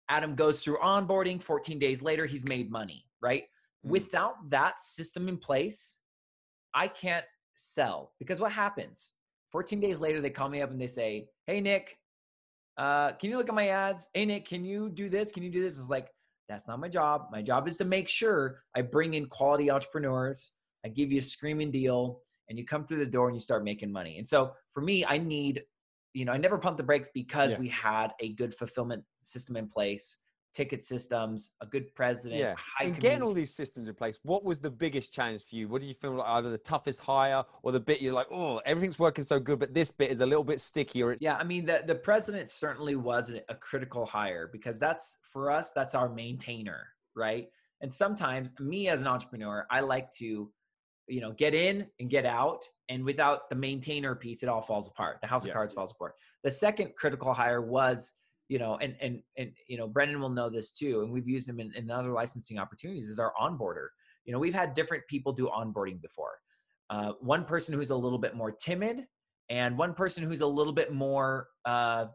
Adam 0.09 0.35
goes 0.35 0.63
through 0.63 0.77
onboarding. 0.77 1.41
14 1.41 1.79
days 1.79 2.01
later, 2.01 2.25
he's 2.25 2.47
made 2.47 2.71
money, 2.71 3.05
right? 3.21 3.43
Mm. 3.85 3.91
Without 3.91 4.49
that 4.49 4.81
system 4.81 5.27
in 5.27 5.37
place, 5.37 5.97
I 6.73 6.87
can't 6.87 7.25
sell 7.57 8.13
because 8.19 8.39
what 8.39 8.51
happens 8.51 9.13
14 9.51 9.79
days 9.79 9.99
later 9.99 10.21
they 10.21 10.29
call 10.29 10.49
me 10.49 10.61
up 10.61 10.71
and 10.71 10.79
they 10.79 10.87
say 10.87 11.27
hey 11.47 11.59
nick 11.59 11.97
uh, 12.77 13.11
can 13.13 13.31
you 13.31 13.37
look 13.37 13.49
at 13.49 13.55
my 13.55 13.69
ads 13.69 14.07
hey 14.13 14.25
nick 14.25 14.47
can 14.47 14.63
you 14.63 14.89
do 14.89 15.09
this 15.09 15.31
can 15.31 15.43
you 15.43 15.49
do 15.49 15.61
this 15.61 15.77
it's 15.77 15.89
like 15.89 16.09
that's 16.47 16.67
not 16.67 16.79
my 16.79 16.87
job 16.87 17.27
my 17.31 17.41
job 17.41 17.67
is 17.67 17.77
to 17.77 17.85
make 17.85 18.07
sure 18.07 18.61
i 18.75 18.81
bring 18.81 19.15
in 19.15 19.25
quality 19.25 19.71
entrepreneurs 19.71 20.51
i 20.85 20.87
give 20.87 21.11
you 21.11 21.17
a 21.17 21.21
screaming 21.21 21.71
deal 21.71 22.21
and 22.49 22.57
you 22.57 22.65
come 22.65 22.85
through 22.85 22.99
the 22.99 23.05
door 23.05 23.27
and 23.27 23.35
you 23.35 23.39
start 23.39 23.63
making 23.63 23.91
money 23.91 24.17
and 24.17 24.27
so 24.27 24.51
for 24.69 24.81
me 24.81 25.05
i 25.05 25.17
need 25.17 25.63
you 26.13 26.25
know 26.25 26.31
i 26.31 26.37
never 26.37 26.57
pumped 26.57 26.77
the 26.77 26.83
brakes 26.83 27.09
because 27.13 27.51
Yeah. 27.51 27.59
we 27.59 27.69
had 27.69 28.09
a 28.19 28.33
good 28.33 28.53
fulfillment 28.53 29.03
system 29.23 29.55
in 29.57 29.67
place 29.67 30.19
ticket 30.53 30.83
systems 30.83 31.53
a 31.61 31.67
good 31.67 31.93
president 31.93 32.39
Yeah. 32.39 32.55
and 32.81 32.99
getting 32.99 33.21
all 33.21 33.33
these 33.33 33.53
systems 33.53 33.87
in 33.87 33.93
place, 33.93 34.17
what 34.23 34.43
was 34.43 34.59
the 34.59 34.71
biggest 34.71 35.13
challenge 35.13 35.43
for 35.47 35.55
you? 35.55 35.67
What 35.67 35.81
did 35.81 35.87
you 35.87 35.93
feel 35.93 36.15
like 36.15 36.27
either 36.29 36.49
the 36.49 36.57
toughest 36.57 36.99
hire 36.99 37.43
or 37.61 37.71
the 37.71 37.79
bit 37.79 38.01
you're 38.01 38.13
like, 38.13 38.31
oh, 38.31 38.57
everything's 38.65 38.97
working 38.97 39.23
so 39.23 39.39
good, 39.39 39.59
but 39.59 39.75
this 39.75 39.91
bit 39.91 40.09
is 40.09 40.21
a 40.21 40.25
little 40.25 40.43
bit 40.45 40.59
sticky 40.59 41.03
or 41.03 41.11
it's 41.11 41.21
Yeah, 41.21 41.35
I 41.35 41.43
mean 41.43 41.63
the 41.65 41.83
the 41.85 41.93
president 41.93 42.49
certainly 42.49 42.95
was 42.95 43.29
a 43.29 43.55
critical 43.55 44.05
hire 44.07 44.49
because 44.51 44.79
that's 44.79 45.17
for 45.21 45.51
us 45.51 45.73
that's 45.73 45.93
our 45.93 46.09
maintainer, 46.09 46.87
right? 47.15 47.49
And 47.81 47.93
sometimes 47.93 48.53
me 48.59 48.87
as 48.87 49.01
an 49.01 49.07
entrepreneur, 49.07 49.67
I 49.69 49.81
like 49.81 50.09
to, 50.13 50.49
you 51.07 51.21
know, 51.21 51.31
get 51.31 51.53
in 51.53 51.87
and 51.99 52.09
get 52.09 52.25
out, 52.25 52.63
and 52.89 53.03
without 53.03 53.49
the 53.49 53.55
maintainer 53.55 54.15
piece, 54.15 54.43
it 54.43 54.49
all 54.49 54.61
falls 54.61 54.87
apart. 54.87 55.19
The 55.21 55.27
house 55.27 55.45
Yeah. 55.45 55.51
of 55.51 55.55
cards 55.55 55.73
falls 55.73 55.91
apart. 55.91 56.13
The 56.43 56.51
second 56.51 56.95
critical 56.95 57.33
hire 57.33 57.61
was, 57.61 58.13
you 58.49 58.59
know, 58.59 58.77
and 58.77 58.95
and 59.01 59.21
and 59.37 59.51
you 59.67 59.77
know, 59.77 59.87
Brennan 59.87 60.19
will 60.19 60.29
know 60.29 60.49
this 60.49 60.71
too, 60.71 61.01
and 61.01 61.11
we've 61.11 61.27
used 61.27 61.47
him 61.49 61.59
in, 61.59 61.73
in 61.73 61.89
other 61.91 62.11
licensing 62.11 62.59
opportunities. 62.59 63.09
Is 63.09 63.19
our 63.19 63.33
onboarder. 63.39 63.87
You 64.25 64.33
know, 64.33 64.39
we've 64.39 64.53
had 64.53 64.73
different 64.73 65.03
people 65.07 65.31
do 65.31 65.47
onboarding 65.47 66.01
before. 66.01 66.39
Uh, 66.89 67.13
one 67.21 67.43
person 67.45 67.73
who's 67.73 67.89
a 67.89 67.95
little 67.95 68.19
bit 68.19 68.35
more 68.35 68.51
timid 68.51 69.05
and 69.49 69.77
one 69.77 69.93
person 69.93 70.23
who's 70.23 70.41
a 70.41 70.47
little 70.47 70.73
bit 70.73 70.93
more 70.93 71.47
uh, 71.65 72.05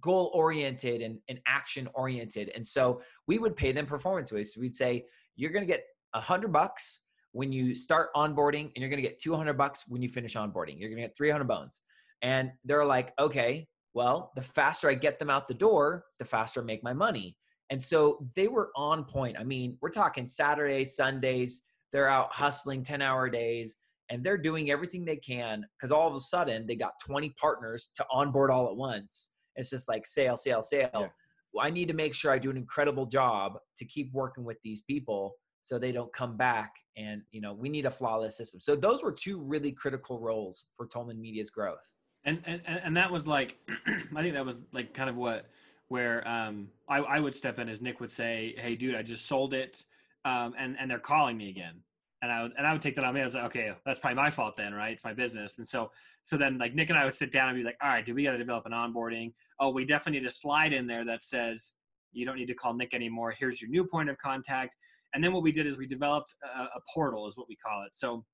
goal 0.00 0.30
oriented 0.34 1.00
and, 1.02 1.18
and 1.28 1.38
action 1.46 1.88
oriented. 1.94 2.50
And 2.54 2.66
so 2.66 3.00
we 3.26 3.38
would 3.38 3.56
pay 3.56 3.72
them 3.72 3.86
performance 3.86 4.30
based. 4.30 4.56
We'd 4.56 4.74
say, 4.74 5.04
you're 5.36 5.50
going 5.50 5.66
to 5.66 5.72
get 5.72 5.84
a 6.14 6.20
hundred 6.20 6.52
bucks 6.52 7.02
when 7.34 7.52
you 7.52 7.74
start 7.74 8.14
onboarding 8.14 8.66
and 8.66 8.76
you're 8.76 8.88
going 8.88 9.02
to 9.02 9.08
get 9.08 9.20
200 9.20 9.54
bucks 9.54 9.82
when 9.88 10.00
you 10.00 10.08
finish 10.08 10.36
onboarding. 10.36 10.78
You're 10.78 10.88
going 10.88 11.02
to 11.02 11.08
get 11.08 11.16
300 11.16 11.44
bones. 11.44 11.82
And 12.22 12.52
they're 12.64 12.84
like, 12.84 13.12
okay, 13.18 13.66
well, 13.92 14.30
the 14.36 14.40
faster 14.40 14.88
I 14.88 14.94
get 14.94 15.18
them 15.18 15.30
out 15.30 15.48
the 15.48 15.54
door, 15.54 16.04
the 16.20 16.24
faster 16.24 16.60
I 16.60 16.64
make 16.64 16.84
my 16.84 16.92
money. 16.92 17.36
And 17.70 17.82
so 17.82 18.24
they 18.36 18.46
were 18.46 18.70
on 18.76 19.04
point. 19.04 19.36
I 19.36 19.42
mean, 19.42 19.76
we're 19.82 19.90
talking 19.90 20.28
Saturdays, 20.28 20.94
Sundays, 20.94 21.62
they're 21.92 22.08
out 22.08 22.32
hustling 22.32 22.84
10 22.84 23.02
hour 23.02 23.28
days 23.28 23.76
and 24.10 24.22
they're 24.22 24.38
doing 24.38 24.70
everything 24.70 25.04
they 25.04 25.16
can 25.16 25.66
because 25.76 25.90
all 25.90 26.06
of 26.06 26.14
a 26.14 26.20
sudden 26.20 26.68
they 26.68 26.76
got 26.76 26.92
20 27.04 27.30
partners 27.30 27.90
to 27.96 28.06
onboard 28.12 28.52
all 28.52 28.68
at 28.68 28.76
once. 28.76 29.30
It's 29.56 29.70
just 29.70 29.88
like 29.88 30.06
sale, 30.06 30.36
sale, 30.36 30.62
sale. 30.62 30.88
Yeah. 30.94 31.08
Well, 31.52 31.66
I 31.66 31.70
need 31.70 31.88
to 31.88 31.94
make 31.94 32.14
sure 32.14 32.30
I 32.30 32.38
do 32.38 32.50
an 32.50 32.56
incredible 32.56 33.06
job 33.06 33.58
to 33.78 33.84
keep 33.84 34.12
working 34.12 34.44
with 34.44 34.58
these 34.62 34.82
people 34.82 35.34
so 35.64 35.78
they 35.78 35.90
don't 35.90 36.12
come 36.12 36.36
back. 36.36 36.74
And 36.96 37.22
you 37.32 37.40
know, 37.40 37.52
we 37.52 37.68
need 37.68 37.86
a 37.86 37.90
flawless 37.90 38.36
system. 38.36 38.60
So 38.60 38.76
those 38.76 39.02
were 39.02 39.10
two 39.10 39.40
really 39.40 39.72
critical 39.72 40.20
roles 40.20 40.66
for 40.76 40.86
Tolman 40.86 41.20
Media's 41.20 41.50
growth. 41.50 41.88
and 42.24 42.40
and 42.46 42.60
and 42.66 42.96
that 42.96 43.10
was 43.10 43.26
like 43.26 43.56
i 44.16 44.22
think 44.22 44.34
that 44.34 44.46
was 44.46 44.58
like 44.72 44.94
kind 44.94 45.10
of 45.10 45.16
what 45.16 45.46
where 45.88 46.26
um 46.26 46.68
i 46.88 46.98
i 46.98 47.20
would 47.20 47.34
step 47.34 47.58
in 47.58 47.68
as 47.68 47.80
nick 47.80 48.00
would 48.00 48.10
say 48.10 48.54
hey 48.56 48.74
dude 48.74 48.94
i 48.94 49.02
just 49.02 49.26
sold 49.26 49.52
it 49.52 49.84
um 50.24 50.54
and 50.58 50.76
and 50.78 50.90
they're 50.90 50.98
calling 50.98 51.36
me 51.36 51.50
again 51.50 51.74
and 52.22 52.32
i 52.32 52.42
would 52.42 52.52
and 52.56 52.66
i 52.66 52.72
would 52.72 52.80
take 52.80 52.96
that 52.96 53.04
on 53.04 53.12
me 53.14 53.20
i 53.20 53.24
was 53.24 53.34
like 53.34 53.44
okay 53.44 53.72
that's 53.84 53.98
probably 53.98 54.16
my 54.16 54.30
fault 54.30 54.56
then 54.56 54.72
right 54.72 54.92
it's 54.92 55.04
my 55.04 55.12
business 55.12 55.58
and 55.58 55.68
so 55.68 55.90
so 56.22 56.36
then 56.38 56.56
like 56.56 56.74
nick 56.74 56.88
and 56.88 56.98
i 56.98 57.04
would 57.04 57.14
sit 57.14 57.30
down 57.30 57.48
and 57.50 57.58
be 57.58 57.62
like 57.62 57.76
all 57.82 57.90
right 57.90 58.06
do 58.06 58.14
we 58.14 58.24
got 58.24 58.32
to 58.32 58.38
develop 58.38 58.64
an 58.64 58.72
onboarding 58.72 59.32
oh 59.60 59.68
we 59.70 59.84
definitely 59.84 60.18
need 60.20 60.26
a 60.26 60.30
slide 60.30 60.72
in 60.72 60.86
there 60.86 61.04
that 61.04 61.22
says 61.22 61.72
you 62.12 62.24
don't 62.24 62.36
need 62.36 62.48
to 62.48 62.54
call 62.54 62.72
nick 62.72 62.94
anymore 62.94 63.34
here's 63.38 63.60
your 63.60 63.70
new 63.70 63.84
point 63.84 64.08
of 64.08 64.16
contact 64.18 64.74
and 65.14 65.22
then 65.22 65.32
what 65.32 65.42
we 65.42 65.52
did 65.52 65.66
is 65.66 65.78
we 65.78 65.86
developed 65.86 66.34
a, 66.56 66.62
a 66.62 66.80
portal 66.92 67.26
is 67.26 67.36
what 67.36 67.48
we 67.48 67.56
call 67.56 67.82
it 67.84 67.94
so 67.94 68.24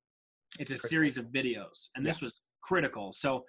it's 0.58 0.70
a 0.70 0.78
series 0.78 1.16
of 1.16 1.26
videos 1.26 1.88
and 1.96 2.04
this 2.04 2.20
was 2.20 2.42
critical 2.62 3.12
so 3.12 3.44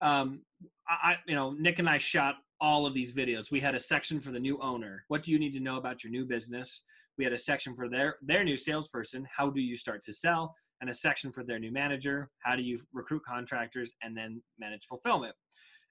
um, 0.00 0.42
I, 0.88 1.16
you 1.26 1.34
know, 1.34 1.52
Nik 1.52 1.78
and 1.78 1.88
I 1.88 1.98
shot 1.98 2.36
all 2.60 2.86
of 2.86 2.94
these 2.94 3.14
videos. 3.14 3.50
We 3.50 3.60
had 3.60 3.74
a 3.74 3.80
section 3.80 4.20
for 4.20 4.30
the 4.30 4.38
new 4.38 4.58
owner. 4.60 5.04
What 5.08 5.22
do 5.22 5.32
you 5.32 5.38
need 5.38 5.54
to 5.54 5.60
know 5.60 5.76
about 5.76 6.04
your 6.04 6.10
new 6.10 6.26
business? 6.26 6.82
We 7.16 7.24
had 7.24 7.32
a 7.32 7.38
section 7.38 7.74
for 7.74 7.88
their 7.88 8.16
their 8.22 8.44
new 8.44 8.56
salesperson. 8.56 9.26
How 9.34 9.50
do 9.50 9.60
you 9.60 9.76
start 9.76 10.02
to 10.04 10.12
sell? 10.12 10.54
And 10.80 10.90
a 10.90 10.94
section 10.94 11.32
for 11.32 11.44
their 11.44 11.58
new 11.58 11.72
manager. 11.72 12.28
How 12.40 12.56
do 12.56 12.62
you 12.62 12.78
recruit 12.92 13.22
contractors 13.26 13.92
and 14.02 14.16
then 14.16 14.42
manage 14.58 14.84
fulfillment? 14.86 15.34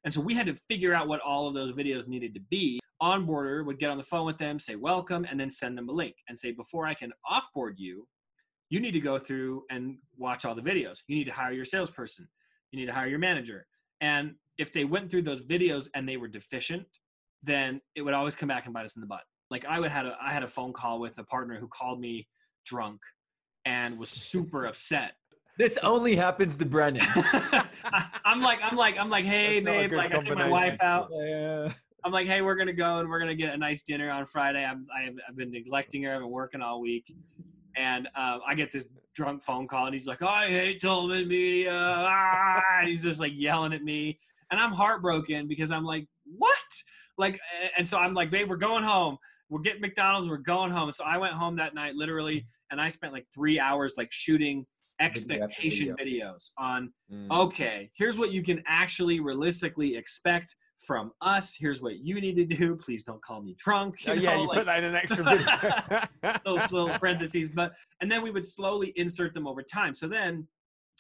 And 0.04 0.14
so 0.14 0.22
we 0.22 0.36
had 0.36 0.48
to 0.48 0.56
figure 0.70 0.94
out 0.94 1.08
what 1.08 1.22
all 1.22 1.48
of 1.48 1.54
those 1.54 1.72
videos 1.72 2.08
needed 2.08 2.34
to 2.34 2.42
be. 2.50 2.80
Onboarder 3.02 3.66
would 3.66 3.80
get 3.80 3.90
on 3.90 3.98
the 3.98 4.04
phone 4.04 4.26
with 4.26 4.38
them, 4.38 4.60
say 4.60 4.76
welcome, 4.76 5.26
and 5.30 5.40
then 5.40 5.50
send 5.50 5.78
them 5.78 5.90
a 5.90 5.92
link 5.92 6.16
and 6.28 6.38
say, 6.38 6.52
before 6.52 6.86
I 6.86 6.94
can 6.94 7.12
offboard 7.30 7.74
you, 7.78 8.08
you 8.70 8.80
need 8.80 8.92
to 8.92 9.00
go 9.00 9.20
through 9.20 9.64
and 9.70 9.98
watch 10.18 10.46
all 10.46 10.56
the 10.56 10.62
videos. 10.62 11.00
You 11.08 11.16
need 11.16 11.26
to 11.26 11.34
hire 11.34 11.52
your 11.52 11.66
salesperson. 11.66 12.28
You 12.72 12.80
need 12.80 12.88
to 12.88 12.94
hire 12.94 13.08
your 13.08 13.20
manager. 13.20 13.66
And 14.02 14.36
if 14.58 14.74
they 14.74 14.86
went 14.86 15.12
through 15.12 15.24
those 15.24 15.46
videos 15.46 15.90
and 15.96 16.08
they 16.08 16.18
were 16.18 16.28
deficient, 16.28 16.86
then 17.44 17.82
it 17.96 18.02
would 18.02 18.14
always 18.14 18.36
come 18.36 18.48
back 18.48 18.66
and 18.66 18.74
bite 18.74 18.86
us 18.86 18.96
in 18.96 19.02
the 19.02 19.08
butt. 19.08 19.24
Like 19.50 19.66
I 19.66 19.80
would 19.80 19.92
had 19.92 20.06
a 20.06 20.18
I 20.22 20.32
had 20.32 20.44
a 20.44 20.48
phone 20.48 20.74
call 20.74 21.00
with 21.00 21.18
a 21.18 21.24
partner 21.24 21.60
who 21.60 21.68
called 21.68 22.00
me 22.00 22.28
drunk 22.66 23.00
and 23.66 23.98
was 24.00 24.10
super 24.10 24.66
upset. 24.66 25.14
This 25.58 25.78
only 25.84 26.16
happens 26.16 26.58
to 26.58 26.66
Brennan. 26.66 27.04
I, 27.06 28.08
am 28.26 28.42
like 28.42 28.60
I'm 28.64 28.76
like 28.76 28.98
I'm 28.98 29.10
like 29.10 29.26
hey 29.26 29.60
That's 29.60 29.90
babe 29.90 29.92
like 29.92 30.14
I 30.14 30.24
took 30.24 30.36
my 30.36 30.50
wife 30.50 30.78
out. 30.82 31.10
Yeah. 31.12 31.72
I'm 32.04 32.12
like 32.12 32.26
hey 32.26 32.42
we're 32.42 32.56
gonna 32.56 32.74
go 32.74 33.00
and 33.00 33.10
we're 33.10 33.20
gonna 33.20 33.36
get 33.36 33.54
a 33.54 33.58
nice 33.58 33.84
dinner 33.84 34.10
on 34.10 34.26
Friday. 34.26 34.66
I'm 34.66 34.88
I've, 34.96 35.14
I've 35.28 35.36
been 35.36 35.52
neglecting 35.52 36.04
her. 36.04 36.16
I've 36.16 36.22
been 36.22 36.32
working 36.32 36.62
all 36.62 36.82
week, 36.82 37.14
and 37.78 38.08
um, 38.16 38.42
I 38.48 38.56
get 38.56 38.72
this 38.72 38.88
drunk 39.16 39.44
phone 39.44 39.68
call 39.68 39.86
and 39.86 39.94
he's 39.94 40.08
like 40.08 40.24
I 40.24 40.48
hate 40.48 40.82
Tolman 40.82 41.28
Media. 41.28 41.72
Ah! 41.74 42.62
And 42.80 42.90
he's 42.90 43.04
just 43.04 43.20
like 43.20 43.34
yelling 43.36 43.74
at 43.74 43.84
me, 43.84 44.20
and 44.50 44.60
I'm 44.60 44.72
heartbroken 44.72 45.48
because 45.48 45.72
I'm 45.72 45.86
like 45.86 46.08
what? 46.26 46.58
Like 47.20 47.40
and 47.78 47.88
so 47.88 48.00
I'm 48.00 48.16
like 48.16 48.32
babe 48.32 48.50
we're 48.50 48.58
going 48.58 48.84
home. 48.84 49.18
We're 49.50 49.62
getting 49.62 49.82
McDonald's. 49.82 50.28
We're 50.28 50.38
going 50.38 50.72
home. 50.72 50.92
So 50.94 51.04
I 51.04 51.20
went 51.20 51.36
home 51.36 51.58
that 51.58 51.76
night 51.76 51.94
literally, 51.94 52.48
and 52.72 52.82
I 52.82 52.90
spent 52.90 53.14
like 53.14 53.28
three 53.32 53.60
hours 53.60 53.94
like 53.98 54.12
shooting 54.12 54.66
expectation 55.00 55.96
videos 56.00 56.52
on 56.58 56.92
Mm. 57.12 57.30
okay 57.32 57.92
here's 57.96 58.18
what 58.18 58.32
you 58.32 58.42
can 58.42 58.64
actually 58.66 59.20
realistically 59.20 59.96
expect 59.96 60.56
from 60.86 61.12
us. 61.22 61.56
Here's 61.58 61.82
what 61.82 62.00
you 62.00 62.20
need 62.20 62.36
to 62.36 62.46
do. 62.46 62.76
Please 62.76 63.04
don't 63.04 63.22
call 63.22 63.42
me 63.42 63.56
drunk 63.58 63.96
Oh, 64.08 64.14
yeah, 64.14 64.36
know, 64.36 64.42
you 64.42 64.48
like, 64.48 64.58
put 64.58 64.66
that 64.66 64.84
in 64.84 64.86
an 64.86 64.96
extra 64.96 65.24
video. 65.24 66.38
those 66.46 66.72
little 66.72 66.90
parentheses 67.00 67.52
but 67.52 67.74
and 68.02 68.12
then 68.12 68.22
we 68.22 68.32
would 68.32 68.46
slowly 68.46 68.94
insert 68.96 69.34
them 69.34 69.48
over 69.48 69.62
time. 69.64 69.94
So 69.94 70.08
then 70.08 70.48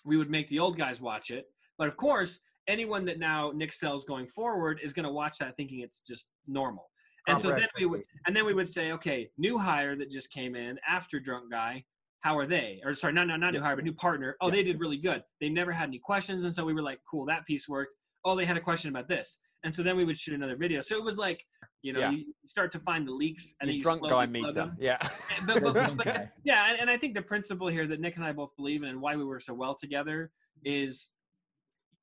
we 0.05 0.17
would 0.17 0.29
make 0.29 0.47
the 0.47 0.59
old 0.59 0.77
guys 0.77 1.01
watch 1.01 1.31
it. 1.31 1.45
But 1.77 1.87
of 1.87 1.97
course 1.97 2.39
anyone 2.67 3.05
that 3.05 3.19
now 3.19 3.51
nik 3.53 3.73
sells 3.73 4.05
going 4.05 4.27
forward 4.27 4.79
is 4.81 4.93
going 4.93 5.05
to 5.05 5.11
watch 5.11 5.37
that 5.39 5.55
thinking 5.57 5.81
it's 5.81 6.01
just 6.01 6.31
normal. 6.47 6.89
And 7.27 7.39
so 7.39 7.49
then 7.49 7.67
we 7.77 7.85
would 7.85 8.03
and 8.27 8.35
then 8.35 8.45
we 8.45 8.53
would 8.53 8.69
say 8.69 8.91
okay 8.93 9.29
new 9.37 9.57
hire 9.57 9.95
that 9.97 10.11
just 10.11 10.31
came 10.31 10.55
in 10.55 10.77
after 10.87 11.19
drunk 11.19 11.51
guy 11.51 11.83
how 12.23 12.37
are 12.37 12.47
they 12.47 12.81
or 12.83 12.93
sorry 12.95 13.13
no 13.13 13.23
no 13.23 13.35
not 13.35 13.53
new 13.53 13.61
hire 13.61 13.75
but 13.75 13.83
new 13.85 13.93
partner 13.93 14.35
oh 14.41 14.47
Yeah. 14.47 14.53
they 14.55 14.63
did 14.63 14.79
really 14.79 14.97
good 14.97 15.23
they 15.39 15.49
never 15.49 15.71
had 15.71 15.89
any 15.89 15.99
questions 15.99 16.43
and 16.45 16.53
so 16.53 16.65
we 16.65 16.73
were 16.73 16.81
like 16.81 16.99
cool 17.09 17.25
that 17.27 17.45
piece 17.45 17.67
worked 17.69 17.93
oh 18.25 18.35
they 18.35 18.45
had 18.45 18.57
a 18.57 18.61
question 18.61 18.89
about 18.89 19.07
this 19.07 19.37
and 19.63 19.73
so 19.73 19.83
then 19.83 19.95
we 19.95 20.05
would 20.05 20.17
shoot 20.17 20.33
another 20.33 20.55
video 20.55 20.81
so 20.81 20.97
it 20.97 21.03
was 21.03 21.17
like 21.17 21.43
you 21.81 21.91
know 21.93 21.99
Yeah. 21.99 22.11
you 22.11 22.33
start 22.45 22.71
to 22.71 22.79
find 22.79 23.07
the 23.07 23.11
leaks 23.11 23.53
and 23.59 23.69
then 23.69 23.75
you 23.75 23.81
drunk 23.81 24.01
guy 24.07 24.25
meter. 24.25 24.51
them. 24.53 24.77
Yeah. 24.79 24.97
but, 25.45 25.61
but, 25.63 25.73
but, 25.73 26.03
Drunk 26.03 26.29
yeah 26.43 26.71
and, 26.71 26.79
and 26.81 26.89
i 26.89 26.97
think 26.97 27.13
the 27.13 27.21
principle 27.21 27.67
here 27.67 27.85
that 27.87 27.99
nik 27.99 28.15
and 28.15 28.25
i 28.25 28.31
both 28.31 28.51
believe 28.57 28.83
in 28.83 28.89
and 28.89 29.01
why 29.01 29.15
we 29.15 29.25
work 29.25 29.41
so 29.41 29.53
well 29.53 29.75
together 29.75 30.31
is 30.65 31.09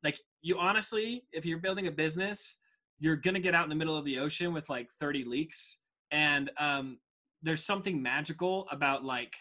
like 0.04 0.18
you 0.42 0.56
honestly 0.58 1.24
if 1.32 1.44
you're 1.46 1.58
building 1.58 1.86
a 1.86 1.90
business 1.90 2.58
you're 2.98 3.16
gonna 3.16 3.40
get 3.40 3.54
out 3.54 3.64
in 3.64 3.70
the 3.70 3.74
middle 3.74 3.96
of 3.96 4.04
the 4.04 4.18
ocean 4.18 4.52
with 4.52 4.68
like 4.68 4.88
30 5.00 5.24
leaks 5.24 5.78
and 6.12 6.50
um, 6.58 6.98
there's 7.42 7.64
something 7.64 8.02
magical 8.02 8.66
about 8.72 9.04
like 9.04 9.32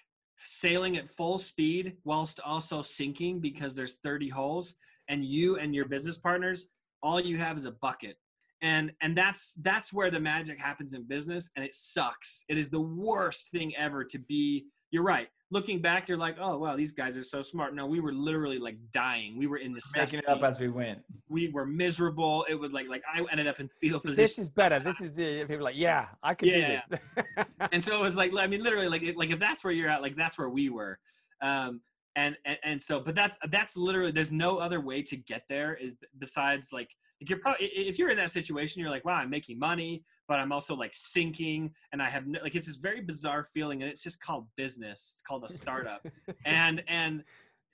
sailing 0.44 0.98
at 0.98 1.10
full 1.10 1.38
speed 1.38 1.98
whilst 2.04 2.40
also 2.40 2.82
sinking 2.82 3.40
because 3.40 3.76
there's 3.76 3.96
30 4.04 4.30
holes 4.30 4.76
and 5.08 5.26
you 5.26 5.58
and 5.58 5.74
your 5.74 5.86
business 5.86 6.18
partners 6.18 6.68
all 7.02 7.20
you 7.20 7.38
have 7.38 7.58
is 7.58 7.66
a 7.66 7.72
bucket. 7.72 8.18
And 8.62 8.92
and 9.02 9.18
that's 9.18 9.54
that's 9.62 9.94
where 9.94 10.12
the 10.12 10.20
magic 10.20 10.60
happens 10.60 10.94
in 10.94 11.04
business 11.04 11.50
and 11.56 11.64
it 11.64 11.74
sucks. 11.74 12.44
It 12.50 12.58
is 12.58 12.70
the 12.70 12.82
worst 12.82 13.50
thing 13.52 13.74
ever 13.78 14.04
to 14.04 14.20
be 14.20 14.66
you're 14.92 15.04
right 15.04 15.28
looking 15.52 15.82
back 15.82 16.08
you're 16.08 16.18
like 16.18 16.36
oh 16.40 16.58
wow 16.58 16.76
these 16.76 16.92
guys 16.92 17.18
are 17.18 17.24
so 17.24 17.42
smart 17.42 17.74
no 17.74 17.86
we 17.86 18.00
were 18.00 18.14
literally 18.14 18.60
like 18.60 18.78
dying 18.94 19.38
we 19.38 19.48
were 19.48 19.58
in 19.58 19.74
necessity 19.74 20.18
Making 20.18 20.20
it 20.20 20.38
up 20.38 20.44
as 20.48 20.60
we 20.60 20.68
went. 20.70 21.00
we 21.28 21.50
were 21.50 21.66
miserable 21.66 22.46
it 22.50 22.54
was 22.56 22.72
like 22.72 22.88
like 22.88 23.02
i 23.14 23.24
ended 23.32 23.48
up 23.48 23.60
in 23.60 23.68
fetal 23.68 24.00
position 24.00 24.24
this 24.24 24.38
is 24.40 24.50
better. 24.50 24.80
This 24.80 25.02
is 25.02 25.16
the 25.16 25.46
people 25.46 25.64
like, 25.66 25.78
yeah, 25.78 26.08
I 26.22 26.34
can 26.36 26.50
Yeah. 26.50 26.82
do 26.90 26.98
this. 27.16 27.46
and 27.72 27.84
so 27.84 27.98
it 27.98 28.02
was 28.02 28.16
like 28.16 28.32
i 28.38 28.48
mean 28.48 28.64
literally 28.64 28.90
like 28.90 29.04
it- 29.04 29.18
like 29.18 29.32
if 29.32 29.40
that's 29.40 29.64
where 29.64 29.74
you're 29.74 29.90
at 29.90 30.02
like 30.02 30.16
that's 30.16 30.38
where 30.38 30.50
we 30.50 30.70
were 30.70 31.00
um 31.42 31.82
and 32.16 32.36
and, 32.46 32.58
and 32.64 32.82
so 32.82 33.00
but 33.00 33.16
that's 33.16 33.36
that's 33.50 33.76
literally 33.78 34.12
there's 34.12 34.32
no 34.32 34.58
other 34.58 34.80
way 34.82 35.02
to 35.04 35.16
get 35.18 35.44
there 35.50 35.76
is 35.76 35.94
besides 36.20 36.72
like 36.72 36.90
like 37.22 37.30
you're 37.30 37.40
probably 37.40 37.68
if 37.68 37.98
you're 38.00 38.10
in 38.12 38.18
that 38.18 38.32
situation 38.32 38.82
you're 38.82 38.90
like 38.92 39.06
wow 39.06 39.14
i'm 39.16 39.30
making 39.30 39.58
money 39.60 40.04
but 40.30 40.40
i'm 40.40 40.54
also 40.54 40.74
like 40.74 40.94
sinking 40.94 41.72
and 41.92 42.02
i 42.02 42.10
have 42.10 42.26
no, 42.26 42.40
like 42.42 42.56
it's 42.56 42.68
this 42.68 42.78
very 42.78 43.02
bizarre 43.02 43.44
feeling 43.44 43.82
and 43.82 43.92
it's 43.92 44.02
just 44.02 44.22
called 44.22 44.48
business 44.56 45.12
it's 45.16 45.22
called 45.22 45.44
a 45.44 45.52
startup 45.52 46.06
and 46.46 46.82
and 46.88 47.24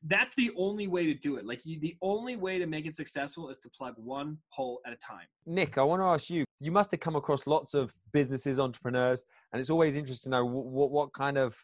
that's 0.07 0.35
the 0.35 0.51
only 0.55 0.87
way 0.87 1.05
to 1.05 1.13
do 1.13 1.35
it 1.35 1.45
like 1.45 1.65
you, 1.65 1.79
the 1.79 1.95
only 2.01 2.35
way 2.35 2.57
to 2.57 2.65
make 2.65 2.85
it 2.87 2.95
successful 2.95 3.49
is 3.49 3.59
to 3.59 3.69
plug 3.69 3.93
one 3.97 4.37
hole 4.49 4.79
at 4.87 4.93
a 4.93 4.97
time 4.97 5.27
Nik, 5.45 5.77
I 5.77 5.83
want 5.83 6.01
to 6.01 6.05
ask 6.05 6.29
you. 6.29 6.43
You 6.59 6.71
must 6.71 6.89
have 6.91 6.99
come 6.99 7.15
across 7.15 7.45
lots 7.45 7.73
of 7.75 7.93
businesses, 8.13 8.59
entrepreneurs, 8.59 9.25
and 9.53 9.59
it's 9.59 9.69
always 9.69 9.95
interesting 9.95 10.31
to 10.31 10.37
know 10.37 10.45
what 10.45 10.89
what 10.89 11.13
kind 11.13 11.37
of 11.37 11.55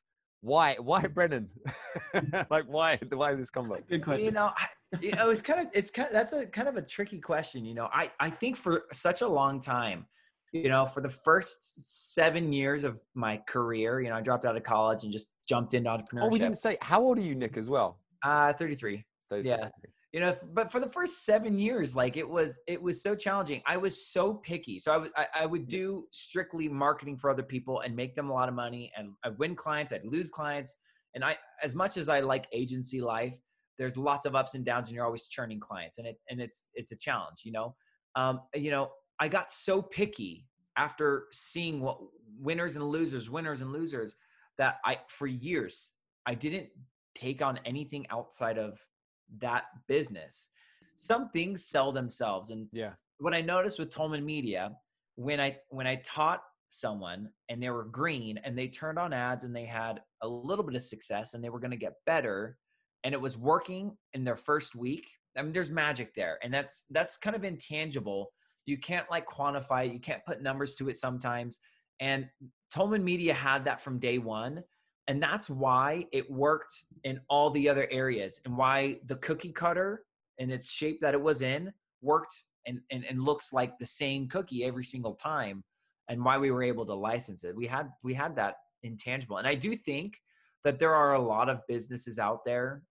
why 0.42 0.76
why 0.80 1.02
Brennan, 1.02 1.50
like 2.50 2.66
why 2.66 3.00
why 3.12 3.34
this 3.36 3.50
come 3.50 3.70
combo? 3.70 3.82
good 3.88 4.04
question 4.04 4.26
You 4.26 4.32
know, 4.32 4.52
I, 4.56 4.68
you 5.00 5.12
know, 5.12 5.30
it's 5.30 5.42
kind 5.42 5.62
of 5.62 5.68
it's 5.74 5.92
kind 5.92 6.08
of 6.08 6.14
that's 6.14 6.34
a 6.34 6.46
kind 6.46 6.68
of 6.68 6.78
a 6.78 6.82
tricky 6.82 7.20
question. 7.20 7.64
You 7.66 7.74
know, 7.74 7.90
I 7.92 8.12
I 8.20 8.30
think 8.30 8.58
for 8.58 8.84
such 8.92 9.22
a 9.22 9.28
long 9.28 9.60
time, 9.60 10.06
you 10.52 10.68
know, 10.70 10.86
for 10.86 11.02
the 11.02 11.10
first 11.10 12.14
seven 12.14 12.52
years 12.52 12.84
of 12.84 13.00
my 13.14 13.38
career, 13.48 14.02
you 14.02 14.10
know, 14.10 14.16
I 14.16 14.22
dropped 14.22 14.46
out 14.46 14.58
of 14.58 14.64
college 14.64 15.04
and 15.04 15.12
just 15.12 15.32
jumped 15.48 15.74
into 15.74 15.90
entrepreneurship. 15.90 16.24
Oh, 16.24 16.30
we 16.30 16.40
didn't 16.40 16.56
say. 16.60 16.78
How 16.82 17.02
old 17.02 17.18
are 17.18 17.22
you, 17.22 17.36
Nik? 17.36 17.58
As 17.58 17.70
well. 17.70 18.00
Uh, 18.24 18.54
33. 18.54 19.04
Those- 19.30 19.46
Yeah. 19.46 19.70
you 20.14 20.20
know 20.20 20.36
but 20.54 20.70
for 20.70 20.82
the 20.82 20.90
first 20.90 21.24
seven 21.24 21.58
years 21.58 21.96
like 21.96 22.18
it 22.18 22.28
was 22.28 22.60
it 22.68 22.82
was 22.82 23.02
so 23.02 23.16
challenging 23.16 23.62
i 23.66 23.78
was 23.78 24.08
so 24.12 24.34
picky 24.34 24.78
so 24.78 24.92
i 24.92 24.98
would 24.98 25.12
I, 25.16 25.26
I 25.34 25.46
would 25.46 25.68
do 25.70 26.06
strictly 26.12 26.68
marketing 26.68 27.16
for 27.18 27.30
other 27.30 27.44
people 27.44 27.80
and 27.80 27.96
make 27.96 28.14
them 28.14 28.30
a 28.30 28.34
lot 28.34 28.50
of 28.50 28.54
money 28.56 28.92
and 28.98 29.14
i'd 29.24 29.38
win 29.38 29.56
clients 29.56 29.94
i'd 29.94 30.04
lose 30.04 30.30
clients 30.30 30.76
and 31.16 31.24
i 31.24 31.38
as 31.64 31.74
much 31.74 31.96
as 31.96 32.10
i 32.10 32.20
like 32.20 32.46
agency 32.52 33.00
life 33.00 33.38
there's 33.80 33.98
lots 33.98 34.26
of 34.26 34.36
ups 34.36 34.54
and 34.54 34.66
downs 34.66 34.90
and 34.90 34.96
you're 34.98 35.06
always 35.06 35.28
churning 35.28 35.62
clients 35.62 35.98
and 35.98 36.06
it 36.06 36.18
and 36.30 36.42
it's 36.42 36.68
it's 36.74 36.92
a 36.92 36.98
challenge 36.98 37.44
you 37.46 37.54
know 37.54 37.74
um 38.18 38.42
you 38.54 38.70
know 38.70 38.90
i 39.22 39.28
got 39.28 39.52
so 39.52 39.82
picky 39.82 40.46
after 40.76 41.28
seeing 41.32 41.80
what 41.80 41.98
winners 42.40 42.76
and 42.76 42.86
losers 42.86 43.30
winners 43.30 43.62
and 43.62 43.72
losers 43.72 44.16
that 44.58 44.80
i 44.84 44.98
for 45.08 45.28
years 45.28 45.94
i 46.26 46.34
didn't 46.34 46.68
take 47.16 47.41
on 47.41 47.60
anything 47.66 48.06
outside 48.10 48.58
of 48.58 48.80
that 49.39 49.66
business. 49.88 50.50
Some 50.98 51.30
things 51.30 51.66
sell 51.66 51.91
themselves. 51.91 52.50
And 52.52 52.68
Yeah. 52.72 52.93
what 53.20 53.34
I 53.34 53.41
noticed 53.41 53.80
with 53.80 53.91
Tolman 53.91 54.26
Media, 54.26 54.76
when 55.16 55.39
I 55.39 55.60
when 55.70 55.88
I 55.88 55.98
taught 55.98 56.43
someone 56.70 57.30
and 57.50 57.62
they 57.62 57.70
were 57.70 57.84
green 57.84 58.38
and 58.39 58.58
they 58.58 58.68
turned 58.68 58.98
on 58.98 59.14
ads 59.14 59.43
and 59.43 59.56
they 59.56 59.66
had 59.66 60.02
a 60.22 60.28
little 60.28 60.64
bit 60.64 60.76
of 60.76 60.82
success 60.82 61.34
and 61.34 61.43
they 61.43 61.50
were 61.50 61.60
going 61.60 61.72
to 61.72 61.78
get 61.78 61.93
better 62.06 62.58
and 63.04 63.14
it 63.14 63.22
was 63.22 63.38
working 63.38 63.98
in 64.14 64.24
their 64.24 64.38
first 64.38 64.76
week. 64.76 65.08
I 65.36 65.41
mean, 65.41 65.54
there's 65.54 65.72
magic 65.72 66.14
there, 66.14 66.38
and 66.43 66.54
that's 66.54 66.86
that's 66.89 67.18
kind 67.18 67.36
of 67.36 67.43
intangible. 67.43 68.32
You 68.66 68.78
can't 68.78 69.09
like 69.09 69.28
quantify 69.28 69.88
it. 69.88 69.93
You 69.93 69.99
can't 69.99 70.26
put 70.26 70.41
numbers 70.41 70.76
to 70.76 70.89
it 70.89 70.97
sometimes. 70.97 71.59
And 71.99 72.28
Tolman 72.74 73.03
Media 73.03 73.34
had 73.34 73.66
that 73.66 73.82
from 73.82 73.99
day 73.99 74.18
one. 74.18 74.64
And 75.07 75.22
that's 75.22 75.49
why 75.49 76.05
it 76.12 76.30
worked 76.30 76.74
in 77.03 77.20
all 77.30 77.49
the 77.49 77.68
other 77.68 77.88
areas 77.91 78.39
and 78.45 78.55
why 78.55 78.99
the 79.07 79.16
cookie 79.18 79.51
cutter 79.51 80.03
and 80.39 80.51
its 80.51 80.72
shape 80.72 81.01
that 81.01 81.14
it 81.14 81.22
was 81.22 81.41
in 81.41 81.74
worked 82.01 82.41
and, 82.66 82.82
and 82.91 83.05
and 83.05 83.24
looks 83.24 83.53
like 83.53 83.78
the 83.78 83.86
same 83.86 84.28
cookie 84.28 84.64
every 84.64 84.84
single 84.84 85.16
time 85.16 85.64
and 86.09 86.24
why 86.24 86.38
we 86.38 86.51
were 86.51 86.64
able 86.64 86.86
to 86.86 86.93
license 86.93 87.43
it 87.43 87.55
we 87.55 87.68
had 87.68 87.89
we 88.03 88.14
had 88.14 88.36
that 88.36 88.55
intangible 88.84 89.38
and 89.38 89.47
i 89.47 89.55
do 89.55 89.76
think 89.76 90.18
that 90.64 90.80
there 90.80 90.93
are 90.93 91.14
a 91.14 91.22
lot 91.22 91.49
of 91.49 91.66
businesses 91.68 92.20
out 92.20 92.43
there 92.45 92.84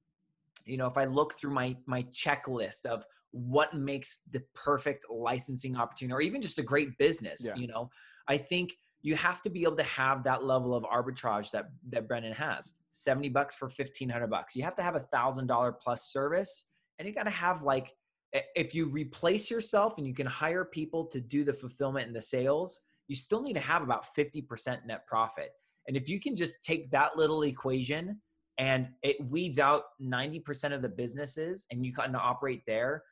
you 0.65 0.77
know 0.77 0.87
if 0.87 0.97
i 0.97 1.05
look 1.05 1.35
through 1.35 1.53
my 1.53 1.77
my 1.87 2.03
checklist 2.05 2.85
of 2.87 3.05
what 3.33 3.75
makes 3.75 4.23
the 4.33 4.43
perfect 4.55 5.05
licensing 5.11 5.77
opportunity 5.77 6.15
or 6.15 6.21
even 6.21 6.41
just 6.41 6.59
a 6.59 6.63
great 6.63 6.97
business 6.99 7.43
Yeah. 7.45 7.55
you 7.57 7.67
know? 7.67 7.91
I 8.29 8.37
think 8.37 8.75
you 9.03 9.17
have 9.17 9.41
to 9.43 9.51
be 9.51 9.63
able 9.63 9.77
to 9.77 9.83
have 9.85 10.25
that 10.25 10.45
level 10.45 10.75
of 10.75 10.85
arbitrage 10.85 11.51
that 11.53 11.71
that 11.91 12.07
brennan 12.09 12.33
has. 12.33 12.75
70 12.93 13.29
bucks 13.29 13.55
for 13.55 13.67
1500 13.67 14.27
bucks. 14.29 14.57
You 14.57 14.65
have 14.65 14.75
to 14.75 14.83
have 14.83 14.97
a 14.97 15.01
thousand 15.01 15.47
dollar 15.47 15.73
plus 15.73 16.11
service 16.13 16.67
and 16.99 17.07
you 17.07 17.15
got 17.15 17.25
to 17.25 17.31
have 17.31 17.63
like 17.63 17.95
if 18.33 18.75
you 18.75 18.87
replace 18.87 19.51
yourself 19.51 19.95
and 19.99 20.07
you 20.07 20.15
can 20.15 20.27
hire 20.27 20.65
people 20.65 21.07
to 21.07 21.21
do 21.21 21.45
the 21.45 21.53
fulfillment 21.53 22.07
and 22.07 22.15
the 22.15 22.23
sales 22.23 22.81
you 23.11 23.17
still 23.17 23.43
need 23.43 23.55
to 23.55 23.61
have 23.61 23.83
about 23.83 24.07
50% 24.17 24.87
net 24.87 25.05
profit. 25.09 25.51
And 25.89 25.97
if 25.97 26.09
you 26.09 26.21
can 26.21 26.37
just 26.37 26.63
take 26.63 26.93
that 26.93 27.17
little 27.17 27.43
equation 27.43 28.21
and 28.57 28.89
it 29.03 29.17
weeds 29.29 29.59
out 29.59 29.83
90% 30.01 30.73
of 30.73 30.81
the 30.81 30.89
businesses 30.89 31.67
and 31.73 31.85
you 31.85 31.93
kind 31.93 32.15
of 32.15 32.23
operate 32.23 32.63
there 32.69 33.03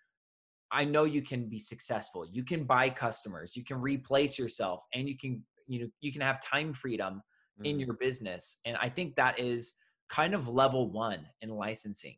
i 0.72 0.84
know 0.84 1.04
you 1.04 1.22
can 1.22 1.48
be 1.48 1.58
successful 1.58 2.26
you 2.30 2.44
can 2.44 2.64
buy 2.64 2.88
customers 2.90 3.56
you 3.56 3.64
can 3.64 3.80
replace 3.80 4.38
yourself 4.38 4.84
and 4.94 5.08
you 5.08 5.16
can 5.16 5.42
you 5.66 5.80
know 5.80 5.88
you 6.00 6.12
can 6.12 6.20
have 6.20 6.40
time 6.40 6.72
freedom 6.72 7.22
in 7.64 7.76
Mm. 7.76 7.86
your 7.86 7.94
business 7.94 8.58
and 8.64 8.76
i 8.80 8.88
think 8.88 9.16
that 9.16 9.38
is 9.38 9.74
kind 10.08 10.32
of 10.32 10.46
level 10.46 10.90
one 10.90 11.26
in 11.42 11.50
licensing 11.50 12.16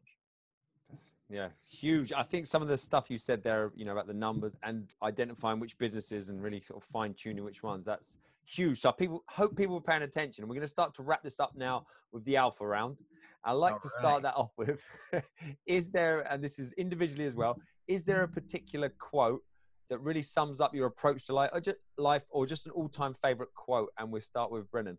Yeah, 1.31 1.49
huge. 1.71 2.13
I 2.13 2.25
think 2.25 2.47
some 2.47 2.61
of 2.61 2.69
the 2.69 2.77
stuff 2.77 3.09
you 3.09 3.17
said 3.17 3.43
there, 3.43 3.71
you 3.77 3.85
know, 3.85 3.93
about 3.93 4.09
the 4.09 4.15
numbers 4.15 4.57
and 4.65 4.93
identifying 5.03 5.61
which 5.61 5.79
businesses 5.79 6.29
and 6.29 6.43
really 6.43 6.61
sort 6.61 6.83
of 6.83 6.89
fine 6.89 7.15
tuning 7.15 7.45
which 7.45 7.63
ones, 7.63 7.85
that's 7.85 8.19
huge. 8.45 8.81
So 8.81 8.91
people 8.91 9.23
hope 9.29 9.57
people 9.57 9.77
are 9.77 9.81
paying 9.81 10.03
attention. 10.03 10.49
We're 10.49 10.57
going 10.57 10.63
to 10.63 10.69
start 10.69 10.93
to 10.95 11.03
wrap 11.03 11.23
this 11.23 11.39
up 11.39 11.53
now 11.57 11.87
with 12.13 12.25
the 12.25 12.37
alpha 12.37 12.67
round. 12.67 12.97
I 13.45 13.53
like 13.53 13.75
All 13.75 13.81
to 13.81 13.89
start 13.89 14.23
that 14.23 14.35
off 14.37 14.51
with 14.57 14.81
is 15.67 15.91
there, 15.91 16.21
and 16.31 16.43
this 16.43 16.59
is 16.59 16.73
individually 16.75 17.25
as 17.25 17.35
well, 17.35 17.57
is 17.89 18.05
there 18.05 18.23
a 18.23 18.29
particular 18.29 18.91
quote 18.99 19.43
that 19.89 19.99
really 20.01 20.23
sums 20.23 20.61
up 20.61 20.75
your 20.75 20.87
approach 20.87 21.27
to 21.27 21.35
life 21.35 21.51
or 21.53 21.61
just, 21.61 21.79
life 21.97 22.23
or 22.31 22.47
just 22.47 22.67
an 22.67 22.73
all 22.73 22.89
time 22.89 23.15
favorite 23.15 23.55
quote? 23.55 23.91
And 23.99 24.11
we'll 24.11 24.21
start 24.21 24.51
with 24.51 24.71
Brennan. 24.71 24.99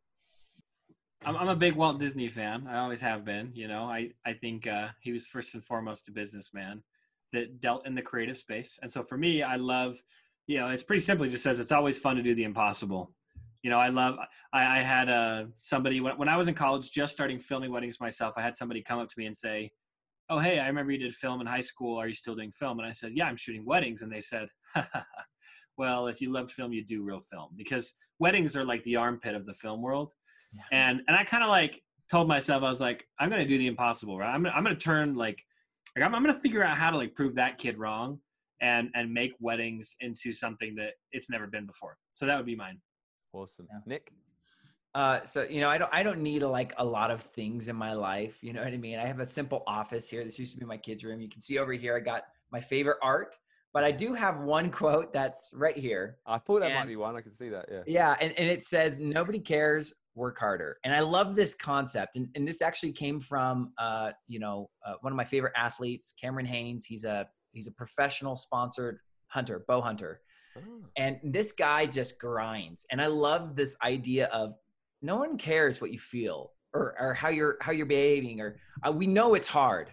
I'm, 1.24 1.38
I'm 1.38 1.50
a 1.50 1.56
big 1.56 1.76
Walt 1.76 2.00
Disney 2.00 2.30
fan. 2.30 2.68
I 2.68 2.80
always 2.80 3.02
have 3.02 3.24
been. 3.24 3.52
You 3.54 3.68
know, 3.68 3.84
I 3.84 4.12
I 4.26 4.34
think 4.34 4.66
uh, 4.66 4.90
he 5.02 5.12
was 5.12 5.28
first 5.28 5.54
and 5.54 5.64
foremost 5.64 6.08
a 6.08 6.12
businessman 6.12 6.84
that 7.34 7.62
dealt 7.62 7.86
in 7.86 7.96
the 7.96 8.02
creative 8.02 8.38
space. 8.38 8.80
And 8.82 8.92
so 8.92 9.04
for 9.04 9.18
me, 9.18 9.44
I 9.44 9.56
love, 9.56 10.02
you 10.48 10.60
know, 10.60 10.68
it's 10.68 10.84
pretty 10.84 11.02
simple. 11.02 11.26
It 11.26 11.30
just 11.30 11.44
says 11.44 11.60
it's 11.60 11.72
always 11.72 11.98
fun 11.98 12.16
to 12.18 12.24
do 12.24 12.36
the 12.36 12.44
impossible. 12.44 13.14
You 13.64 13.70
know, 13.70 13.80
I 13.80 13.90
love. 13.90 14.18
I, 14.54 14.80
I 14.80 14.82
had 14.82 15.10
uh, 15.10 15.46
somebody 15.56 16.02
when, 16.02 16.18
when 16.18 16.30
I 16.30 16.38
was 16.38 16.48
in 16.48 16.56
college, 16.56 16.92
just 16.92 17.14
starting 17.14 17.40
filming 17.40 17.72
weddings 17.72 18.00
myself. 18.00 18.34
I 18.38 18.42
had 18.42 18.56
somebody 18.56 18.82
come 18.82 19.00
up 19.00 19.08
to 19.08 19.16
me 19.18 19.28
and 19.28 19.38
say, 19.38 19.72
"Oh, 20.30 20.40
hey, 20.40 20.60
I 20.60 20.68
remember 20.68 20.92
you 20.92 20.98
did 20.98 21.14
film 21.14 21.42
in 21.42 21.48
high 21.48 21.62
school. 21.62 21.98
Are 22.00 22.08
you 22.08 22.14
still 22.14 22.36
doing 22.36 22.52
film?" 22.52 22.80
And 22.80 22.88
I 22.88 22.92
said, 22.92 23.12
"Yeah, 23.14 23.26
I'm 23.26 23.38
shooting 23.38 23.66
weddings." 23.66 24.02
And 24.02 24.12
they 24.12 24.22
said, 24.22 24.48
"Well, 25.78 26.08
if 26.08 26.22
you 26.22 26.32
loved 26.32 26.52
film, 26.52 26.74
you 26.74 26.84
do 26.84 27.04
real 27.04 27.20
film 27.20 27.50
because 27.56 27.94
weddings 28.20 28.56
are 28.56 28.66
like 28.66 28.84
the 28.84 28.96
armpit 28.96 29.36
of 29.36 29.46
the 29.46 29.54
film 29.54 29.82
world." 29.82 30.12
and 30.72 31.02
and 31.08 31.16
I 31.16 31.24
kind 31.24 31.44
of 31.44 31.50
like 31.50 31.82
told 32.10 32.28
myself 32.28 32.64
I 32.64 32.68
was 32.70 32.82
like 32.82 33.06
I'm 33.20 33.30
gonna 33.30 33.46
do 33.46 33.58
the 33.58 33.68
impossible 33.68 34.18
right 34.18 34.34
I'm 34.34 34.44
gonna, 34.44 34.56
I'm 34.56 34.64
gonna 34.64 34.76
turn 34.76 35.16
like, 35.16 35.42
like 35.96 36.06
I'm, 36.06 36.14
I'm 36.14 36.22
gonna 36.22 36.34
figure 36.34 36.64
out 36.64 36.78
how 36.78 36.90
to 36.92 36.98
like 36.98 37.16
prove 37.16 37.36
that 37.36 37.58
kid 37.58 37.78
wrong 37.78 38.20
and 38.62 38.90
and 38.96 39.14
make 39.14 39.32
weddings 39.40 39.96
into 40.02 40.32
something 40.32 40.76
that 40.76 40.92
it's 41.12 41.30
never 41.30 41.48
been 41.48 41.66
before 41.66 41.98
so 42.14 42.26
that 42.26 42.38
would 42.38 42.46
be 42.46 42.56
mine 42.56 42.80
Awesome. 43.34 43.68
Yeah. 43.72 43.80
Nik? 43.86 44.12
Uh, 44.94 45.24
so 45.24 45.44
you 45.44 45.62
know, 45.62 45.70
I 45.70 45.78
don't 45.78 45.90
I 45.94 46.04
don't 46.04 46.20
need 46.20 46.42
like 46.44 46.74
a 46.78 46.84
lot 46.86 47.12
of 47.12 47.22
things 47.22 47.70
in 47.70 47.76
my 47.76 47.94
life. 47.94 48.38
You 48.42 48.52
know 48.54 48.62
what 48.64 48.74
I 48.74 48.78
mean? 48.78 49.00
I 49.00 49.06
have 49.06 49.20
a 49.22 49.26
simple 49.26 49.64
office 49.66 50.10
here. 50.10 50.24
This 50.24 50.38
used 50.38 50.54
to 50.56 50.60
be 50.60 50.66
my 50.66 50.78
kids' 50.78 51.04
room. 51.04 51.22
You 51.22 51.30
can 51.30 51.42
see 51.42 51.58
over 51.58 51.72
here. 51.72 51.96
I 51.96 52.02
got 52.02 52.24
my 52.52 52.60
favorite 52.60 52.98
art, 53.02 53.38
but 53.74 53.86
I 53.86 53.92
do 53.92 54.14
have 54.14 54.40
one 54.42 54.70
quote 54.70 55.14
that's 55.14 55.54
right 55.56 55.78
here. 55.78 56.18
I 56.26 56.40
thought 56.40 56.60
that 56.60 56.74
might 56.74 56.80
And- 56.82 56.90
be 56.90 56.98
one. 56.98 57.16
I 57.16 57.22
can 57.22 57.32
see 57.32 57.48
that. 57.50 57.68
Yeah. 57.72 57.84
Yeah, 57.88 58.16
and, 58.20 58.34
and 58.38 58.50
it 58.50 58.66
says 58.66 59.00
nobody 59.00 59.40
cares, 59.40 59.94
work 60.14 60.38
harder. 60.38 60.78
And 60.84 60.94
I 60.94 61.00
love 61.00 61.38
this 61.38 61.56
concept. 61.56 62.18
And, 62.18 62.28
and 62.36 62.46
this 62.46 62.62
actually 62.62 62.92
came 62.92 63.22
from 63.22 63.72
uh, 63.78 64.12
you 64.28 64.40
know, 64.40 64.70
uh, 64.86 64.96
one 65.00 65.14
of 65.14 65.18
my 65.18 65.24
favorite 65.24 65.54
athletes, 65.56 66.14
Cameron 66.20 66.46
Hanes. 66.46 66.84
He's 66.86 67.06
a 67.06 67.30
he's 67.54 67.68
a 67.68 67.72
professional 67.72 68.36
sponsored 68.36 69.00
hunter, 69.28 69.64
bow 69.70 69.80
hunter. 69.80 70.20
Ah. 70.58 70.62
And 70.98 71.20
this 71.24 71.52
guy 71.52 71.86
just 71.86 72.20
grinds. 72.20 72.86
And 72.92 73.02
I 73.02 73.08
love 73.08 73.56
this 73.56 73.78
idea 73.84 74.28
of 74.28 74.56
no 75.02 75.18
one 75.18 75.38
cares 75.38 75.82
what 75.82 75.92
you 75.92 76.00
feel 76.00 76.52
or, 76.74 76.96
or 77.00 77.14
how 77.14 77.30
you're 77.30 77.58
how 77.62 77.72
you're 77.72 77.86
behaving 77.86 78.40
or 78.40 78.58
uh, 78.86 78.92
we 78.92 79.08
know 79.08 79.34
it's 79.34 79.48
hard. 79.48 79.90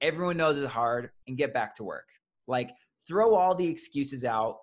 Everyone 0.00 0.36
knows 0.36 0.56
it's 0.56 0.72
hard 0.72 1.10
and 1.26 1.36
get 1.36 1.52
back 1.52 1.74
to 1.76 1.84
work. 1.84 2.06
Like 2.46 2.70
throw 3.06 3.34
all 3.34 3.54
the 3.54 3.66
excuses 3.66 4.24
out. 4.24 4.58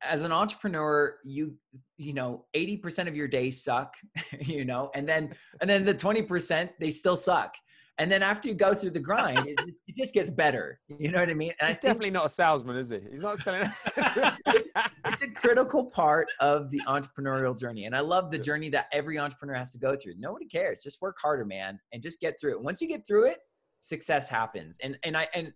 As 0.00 0.22
an 0.22 0.30
entrepreneur, 0.30 1.16
you 1.24 1.56
you 1.96 2.12
know, 2.12 2.44
80% 2.54 3.08
of 3.08 3.16
your 3.16 3.26
days 3.26 3.64
suck, 3.64 3.94
you 4.40 4.64
know, 4.64 4.90
and 4.94 5.08
then 5.08 5.34
and 5.60 5.68
then 5.68 5.84
the 5.84 5.94
20% 5.94 6.70
they 6.78 6.90
still 6.90 7.16
suck. 7.16 7.54
And 7.98 8.10
then 8.10 8.22
after 8.22 8.48
you 8.48 8.54
go 8.54 8.74
through 8.74 8.90
the 8.90 9.00
grind, 9.00 9.46
it 9.48 9.58
just, 9.58 9.78
it 9.88 9.96
just 9.96 10.14
gets 10.14 10.30
better. 10.30 10.78
You 10.88 11.10
know 11.10 11.18
what 11.18 11.30
I 11.30 11.34
mean? 11.34 11.52
And 11.60 11.68
He's 11.68 11.74
think- 11.76 11.82
definitely 11.82 12.10
not 12.10 12.26
a 12.26 12.28
salesman, 12.28 12.76
is 12.76 12.90
he? 12.90 13.00
He's 13.10 13.22
not 13.22 13.38
selling. 13.38 13.68
it's 15.06 15.22
a 15.22 15.28
critical 15.34 15.84
part 15.84 16.28
of 16.40 16.70
the 16.70 16.80
entrepreneurial 16.86 17.58
journey. 17.58 17.86
And 17.86 17.96
I 17.96 18.00
love 18.00 18.30
the 18.30 18.38
journey 18.38 18.70
that 18.70 18.86
every 18.92 19.18
entrepreneur 19.18 19.54
has 19.54 19.72
to 19.72 19.78
go 19.78 19.96
through. 19.96 20.14
Nobody 20.18 20.46
cares. 20.46 20.80
Just 20.82 21.02
work 21.02 21.16
harder, 21.20 21.44
man, 21.44 21.80
and 21.92 22.00
just 22.00 22.20
get 22.20 22.38
through 22.40 22.52
it. 22.52 22.62
Once 22.62 22.80
you 22.80 22.86
get 22.88 23.04
through 23.06 23.26
it, 23.26 23.38
success 23.78 24.28
happens. 24.28 24.78
And 24.82 24.96
and 25.02 25.16
I 25.16 25.28
and 25.34 25.52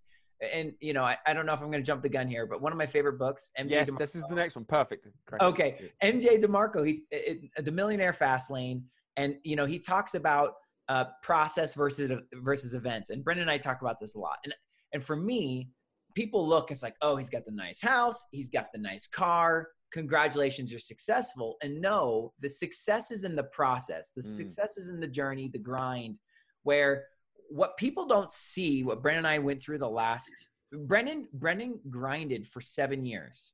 and 0.53 0.73
you 0.81 0.93
know, 0.93 1.05
I, 1.05 1.17
I 1.27 1.33
don't 1.33 1.47
know 1.47 1.53
if 1.53 1.61
I'm 1.61 1.71
gonna 1.71 1.83
jump 1.83 2.03
the 2.03 2.09
gun 2.09 2.27
here, 2.27 2.47
but 2.47 2.61
one 2.61 2.73
of 2.73 2.79
my 2.79 2.87
favorite 2.87 3.19
books, 3.19 3.53
MJ 3.59 3.71
yes, 3.71 3.91
DeMarco- 3.91 3.99
this 3.99 4.15
is 4.17 4.25
the 4.29 4.35
next 4.35 4.57
one. 4.57 4.65
Perfect. 4.65 5.07
It. 5.07 5.13
Okay, 5.41 5.91
MJ 6.03 6.43
DeMarco, 6.43 6.87
he 6.87 7.05
it, 7.11 7.65
the 7.65 7.71
Millionaire 7.73 8.13
Fast 8.13 8.51
Lane, 8.51 8.85
and 9.17 9.37
you 9.45 9.57
know 9.57 9.67
he 9.67 9.79
talks 9.79 10.15
about 10.15 10.55
uh, 10.93 11.05
process 11.23 11.73
versus 11.75 12.11
versus 12.35 12.75
events. 12.75 13.09
And 13.11 13.25
Brennan 13.25 13.43
and 13.43 13.51
I 13.51 13.59
talk 13.59 13.81
about 13.81 13.99
this 14.01 14.15
a 14.15 14.19
lot. 14.19 14.39
And 14.45 14.53
and 14.93 15.03
for 15.03 15.17
me, 15.17 15.71
people 16.15 16.47
look, 16.47 16.71
it's 16.71 16.83
like, 16.83 16.97
oh, 17.01 17.17
he's 17.17 17.31
got 17.31 17.45
the 17.47 17.57
nice 17.65 17.81
house, 17.81 18.19
he's 18.31 18.51
got 18.51 18.67
the 18.75 18.79
nice 18.79 19.07
car. 19.07 19.69
Congratulations, 19.93 20.71
you're 20.71 20.81
successful. 20.95 21.57
And 21.63 21.81
no, 21.81 22.33
the 22.41 22.49
success 22.49 23.11
is 23.11 23.25
in 23.25 23.35
the 23.37 23.45
process. 23.45 24.13
The 24.13 24.23
Mm. 24.23 24.37
success 24.41 24.77
is 24.77 24.89
in 24.89 25.01
the 25.01 25.07
journey, 25.21 25.49
the 25.49 25.59
grind, 25.71 26.19
where 26.63 26.93
what 27.49 27.77
people 27.77 28.07
don't 28.07 28.33
see, 28.33 28.83
what 28.83 29.03
Brennan 29.03 29.25
and 29.25 29.27
I 29.35 29.39
went 29.39 29.63
through 29.63 29.79
the 29.79 29.89
last. 30.03 30.33
Brennan 30.73 31.29
Brennan 31.33 31.81
grinded 31.89 32.47
for 32.53 32.61
seven 32.61 33.05
years. 33.13 33.53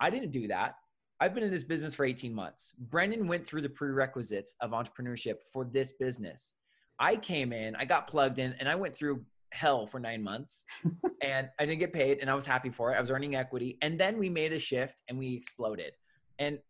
I 0.00 0.08
didn't 0.10 0.30
do 0.40 0.48
that. 0.48 0.74
I've 1.20 1.34
been 1.34 1.44
in 1.44 1.50
this 1.50 1.68
business 1.72 1.94
for 1.94 2.04
18 2.04 2.32
months. 2.34 2.72
Brennan 2.78 3.28
went 3.28 3.46
through 3.46 3.62
the 3.62 3.68
prerequisites 3.78 4.54
of 4.60 4.70
entrepreneurship 4.70 5.36
for 5.52 5.64
this 5.66 5.92
business. 5.92 6.54
I 7.00 7.16
came 7.16 7.52
in, 7.52 7.74
I 7.74 7.84
got 7.84 8.06
plugged 8.06 8.38
in, 8.38 8.54
and 8.60 8.68
I 8.68 8.74
went 8.76 8.94
through 8.94 9.24
hell 9.52 9.84
for 9.86 9.98
nine 9.98 10.22
months 10.22 10.64
and 11.22 11.48
I 11.58 11.66
didn't 11.66 11.80
get 11.80 11.92
paid 11.92 12.18
and 12.20 12.30
I 12.30 12.34
was 12.34 12.46
happy 12.46 12.70
for 12.70 12.92
it. 12.92 12.96
I 12.96 13.00
was 13.00 13.10
earning 13.10 13.34
equity. 13.34 13.78
And 13.82 13.98
then 13.98 14.16
we 14.16 14.28
made 14.28 14.52
a 14.52 14.60
shift 14.60 15.02
and 15.08 15.18
we 15.18 15.34
exploded. 15.34 15.92
And 16.38 16.60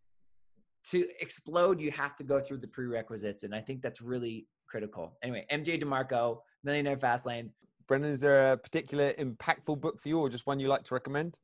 to 0.90 1.06
explode, 1.20 1.78
you 1.78 1.90
have 1.90 2.16
to 2.16 2.24
go 2.24 2.40
through 2.40 2.58
the 2.58 2.68
prerequisites. 2.68 3.42
And 3.42 3.54
I 3.54 3.60
think 3.60 3.82
that's 3.82 4.00
really 4.00 4.46
critical. 4.66 5.18
Anyway, 5.22 5.44
MJ 5.52 5.82
DeMarco, 5.82 6.38
Millionaire 6.64 6.96
Fastlane. 6.96 7.50
Brennan, 7.86 8.10
is 8.10 8.20
there 8.20 8.52
a 8.52 8.56
particular 8.56 9.12
impactful 9.12 9.78
book 9.78 10.00
for 10.00 10.08
you, 10.08 10.18
or 10.18 10.30
just 10.30 10.46
one 10.46 10.58
you 10.58 10.68
like 10.68 10.84
to 10.84 10.94
recommend? 10.94 11.38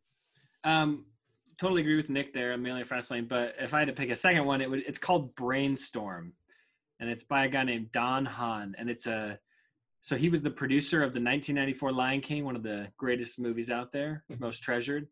um 0.66 1.07
totally 1.59 1.80
agree 1.80 1.97
with 1.97 2.11
nik 2.11 2.34
there 2.34 2.53
on 2.53 2.61
Millionaire 2.61 2.84
fast 2.84 3.11
lane 3.11 3.26
but 3.26 3.55
if 3.59 3.72
i 3.72 3.78
had 3.78 3.89
to 3.89 3.95
pick 3.95 4.11
a 4.11 4.16
second 4.16 4.45
one 4.45 4.61
it 4.61 4.68
would 4.68 4.80
it's 4.80 4.99
called 4.99 5.34
brainstorm 5.37 6.32
and 7.01 7.11
it's 7.11 7.23
by 7.23 7.45
a 7.45 7.49
guy 7.49 7.65
named 7.65 7.91
don 7.93 8.25
hahn 8.25 8.75
and 8.79 8.89
it's 8.91 9.07
a 9.07 9.39
so 10.01 10.15
he 10.15 10.29
was 10.29 10.43
the 10.43 10.51
producer 10.51 10.99
of 10.99 11.13
the 11.15 11.21
1994 11.21 11.93
lion 11.93 12.21
king 12.21 12.45
one 12.45 12.57
of 12.57 12.63
the 12.63 12.89
greatest 12.97 13.39
movies 13.39 13.71
out 13.71 13.93
there 13.93 14.25
most 14.39 14.63
treasured 14.63 15.09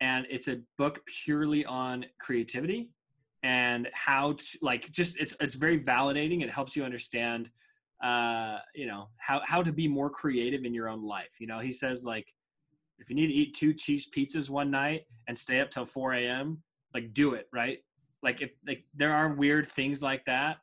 and 0.00 0.26
it's 0.30 0.48
a 0.48 0.60
book 0.76 1.00
purely 1.24 1.64
on 1.64 2.04
creativity 2.20 2.90
and 3.42 3.88
how 3.92 4.32
to 4.32 4.58
like 4.62 4.90
just 4.90 5.18
it's 5.18 5.34
it's 5.40 5.54
very 5.54 5.80
validating. 5.80 6.42
It 6.42 6.50
helps 6.50 6.76
you 6.76 6.84
understand 6.84 7.50
uh 8.02 8.58
you 8.74 8.86
know 8.86 9.08
how 9.16 9.40
how 9.44 9.62
to 9.62 9.72
be 9.72 9.88
more 9.88 10.10
creative 10.10 10.64
in 10.64 10.74
your 10.74 10.88
own 10.88 11.04
life. 11.04 11.36
You 11.40 11.46
know 11.46 11.58
he 11.60 11.72
says 11.72 12.04
like 12.04 12.32
if 12.98 13.10
you 13.10 13.16
need 13.16 13.28
to 13.28 13.34
eat 13.34 13.54
two 13.54 13.72
cheese 13.72 14.08
pizzas 14.10 14.50
one 14.50 14.70
night 14.70 15.02
and 15.28 15.38
stay 15.38 15.60
up 15.60 15.70
till 15.70 15.84
4 15.84 16.14
a.m 16.14 16.62
like 16.94 17.12
do 17.12 17.34
it 17.34 17.48
right? 17.52 17.78
Like 18.22 18.40
if 18.40 18.50
like 18.66 18.84
there 18.94 19.14
are 19.14 19.32
weird 19.32 19.66
things 19.66 20.02
like 20.02 20.24
that 20.26 20.58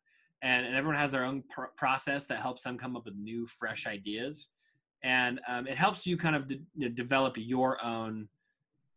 and, 0.45 0.65
and 0.65 0.75
everyone 0.75 0.97
has 0.97 1.11
their 1.11 1.25
own 1.25 1.43
pr- 1.49 1.73
process 1.75 2.25
that 2.25 2.39
helps 2.39 2.61
them 2.63 2.77
come 2.77 2.95
up 2.95 3.03
with 3.05 3.15
new 3.15 3.47
fresh 3.47 3.87
ideas 3.87 4.49
and 5.03 5.41
um, 5.47 5.67
it 5.67 5.77
helps 5.77 6.05
you 6.05 6.15
kind 6.15 6.35
of 6.35 6.47
de- 6.47 6.61
you 6.75 6.87
know, 6.87 6.89
develop 6.89 7.33
your 7.37 7.83
own 7.83 8.29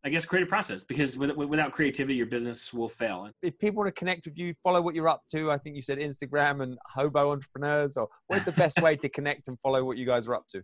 I 0.05 0.11
guess 0.11 0.25
creative 0.25 0.49
process 0.49 0.85
because 0.85 1.19
with, 1.19 1.33
without 1.33 1.73
creativity, 1.73 2.15
your 2.15 2.27
business 2.27 2.73
will 2.73 2.89
fail. 2.89 3.29
If 3.43 3.59
people 3.59 3.79
want 3.79 3.89
to 3.89 3.99
connect 3.99 4.27
with 4.27 4.39
you, 4.39 4.55
follow 4.63 4.81
what 4.81 4.95
you're 4.95 5.09
up 5.09 5.23
to, 5.33 5.51
I 5.51 5.59
think 5.59 5.75
you 5.75 5.83
said 5.83 5.99
Instagram 5.99 6.63
and 6.63 6.79
Hobo 6.87 7.33
Entrepreneurs, 7.33 7.97
or 7.97 8.09
what's 8.29 8.45
the 8.45 8.53
best 8.53 8.81
way 8.81 8.95
to 8.95 9.09
connect 9.09 9.49
and 9.49 9.59
follow 9.61 9.85
what 9.85 9.99
you 9.99 10.07
guys 10.07 10.29
are 10.29 10.37
up 10.37 10.45
to? 10.53 10.63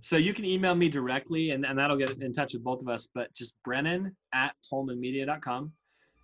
So 0.00 0.18
you 0.18 0.34
can 0.34 0.44
email 0.44 0.74
me 0.74 0.90
directly 0.90 1.52
and, 1.52 1.64
and 1.64 1.78
that'll 1.78 1.96
get 1.96 2.22
in 2.22 2.34
touch 2.34 2.52
with 2.52 2.62
both 2.62 2.82
of 2.82 2.88
us, 2.88 3.08
but 3.14 3.34
just 3.34 3.54
Brennan 3.64 4.14
at 4.34 4.54
TolmanMedia.com 4.70 5.72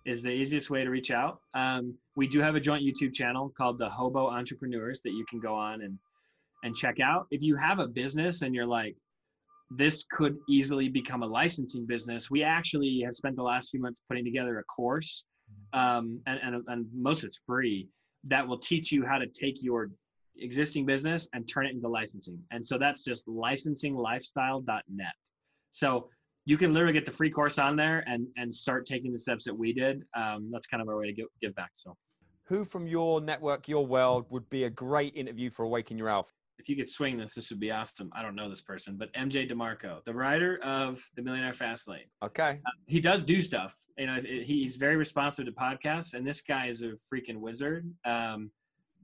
is 0.05 0.21
the 0.21 0.29
easiest 0.29 0.69
way 0.69 0.83
to 0.83 0.89
reach 0.89 1.11
out. 1.11 1.39
Um, 1.53 1.95
we 2.15 2.27
do 2.27 2.39
have 2.39 2.55
a 2.55 2.59
joint 2.59 2.83
YouTube 2.83 3.13
channel 3.13 3.51
called 3.57 3.79
the 3.79 3.89
Hobo 3.89 4.27
Entrepreneurs 4.27 5.01
that 5.03 5.11
you 5.11 5.25
can 5.29 5.39
go 5.39 5.53
on 5.55 5.81
and, 5.81 5.97
and 6.63 6.75
check 6.75 6.99
out. 6.99 7.27
If 7.31 7.41
you 7.41 7.55
have 7.55 7.79
a 7.79 7.87
business 7.87 8.41
and 8.41 8.53
you're 8.53 8.67
like, 8.67 8.95
this 9.71 10.05
could 10.11 10.37
easily 10.47 10.89
become 10.89 11.23
a 11.23 11.27
licensing 11.27 11.85
business. 11.87 12.29
We 12.29 12.43
actually 12.43 13.01
have 13.03 13.15
spent 13.15 13.35
the 13.35 13.43
last 13.43 13.71
few 13.71 13.81
months 13.81 14.01
putting 14.07 14.23
together 14.23 14.59
a 14.59 14.63
course, 14.63 15.23
um, 15.73 16.19
and, 16.27 16.39
and, 16.43 16.63
and 16.67 16.85
most 16.93 17.23
of 17.23 17.29
it's 17.29 17.39
free, 17.47 17.87
that 18.25 18.47
will 18.47 18.59
teach 18.59 18.91
you 18.91 19.05
how 19.05 19.17
to 19.17 19.25
take 19.27 19.55
your 19.61 19.89
existing 20.37 20.85
business 20.85 21.27
and 21.33 21.47
turn 21.47 21.65
it 21.65 21.73
into 21.73 21.87
licensing. 21.87 22.39
And 22.51 22.65
so 22.65 22.77
that's 22.77 23.03
just 23.03 23.27
licensinglifestyle.net. 23.27 25.13
So 25.71 26.09
you 26.45 26.57
can 26.57 26.73
literally 26.73 26.93
get 26.93 27.05
the 27.05 27.11
free 27.11 27.29
course 27.29 27.57
on 27.57 27.75
there 27.75 28.03
and, 28.07 28.27
and 28.37 28.53
start 28.53 28.85
taking 28.85 29.11
the 29.11 29.19
steps 29.19 29.45
that 29.45 29.53
we 29.57 29.73
did. 29.73 30.03
Um, 30.15 30.49
that's 30.51 30.67
kind 30.67 30.81
of 30.81 30.89
our 30.89 30.97
way 30.97 31.07
to 31.07 31.13
give, 31.13 31.27
give 31.41 31.55
back. 31.55 31.71
So 31.75 31.95
who 32.45 32.63
from 32.63 32.87
your 32.87 33.19
network, 33.19 33.67
your 33.67 33.85
world 33.85 34.25
would 34.29 34.49
be 34.49 34.65
a 34.65 34.69
great 34.69 35.15
interview 35.15 35.49
for 35.49 35.63
Awaken 35.63 35.97
Your 35.97 36.09
Alpha? 36.09 36.31
if 36.57 36.69
you 36.69 36.75
could 36.75 36.89
swing 36.89 37.17
this, 37.17 37.33
this 37.33 37.49
would 37.49 37.59
be 37.59 37.71
awesome. 37.71 38.09
I 38.13 38.21
don't 38.21 38.35
know 38.35 38.49
this 38.49 38.61
person, 38.61 38.95
but 38.97 39.11
MJ 39.13 39.49
DeMarco, 39.49 40.03
the 40.05 40.13
writer 40.13 40.59
of 40.63 41.03
the 41.15 41.21
Millionaire 41.21 41.53
Fast 41.53 41.87
Lane. 41.87 42.05
Okay. 42.23 42.59
Uh, 42.65 42.71
he 42.87 42.99
does 42.99 43.23
do 43.23 43.41
stuff. 43.41 43.75
You 43.97 44.07
know, 44.07 44.21
he's 44.21 44.75
very 44.75 44.95
responsive 44.95 45.45
to 45.45 45.51
podcasts, 45.51 46.13
and 46.13 46.25
this 46.25 46.41
guy 46.41 46.67
is 46.67 46.81
a 46.81 46.93
freaking 47.13 47.37
wizard. 47.37 47.91
Um, 48.03 48.51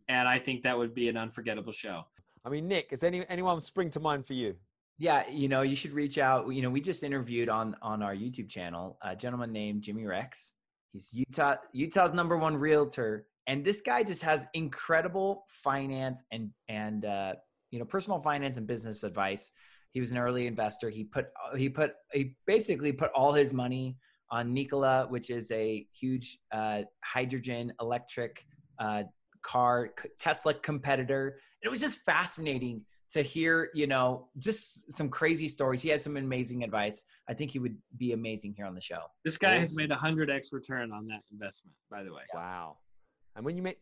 and 0.09 0.27
I 0.27 0.39
think 0.39 0.63
that 0.63 0.77
would 0.77 0.93
be 0.93 1.07
an 1.07 1.17
unforgettable 1.17 1.71
show. 1.71 2.03
I 2.43 2.49
mean, 2.49 2.67
Nik, 2.67 2.87
is 2.91 3.03
any 3.03 3.25
anyone 3.29 3.61
spring 3.61 3.89
to 3.91 3.99
mind 3.99 4.25
for 4.25 4.33
you? 4.33 4.55
Yeah, 5.01 5.27
you 5.27 5.47
know, 5.47 5.63
you 5.63 5.75
should 5.75 5.93
reach 5.93 6.19
out. 6.19 6.47
You 6.53 6.61
know, 6.61 6.69
we 6.69 6.79
just 6.79 7.01
interviewed 7.01 7.49
on 7.49 7.75
on 7.81 8.03
our 8.03 8.13
YouTube 8.13 8.49
channel 8.49 8.99
a 9.01 9.15
gentleman 9.15 9.51
named 9.51 9.81
Jimmy 9.81 10.05
Rex. 10.05 10.51
He's 10.93 11.09
Utah 11.11 11.55
Utah's 11.73 12.13
number 12.13 12.37
one 12.37 12.55
realtor 12.55 13.25
and 13.47 13.65
this 13.65 13.81
guy 13.81 14.03
just 14.03 14.21
has 14.21 14.45
incredible 14.53 15.45
finance 15.47 16.23
and 16.31 16.51
and 16.69 17.05
uh, 17.05 17.33
you 17.71 17.79
know 17.79 17.85
personal 17.85 18.19
finance 18.19 18.57
and 18.57 18.67
business 18.67 19.03
advice. 19.03 19.51
He 19.91 19.99
was 19.99 20.11
an 20.11 20.17
early 20.17 20.47
investor. 20.47 20.89
He 20.89 21.03
put 21.03 21.25
he 21.57 21.67
put 21.67 21.93
he 22.13 22.35
basically 22.45 22.91
put 22.91 23.11
all 23.13 23.33
his 23.33 23.53
money 23.53 23.97
on 24.29 24.53
Nikola, 24.53 25.07
which 25.09 25.29
is 25.29 25.51
a 25.51 25.85
huge 25.91 26.37
uh, 26.51 26.83
hydrogen 27.03 27.73
electric 27.81 28.45
uh, 28.79 29.03
car 29.41 29.89
Tesla 30.19 30.53
competitor. 30.53 31.39
It 31.63 31.69
was 31.69 31.81
just 31.81 31.99
fascinating 32.05 32.83
to 33.11 33.21
hear, 33.21 33.69
you 33.73 33.87
know, 33.87 34.27
just 34.37 34.91
some 34.91 35.09
crazy 35.09 35.47
stories. 35.47 35.81
He 35.81 35.89
had 35.89 36.01
some 36.01 36.15
amazing 36.17 36.63
advice. 36.63 37.03
I 37.29 37.33
think 37.33 37.51
he 37.51 37.59
would 37.59 37.77
be 37.97 38.13
amazing 38.13 38.53
here 38.55 38.65
on 38.65 38.73
the 38.73 38.81
show. 38.81 39.01
This 39.25 39.37
guy 39.37 39.59
has 39.59 39.75
made 39.75 39.91
a 39.91 39.95
hundred 39.95 40.29
x 40.29 40.53
return 40.53 40.91
on 40.91 41.07
that 41.07 41.21
investment, 41.31 41.75
by 41.89 42.03
the 42.03 42.13
way. 42.13 42.23
Wow. 42.33 42.77
And 43.35 43.45
when 43.45 43.57
you 43.57 43.63
make, 43.63 43.79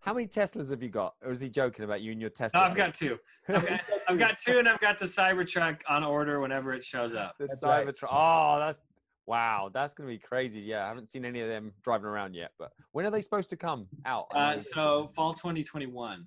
how 0.00 0.14
many 0.14 0.28
Teslas 0.28 0.70
have 0.70 0.82
you 0.82 0.88
got? 0.88 1.14
Or 1.24 1.32
is 1.32 1.40
he 1.40 1.48
joking 1.48 1.84
about 1.84 2.02
you 2.02 2.12
and 2.12 2.20
your 2.20 2.30
Tesla? 2.30 2.60
No, 2.60 2.66
I've 2.66 2.76
got 2.76 2.94
two. 2.94 3.18
I've 3.48 3.66
got, 3.66 3.80
I've 4.08 4.18
got, 4.18 4.38
two, 4.38 4.58
and 4.58 4.68
I've 4.68 4.80
got 4.80 4.98
the 4.98 5.06
Cybertruck 5.06 5.80
on 5.88 6.04
order 6.04 6.40
whenever 6.40 6.72
it 6.72 6.84
shows 6.84 7.16
up. 7.16 7.34
The 7.38 7.48
that's 7.48 7.64
Cybertruck. 7.64 8.02
Right. 8.02 8.12
Oh, 8.12 8.58
that's 8.60 8.80
wow. 9.26 9.70
That's 9.74 9.94
gonna 9.94 10.08
be 10.08 10.18
crazy. 10.18 10.60
Yeah, 10.60 10.84
I 10.84 10.88
haven't 10.88 11.10
seen 11.10 11.24
any 11.24 11.40
of 11.40 11.48
them 11.48 11.72
driving 11.82 12.06
around 12.06 12.34
yet. 12.34 12.52
But 12.60 12.70
when 12.92 13.06
are 13.06 13.10
they 13.10 13.20
supposed 13.20 13.50
to 13.50 13.56
come 13.56 13.88
out? 14.06 14.26
Uh, 14.32 14.60
so 14.60 15.08
fall 15.16 15.34
2021. 15.34 16.26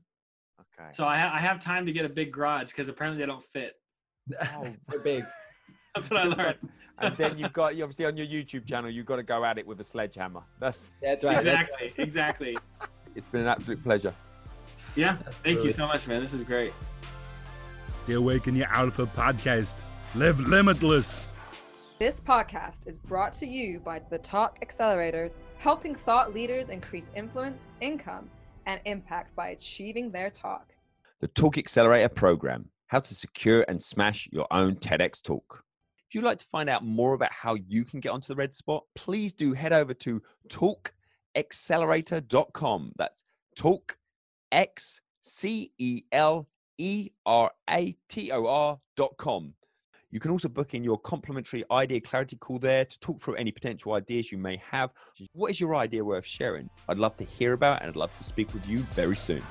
Okay. 0.79 0.89
So 0.93 1.05
I, 1.05 1.17
ha- 1.17 1.31
I 1.33 1.39
have 1.39 1.59
time 1.59 1.85
to 1.85 1.91
get 1.91 2.05
a 2.05 2.09
big 2.09 2.31
garage 2.31 2.67
because 2.67 2.87
apparently 2.87 3.21
they 3.21 3.27
don't 3.27 3.43
fit. 3.43 3.73
Oh, 4.41 4.65
they're 4.89 4.99
big. 4.99 5.25
That's 5.95 6.09
what 6.09 6.19
I 6.19 6.23
learned. 6.23 6.57
and 6.99 7.17
then 7.17 7.37
you've 7.37 7.53
got 7.53 7.75
you 7.75 7.83
obviously 7.83 8.05
on 8.05 8.15
your 8.15 8.27
YouTube 8.27 8.65
channel, 8.65 8.89
you've 8.89 9.05
got 9.05 9.17
to 9.17 9.23
go 9.23 9.43
at 9.43 9.57
it 9.57 9.65
with 9.67 9.79
a 9.81 9.83
sledgehammer. 9.83 10.41
That's 10.59 10.91
that's 11.01 11.23
right. 11.23 11.37
Exactly, 11.37 11.93
exactly. 11.97 12.57
It's 13.13 13.25
been 13.25 13.41
an 13.41 13.47
absolute 13.47 13.83
pleasure. 13.83 14.15
Yeah, 14.95 15.17
thank 15.43 15.65
you 15.65 15.69
so 15.69 15.85
much, 15.85 16.07
man. 16.07 16.21
This 16.21 16.33
is 16.33 16.43
great. 16.43 16.71
The 18.07 18.13
Awaken 18.13 18.55
Your 18.55 18.67
Alpha 18.67 19.05
podcast. 19.05 19.81
Live 20.15 20.39
limitless. 20.39 21.27
This 21.99 22.21
podcast 22.21 22.87
is 22.87 22.97
brought 22.97 23.33
to 23.35 23.45
you 23.45 23.79
by 23.79 23.99
the 24.09 24.17
Talk 24.17 24.59
Accelerator, 24.61 25.29
helping 25.59 25.93
thought 25.93 26.33
leaders 26.33 26.69
increase 26.69 27.11
influence, 27.15 27.67
income, 27.79 28.29
and 28.65 28.79
impact 28.85 29.35
by 29.35 29.49
achieving 29.49 30.11
their 30.11 30.29
talk. 30.29 30.73
The 31.19 31.27
Talk 31.27 31.57
Accelerator 31.57 32.09
program 32.09 32.69
how 32.91 32.99
to 32.99 33.15
secure 33.15 33.65
and 33.69 33.81
smash 33.81 34.27
your 34.33 34.45
own 34.51 34.75
TEDx 34.75 35.23
talk. 35.23 35.63
If 36.09 36.15
you'd 36.15 36.25
like 36.25 36.39
to 36.39 36.45
find 36.51 36.69
out 36.69 36.83
more 36.83 37.13
about 37.13 37.31
how 37.31 37.53
you 37.53 37.85
can 37.85 38.01
get 38.01 38.09
onto 38.09 38.27
the 38.27 38.35
red 38.35 38.53
spot, 38.53 38.83
please 38.95 39.31
do 39.31 39.53
head 39.53 39.71
over 39.71 39.93
to 39.93 40.21
talkaccelerator.com. 40.49 42.91
That's 42.97 43.23
talk 43.55 43.97
x 44.51 44.99
c 45.21 45.71
e 45.77 46.01
l 46.11 46.49
e 46.77 47.11
r 47.25 47.49
a 47.69 47.95
t 48.09 48.33
o 48.33 48.45
r.com. 48.45 49.53
You 50.11 50.19
can 50.19 50.29
also 50.29 50.49
book 50.49 50.73
in 50.73 50.83
your 50.83 50.99
complimentary 50.99 51.63
idea 51.71 52.01
clarity 52.01 52.35
call 52.35 52.59
there 52.59 52.83
to 52.83 52.99
talk 52.99 53.21
through 53.21 53.35
any 53.35 53.51
potential 53.51 53.93
ideas 53.93 54.29
you 54.29 54.37
may 54.37 54.61
have. 54.69 54.91
What 55.31 55.51
is 55.51 55.59
your 55.59 55.75
idea 55.75 56.03
worth 56.03 56.25
sharing? 56.25 56.69
I'd 56.89 56.97
love 56.97 57.15
to 57.17 57.23
hear 57.23 57.53
about 57.53 57.81
and 57.81 57.89
I'd 57.89 57.95
love 57.95 58.13
to 58.15 58.23
speak 58.23 58.53
with 58.53 58.67
you 58.67 58.79
very 58.93 59.15
soon. 59.15 59.41